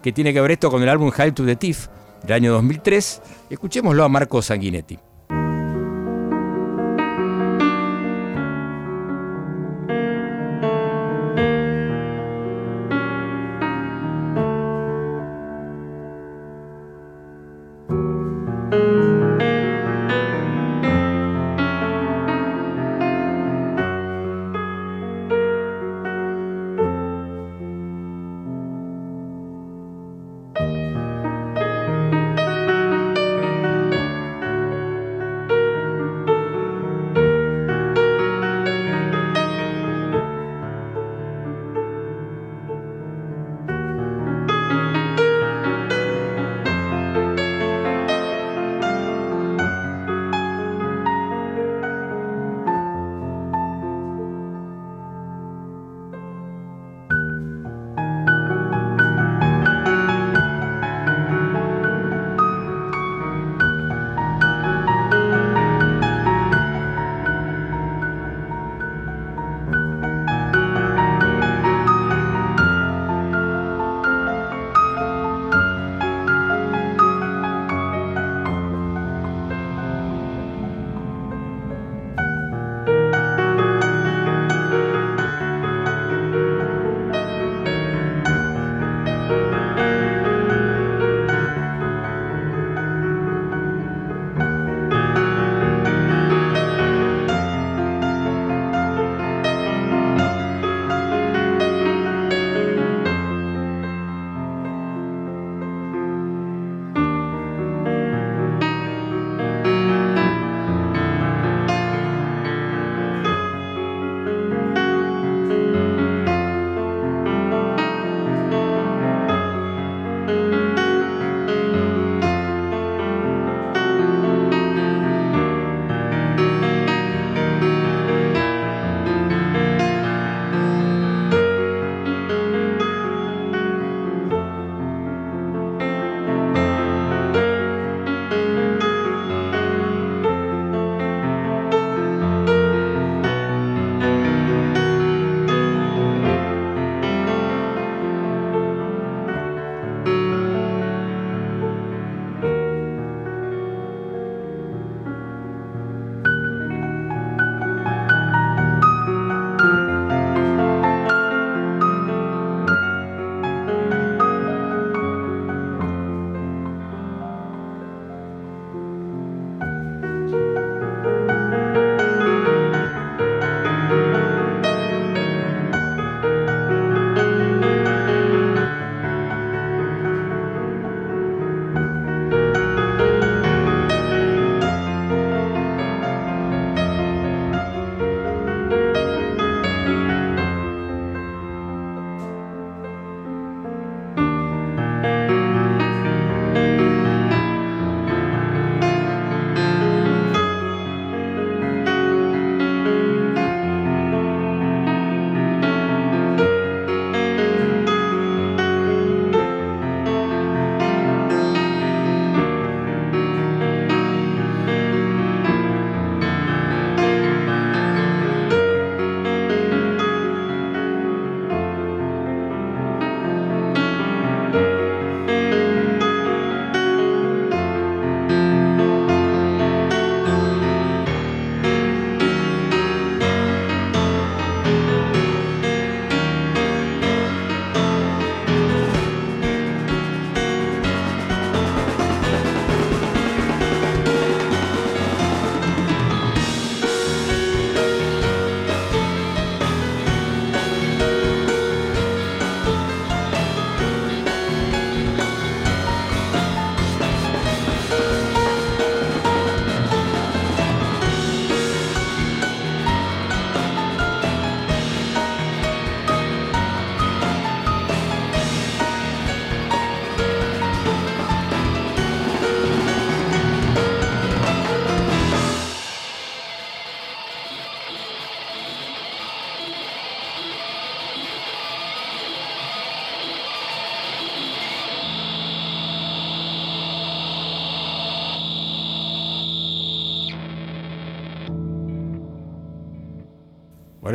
[0.01, 1.87] que tiene que ver esto con el álbum High to the Thief
[2.23, 3.21] del año 2003.
[3.49, 5.08] Escuchémoslo a Marco Sanguinetti.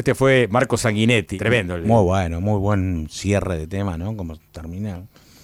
[0.05, 1.75] Este fue Marco Sanguinetti, tremendo.
[1.77, 4.15] el- Muy bueno, muy buen cierre de tema, ¿no?
[4.15, 5.03] Como termina.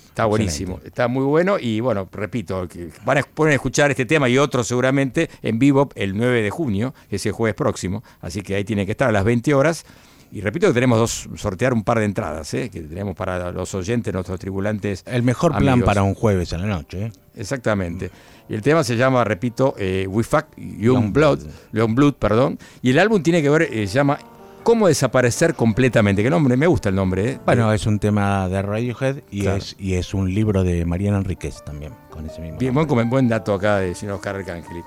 [0.09, 2.69] Está buenísimo, está muy bueno y bueno, repito,
[3.07, 6.93] van a pueden escuchar este tema y otros seguramente en vivo el 9 de junio,
[7.09, 9.87] que es el jueves próximo, así que ahí tiene que estar a las 20 horas.
[10.33, 12.69] Y repito que tenemos dos, sortear un par de entradas, ¿eh?
[12.71, 15.03] que tenemos para los oyentes, nuestros tribulantes.
[15.07, 17.13] El mejor plan para un jueves a la noche, ¿eh?
[17.37, 18.11] Exactamente.
[18.49, 21.51] Y el tema se llama, repito, eh, We Fuck Young Young Blood, Blood.
[21.73, 22.59] Young Blood, perdón.
[22.83, 24.19] Y el álbum tiene que ver, eh, se llama
[24.63, 26.23] Cómo desaparecer completamente.
[26.23, 27.41] Que nombre, me gusta el nombre, ¿eh?
[27.45, 29.57] Bueno, es un tema de Radiohead y, Claro.
[29.57, 32.59] es, y es un libro de Mariana Enríquez también, con ese mismo.
[32.59, 34.83] Bien, buen, buen dato acá de señor Oscar Arcángeli.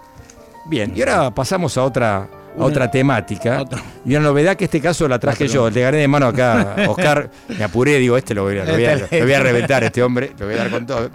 [0.67, 2.17] Bien, y ahora pasamos a otra,
[2.57, 3.65] a otra temática.
[4.05, 5.69] Y una novedad que este caso la traje yo.
[5.69, 7.29] Le gané de mano acá a Oscar.
[7.49, 10.01] Me apuré, digo, este lo voy, a, lo voy a- lo voy a reventar, este
[10.03, 10.31] hombre.
[10.39, 11.09] Lo voy a dar con todo.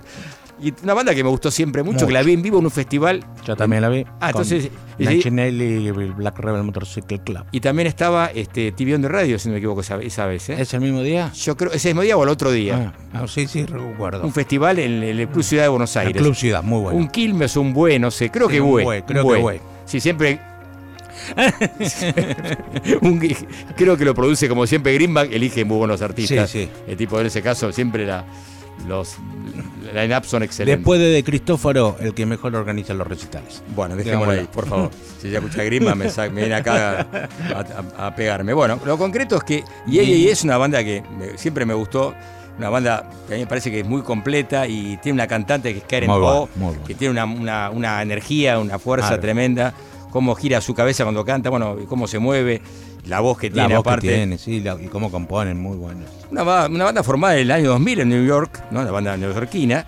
[0.60, 2.70] Y una banda que me gustó siempre mucho, que la vi en vivo en un
[2.70, 3.24] festival.
[3.46, 4.04] Yo también la vi.
[4.20, 7.44] Ah, con entonces, y- Nine Inch Nails y el Black Rebel Motorcycle Club.
[7.52, 10.48] Y también estaba este, TV on the Radio, si no me equivoco, esa, esa vez.
[10.48, 10.56] ¿eh?
[10.60, 11.30] ¿Es el mismo día?
[11.32, 12.92] Yo creo, ese mismo día o el otro día.
[13.14, 14.24] Ah, ah, sí, sí, recuerdo.
[14.24, 16.20] Un festival en, en el Club Ciudad de Buenos El Aires.
[16.22, 16.98] Club Ciudad, muy bueno.
[16.98, 18.82] Un Quilmes, un buen, no sé, creo Sí, que bue.
[18.82, 19.38] bue, creo que bue.
[19.40, 19.60] bue.
[19.84, 20.40] Sí, siempre.
[23.02, 23.20] Un-
[23.76, 26.50] creo que lo produce como siempre Greenback, elige muy buenos artistas.
[26.50, 26.70] Sí, sí.
[26.86, 28.24] El tipo en ese caso siempre la,
[28.86, 29.16] los
[29.94, 30.78] line-up son excelentes.
[30.78, 33.62] Después de De Cristóforo, el que mejor organiza los recitales.
[33.74, 34.90] Bueno, dejémoslo ahí, por favor.
[35.20, 37.28] Si ya escucha Greenback me, viene acá a,
[37.98, 38.52] a- a pegarme.
[38.52, 42.14] Bueno, lo concreto es que Yeye es una banda que me- siempre me gustó.
[42.56, 45.72] Una banda que a mí me parece que es muy completa y tiene una cantante
[45.72, 46.84] que es Karen Muy O, bueno, muy bueno.
[46.84, 49.22] que tiene una, una- una energía, una fuerza Claro.
[49.22, 49.74] tremenda.
[50.10, 52.62] Cómo gira su cabeza cuando canta, bueno, cómo se mueve,
[53.06, 54.08] la voz que La tiene que aparte.
[54.08, 56.00] tiene, sí, la- y cómo componen, muy bueno.
[56.30, 58.82] Una, ba- una banda formada en el año 2000 en New York, ¿no?
[58.84, 59.86] la banda neoyorquina.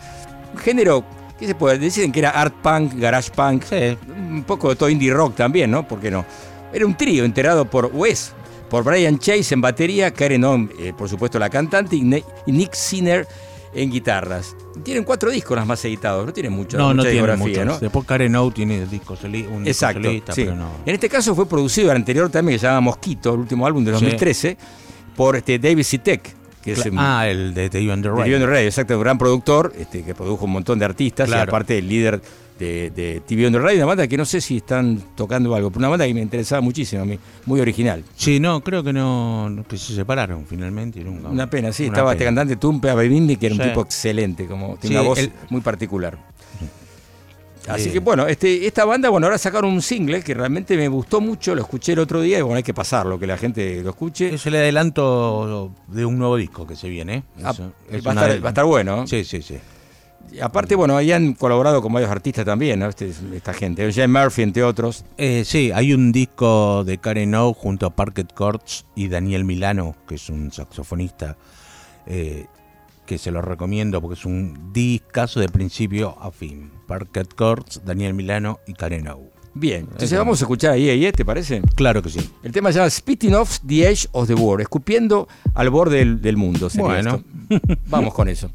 [0.55, 1.05] Un género,
[1.39, 2.11] ¿qué se puede decir?
[2.13, 5.87] Que era art punk, garage punk, Sí, un poco de todo indie rock también, ¿no?
[5.87, 6.25] ¿Por qué no?
[6.73, 8.33] Era un trío integrado por Wes,
[8.69, 12.53] por Brian Chase en batería, Karen Ohm, eh, por supuesto la cantante, y, Ne- y
[12.53, 13.27] Nick Sinner
[13.75, 14.57] en guitarras.
[14.83, 17.75] Tienen cuatro discos las más editados, no tienen mucho, no, no mucha tiene discografía, mucho.
[17.75, 17.79] ¿no?
[17.79, 20.45] Después Karen O tiene disco soli- un disco Exacto, solista, sí.
[20.45, 20.69] pero no.
[20.87, 23.85] En este caso fue producido el anterior también, que se llama Mosquito, el último álbum
[23.85, 23.95] de Sí.
[23.95, 24.57] 2013,
[25.17, 28.25] por este David Sitek, que es ah, el de The On The de Right.
[28.25, 31.29] TV on the Radio, exacto, un gran productor este, que produjo un montón de artistas
[31.29, 32.21] y aparte el líder
[32.61, 35.71] de, de TV on the Radio, una banda que no sé si están tocando algo,
[35.71, 38.05] pero una banda que me interesaba muchísimo a mí, muy original.
[38.15, 41.03] Sí, no, creo que no, que se separaron finalmente.
[41.03, 44.47] nunca- Una pena, sí, una estaba este cantante Tumpe Abedindi, que era un tipo excelente,
[44.47, 45.19] como tiene Sí, una voz
[45.49, 46.17] muy particular.
[47.69, 47.91] Así Sí.
[47.91, 51.55] que bueno, este, esta banda, bueno, ahora sacaron un single que realmente me gustó mucho,
[51.55, 54.35] lo escuché el otro día y bueno, hay que pasarlo, que la gente lo escuche.
[54.35, 57.17] Es el adelanto de un nuevo disco que se viene.
[57.17, 57.23] ¿eh?
[57.45, 58.43] Ah, va, a estar, adelanto.
[58.43, 59.07] va a estar bueno.
[59.07, 59.57] Sí, sí, sí.
[60.43, 62.89] Aparte, bueno, ahí han colaborado con varios artistas también, ¿no?
[62.89, 63.93] Este- esta gente.
[63.93, 65.05] Jane Murphy, entre otros.
[65.19, 69.97] Eh, sí, hay un disco de Karen O junto a Parket Courts y Daniel Milano,
[70.07, 71.37] que es un saxofonista,
[72.07, 72.47] eh,
[73.07, 76.71] que se lo recomiendo porque es un discazo de principio a fin.
[76.87, 79.21] Parket Courts, Daniel Milano y Karen O.
[79.53, 81.61] Bien, entonces vamos a escuchar ahí, ahí, ¿te parece?
[81.75, 82.21] Claro que sí.
[82.45, 86.23] El tema se llama Spitting Off the Edge of the World, escupiendo al borde del,
[86.23, 86.69] del mundo.
[86.75, 87.25] Bueno.
[87.49, 87.69] esto.
[87.89, 88.49] Vamos con eso.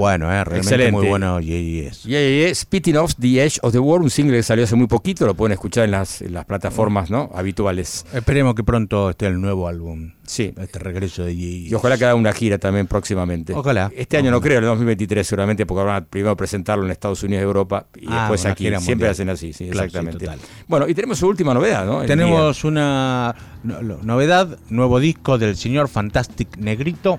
[0.00, 0.42] Bueno, ¿eh?
[0.44, 0.92] realmente Excelente.
[0.92, 1.40] muy bueno.
[1.40, 2.04] Y, y es.
[2.04, 4.86] Y eh, Spitting Off the Edge of the World, un single que salió hace muy
[4.88, 7.30] poquito, lo pueden escuchar en las, en las plataformas ¿no?
[7.34, 8.04] habituales.
[8.12, 10.12] Esperemos que pronto esté el nuevo álbum.
[10.26, 10.54] Sí.
[10.60, 13.52] Este regreso de Ye Y ojalá que haga una gira también próximamente.
[13.52, 13.90] Ojalá.
[13.96, 17.42] Este año no creo, el 2023 seguramente, porque van a primero presentarlo en Estados Unidos
[17.42, 18.64] y Europa y Ah, después aquí.
[18.64, 19.10] Siempre mundial.
[19.10, 20.26] hacen así, sí, Claro, exactamente.
[20.68, 22.00] bueno, y tenemos su última novedad, ¿no?
[22.02, 22.16] El día.
[22.16, 27.18] Tenemos una no- no- novedad, nuevo disco del señor Fantastic Negrito,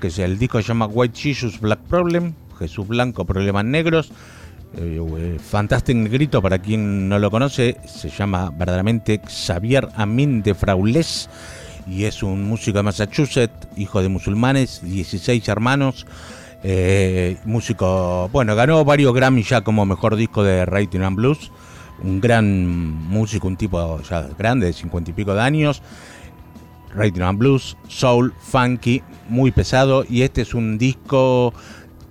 [0.00, 4.10] que el disco se llama White Jesus Black Problem, Jesús Blanco, Problemas Negros.
[4.76, 10.54] Eh, eh, Fantastic Negrito, para quien no lo conoce, se llama verdaderamente Xavier Amin de
[10.54, 11.28] Fraulés
[11.86, 16.06] y es un músico de Massachusetts, hijo de musulmanes, 16 hermanos.
[16.66, 21.50] eh, músico, bueno, ganó varios Grammy ya como mejor disco de Rating and Blues
[22.02, 25.82] un gran músico, un tipo ya grande, de cincuenta y pico de años.
[26.94, 30.04] Rhythm and Blues, Soul, Funky, muy pesado.
[30.08, 31.52] Y este es un disco,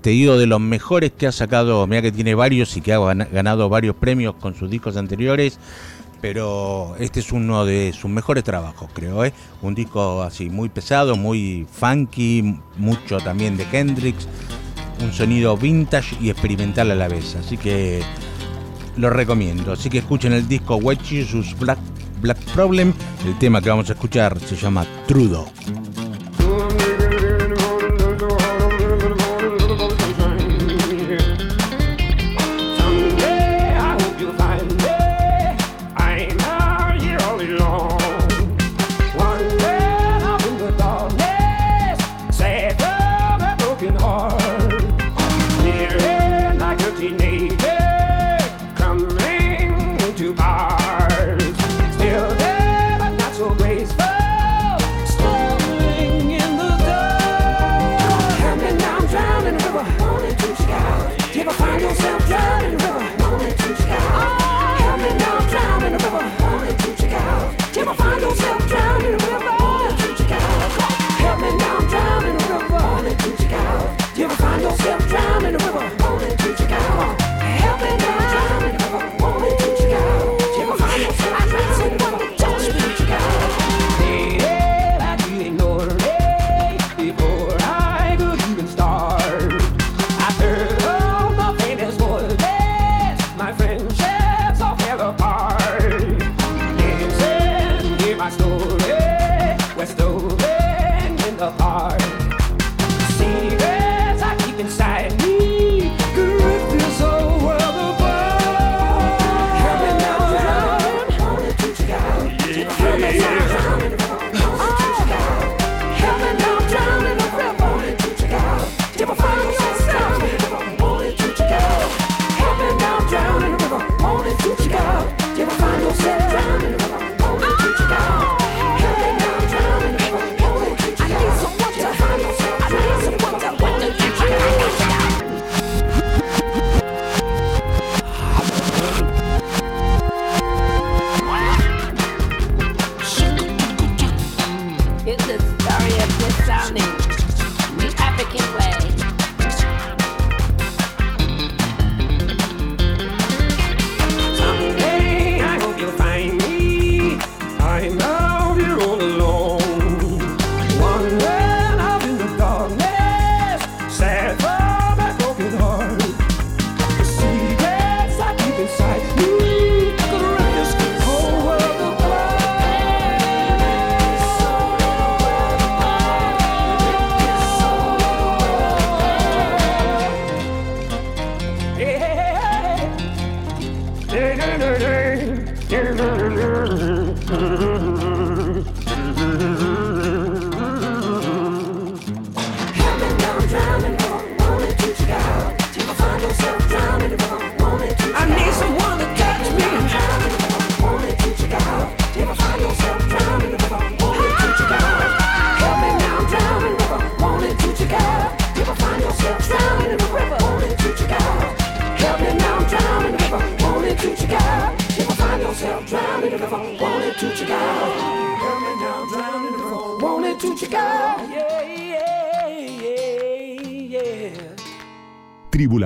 [0.02, 1.86] te digo, de los mejores que ha sacado.
[1.88, 5.60] Mira que tiene varios y que ha gana- ganado varios premios con sus discos anteriores.
[6.22, 9.26] Pero este es uno de sus mejores trabajos, creo.
[9.26, 9.34] ¿eh?
[9.62, 14.28] Un disco así, muy pesado, muy funky, mucho también de Hendrix.
[15.02, 17.36] Un sonido vintage y experimental a la vez.
[17.36, 18.02] Así que
[18.96, 19.74] lo recomiendo.
[19.74, 21.80] Así que escuchen el disco Jesus Black,
[22.24, 22.94] Black Problem.
[23.26, 25.46] El tema que vamos a escuchar se llama Trudo.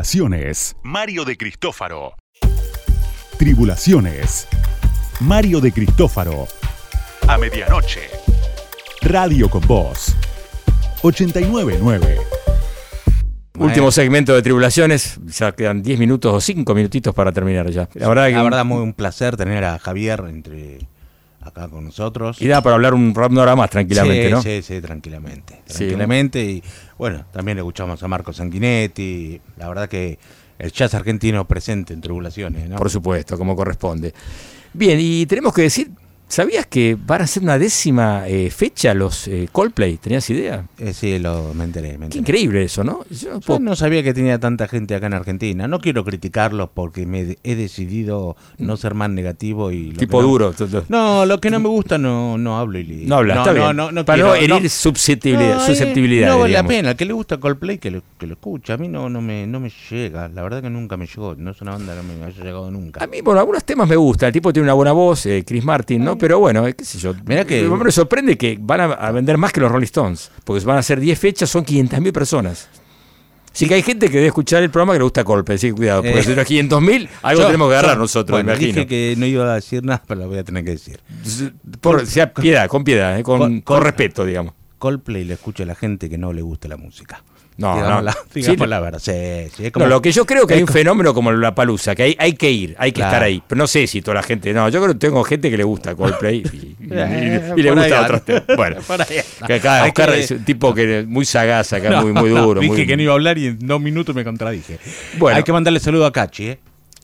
[0.08, 0.78] Tribulaciones.
[0.84, 2.14] Mario de Cristófaro.
[3.38, 4.48] Tribulaciones.
[5.20, 6.48] Mario de Cristófaro.
[7.28, 8.04] A medianoche.
[9.02, 10.16] Radio con Voz.
[11.02, 12.18] 899.
[13.60, 17.90] Último segmento de Tribulaciones, ya quedan 10 minutos o 5 minutitos para terminar ya.
[17.96, 20.57] La verdad que La verdad, muy un placer tener a Javier entre
[21.48, 22.42] acá con nosotros.
[22.42, 24.42] y da para hablar un rato hora más tranquilamente, sí, ¿no?
[24.42, 25.62] Sí, sí, tranquilamente.
[25.66, 26.44] Sí, Tranquilamente.
[26.44, 26.64] Y
[26.98, 29.42] bueno, también le escuchamos a Marco Sanguinetti.
[29.58, 30.20] La verdad que
[30.60, 32.78] el jazz argentino presente en Tribulaciones, ¿no?
[32.78, 34.14] Por supuesto, como corresponde.
[34.74, 35.92] Bien, y tenemos que decir,
[36.28, 39.98] ¿sabías que van a ser una décima eh, fecha los eh, Coldplay?
[39.98, 40.66] ¿Tenías idea?
[40.78, 41.94] Eh, sí, lo, me enteré.
[41.98, 42.20] Me Qué enteré.
[42.20, 43.06] increíble eso, ¿no?
[43.10, 45.68] Yo no Yo no sabía que tenía tanta gente acá en Argentina.
[45.68, 50.28] No quiero criticarlos porque me he decidido no ser más negativo y lo tipo no-
[50.28, 50.54] duro.
[50.90, 53.66] No, lo que no me gusta no, no hablo y li- No habla, está bien.
[54.06, 56.92] Para no quiero- herir susceptibilidad- No, eh, susceptibilidades, No vale la pena.
[56.92, 58.74] El que le gusta Coldplay que lo, que lo escucha.
[58.74, 60.28] A mí no, no, me, no me llega.
[60.28, 61.36] La verdad que nunca me llegó.
[61.36, 63.04] No es una banda que me haya llegado nunca.
[63.04, 64.28] A mí, bueno, algunos temas me gustan.
[64.28, 66.17] El tipo tiene una buena voz, eh, Chris Martin, ¿no?
[66.18, 67.14] Pero bueno, eh, qué sé yo.
[67.26, 70.32] Mirá que- Me sorprende que van a, vender más que los Rolling Stones.
[70.44, 72.70] Porque van a ser 10 fechas, son 500.000 personas.
[73.54, 75.56] Así que hay gente que debe escuchar el programa que le gusta Coldplay.
[75.56, 78.02] Así que cuidado, porque Eh, si no es 500.000, algo Yo- tenemos que agarrar yo-
[78.02, 78.74] nosotros, bueno, me imagino.
[78.76, 81.00] dije que no iba a decir nada, pero lo voy a tener que decir.
[81.82, 84.54] Por, sea piedad, con piedad, eh, con, con Col- respeto, digamos.
[84.78, 87.24] Coldplay le escucha a la gente que no le gusta la música.
[87.58, 88.02] No, digamos no.
[88.04, 89.00] La, Sí, digamos lo- la verdad.
[89.00, 91.56] Sí, sí, es como- No, lo que yo creo que hay un fenómeno como la
[91.56, 93.12] palusa, que hay, hay que ir, hay que Claro.
[93.14, 93.42] estar ahí.
[93.48, 94.54] Pero no sé si toda la gente.
[94.54, 98.02] No, yo creo que tengo gente que le gusta Coldplay y, y- Eh, le gusta
[98.04, 98.44] otros temas.
[98.56, 98.76] Bueno,
[99.48, 102.30] que acá Hay Oscar que- es un tipo que muy sagaz, acá No, muy, muy
[102.30, 102.62] no, duro.
[102.62, 104.78] dije muy- que no iba a hablar y en dos minutos me contradije.
[105.18, 105.38] Bueno.
[105.38, 106.60] Hay que mandarle saludo a Cachi, ¿eh?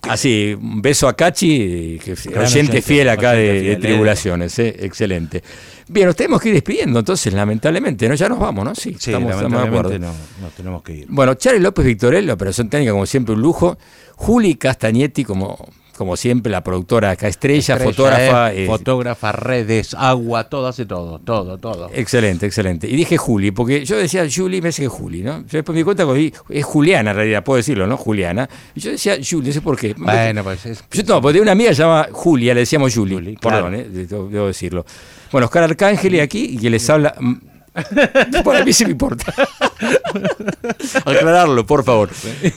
[0.10, 3.78] Así, un beso a Cachi, que oyente oyente, fiel acá de, oyente de fiel, eh.
[3.78, 5.44] Tribulaciones, eh, excelente.
[5.88, 8.16] Bien, nos tenemos que ir despidiendo entonces, lamentablemente, ¿no?
[8.16, 8.76] Ya nos vamos, ¿no?
[8.76, 9.90] Sí, Sí, estamos, estamos de acuerdo.
[9.90, 11.06] lamentablemente no, nos tenemos que ir.
[11.10, 13.78] Bueno, Charlie López Victorel, la operación técnica, como siempre, un lujo.
[14.16, 18.54] Juli Castagnetti, como, como siempre, la productora acá estrella, Estrella, fotógrafa.
[18.54, 21.90] eh, eh, fotógrafa, redes, agua, todo, hace todo, todo, todo.
[21.94, 22.88] Excelente, excelente.
[22.88, 25.40] Y dije Juli, porque yo decía Juli, me dice que Juli, ¿no?
[25.42, 27.98] Yo después me di cuenta que es Juliana en realidad, puedo decirlo, ¿no?
[27.98, 28.50] Juliana.
[28.76, 29.94] Y yo decía Juli, no sé por qué.
[29.98, 30.84] Bueno, pues es.
[30.92, 33.16] Yo no, porque una amiga que se llama Julia, le decíamos Juli.
[33.16, 33.78] Juli, Perdón, claro.
[33.78, 34.86] eh, debo, decirlo.
[35.32, 37.16] Bueno, Oscar Arcángel aquí y que les habla.
[38.44, 39.34] Bueno, a mí sí me importa.
[41.06, 42.10] Aclararlo, por favor.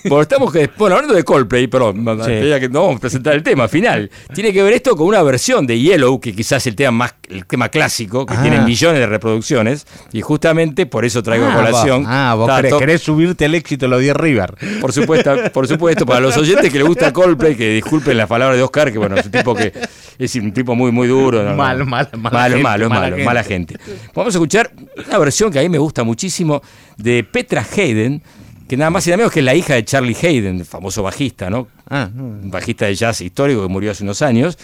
[0.05, 3.43] Bueno, estamos que, bueno, hablando de Coldplay, perdón, ya que no vamos a presentar el
[3.43, 4.11] tema final.
[4.35, 7.15] Tiene que ver esto con una versión de Yellow, que quizás es el tema más,
[7.29, 8.43] el tema clásico, que Ah.
[8.43, 12.03] tiene millones de reproducciones, y justamente por eso traigo Ah, colación.
[12.03, 14.55] vos, ah, vos querés, subirte al éxito lo de River.
[14.81, 18.57] por supuesto, por supuesto, para los oyentes que les gusta Coldplay, que disculpen las palabras
[18.57, 19.73] de Oscar, que bueno, es un tipo que
[20.19, 21.43] es un tipo muy, muy duro.
[21.43, 21.57] no, no.
[21.57, 23.25] Malo, malo, mala malo, malo, mala malo, gente.
[23.25, 23.77] mala gente.
[24.15, 24.71] Vamos a escuchar
[25.09, 26.63] una versión que a mí me gusta muchísimo
[26.97, 28.23] de Petra Hayden,
[28.69, 31.03] que nada más y nada menos que es la hija de Charlie Hayden, el famoso
[31.03, 31.69] bajista, ¿no?
[31.89, 34.59] Ah, Un bajista de jazz histórico que murió hace unos años,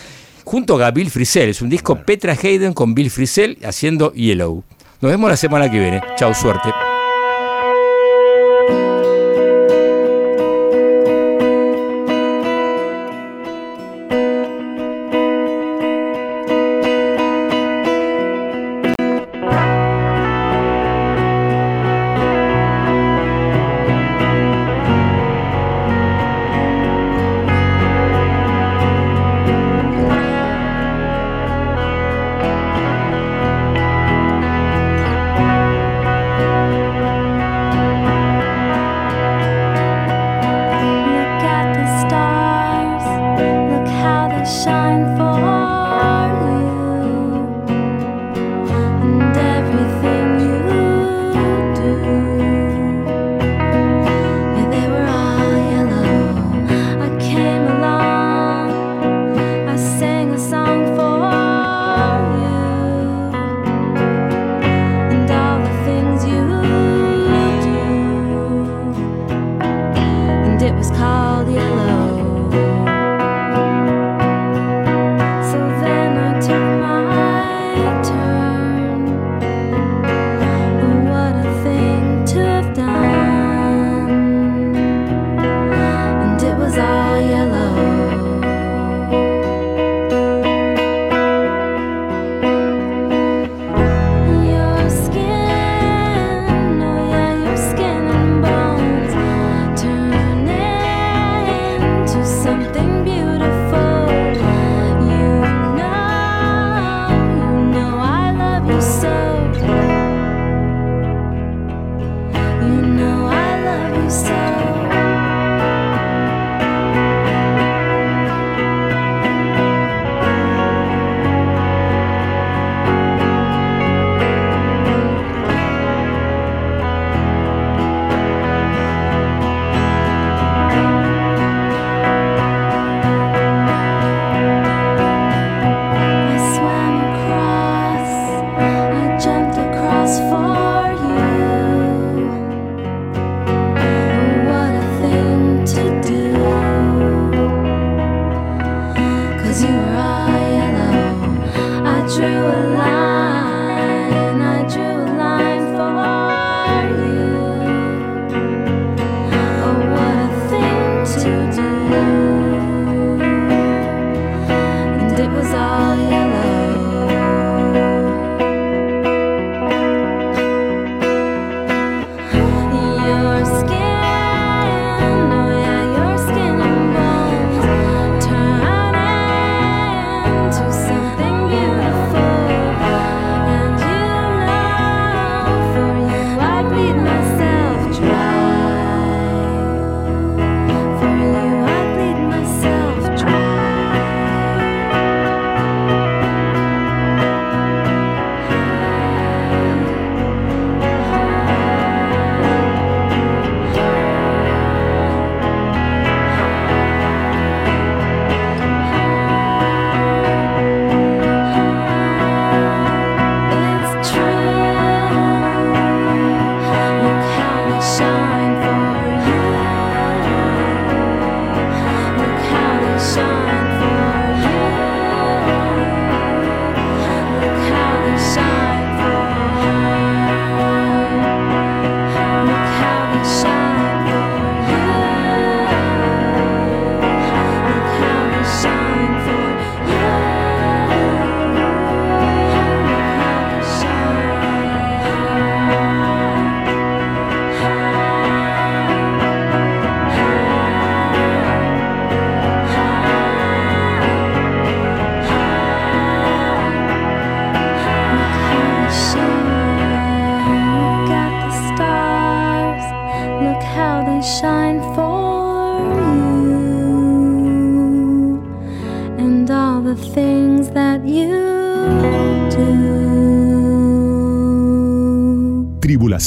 [0.44, 1.50] junto a Bill Frisell.
[1.50, 4.64] Es un disco Petra Hayden con Bill Frisell haciendo Yellow.
[5.00, 6.00] Nos vemos la semana que viene.
[6.16, 6.91] Chau, suerte.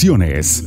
[0.06, 0.16] Do.
[0.16, 0.65] Tribulaciones.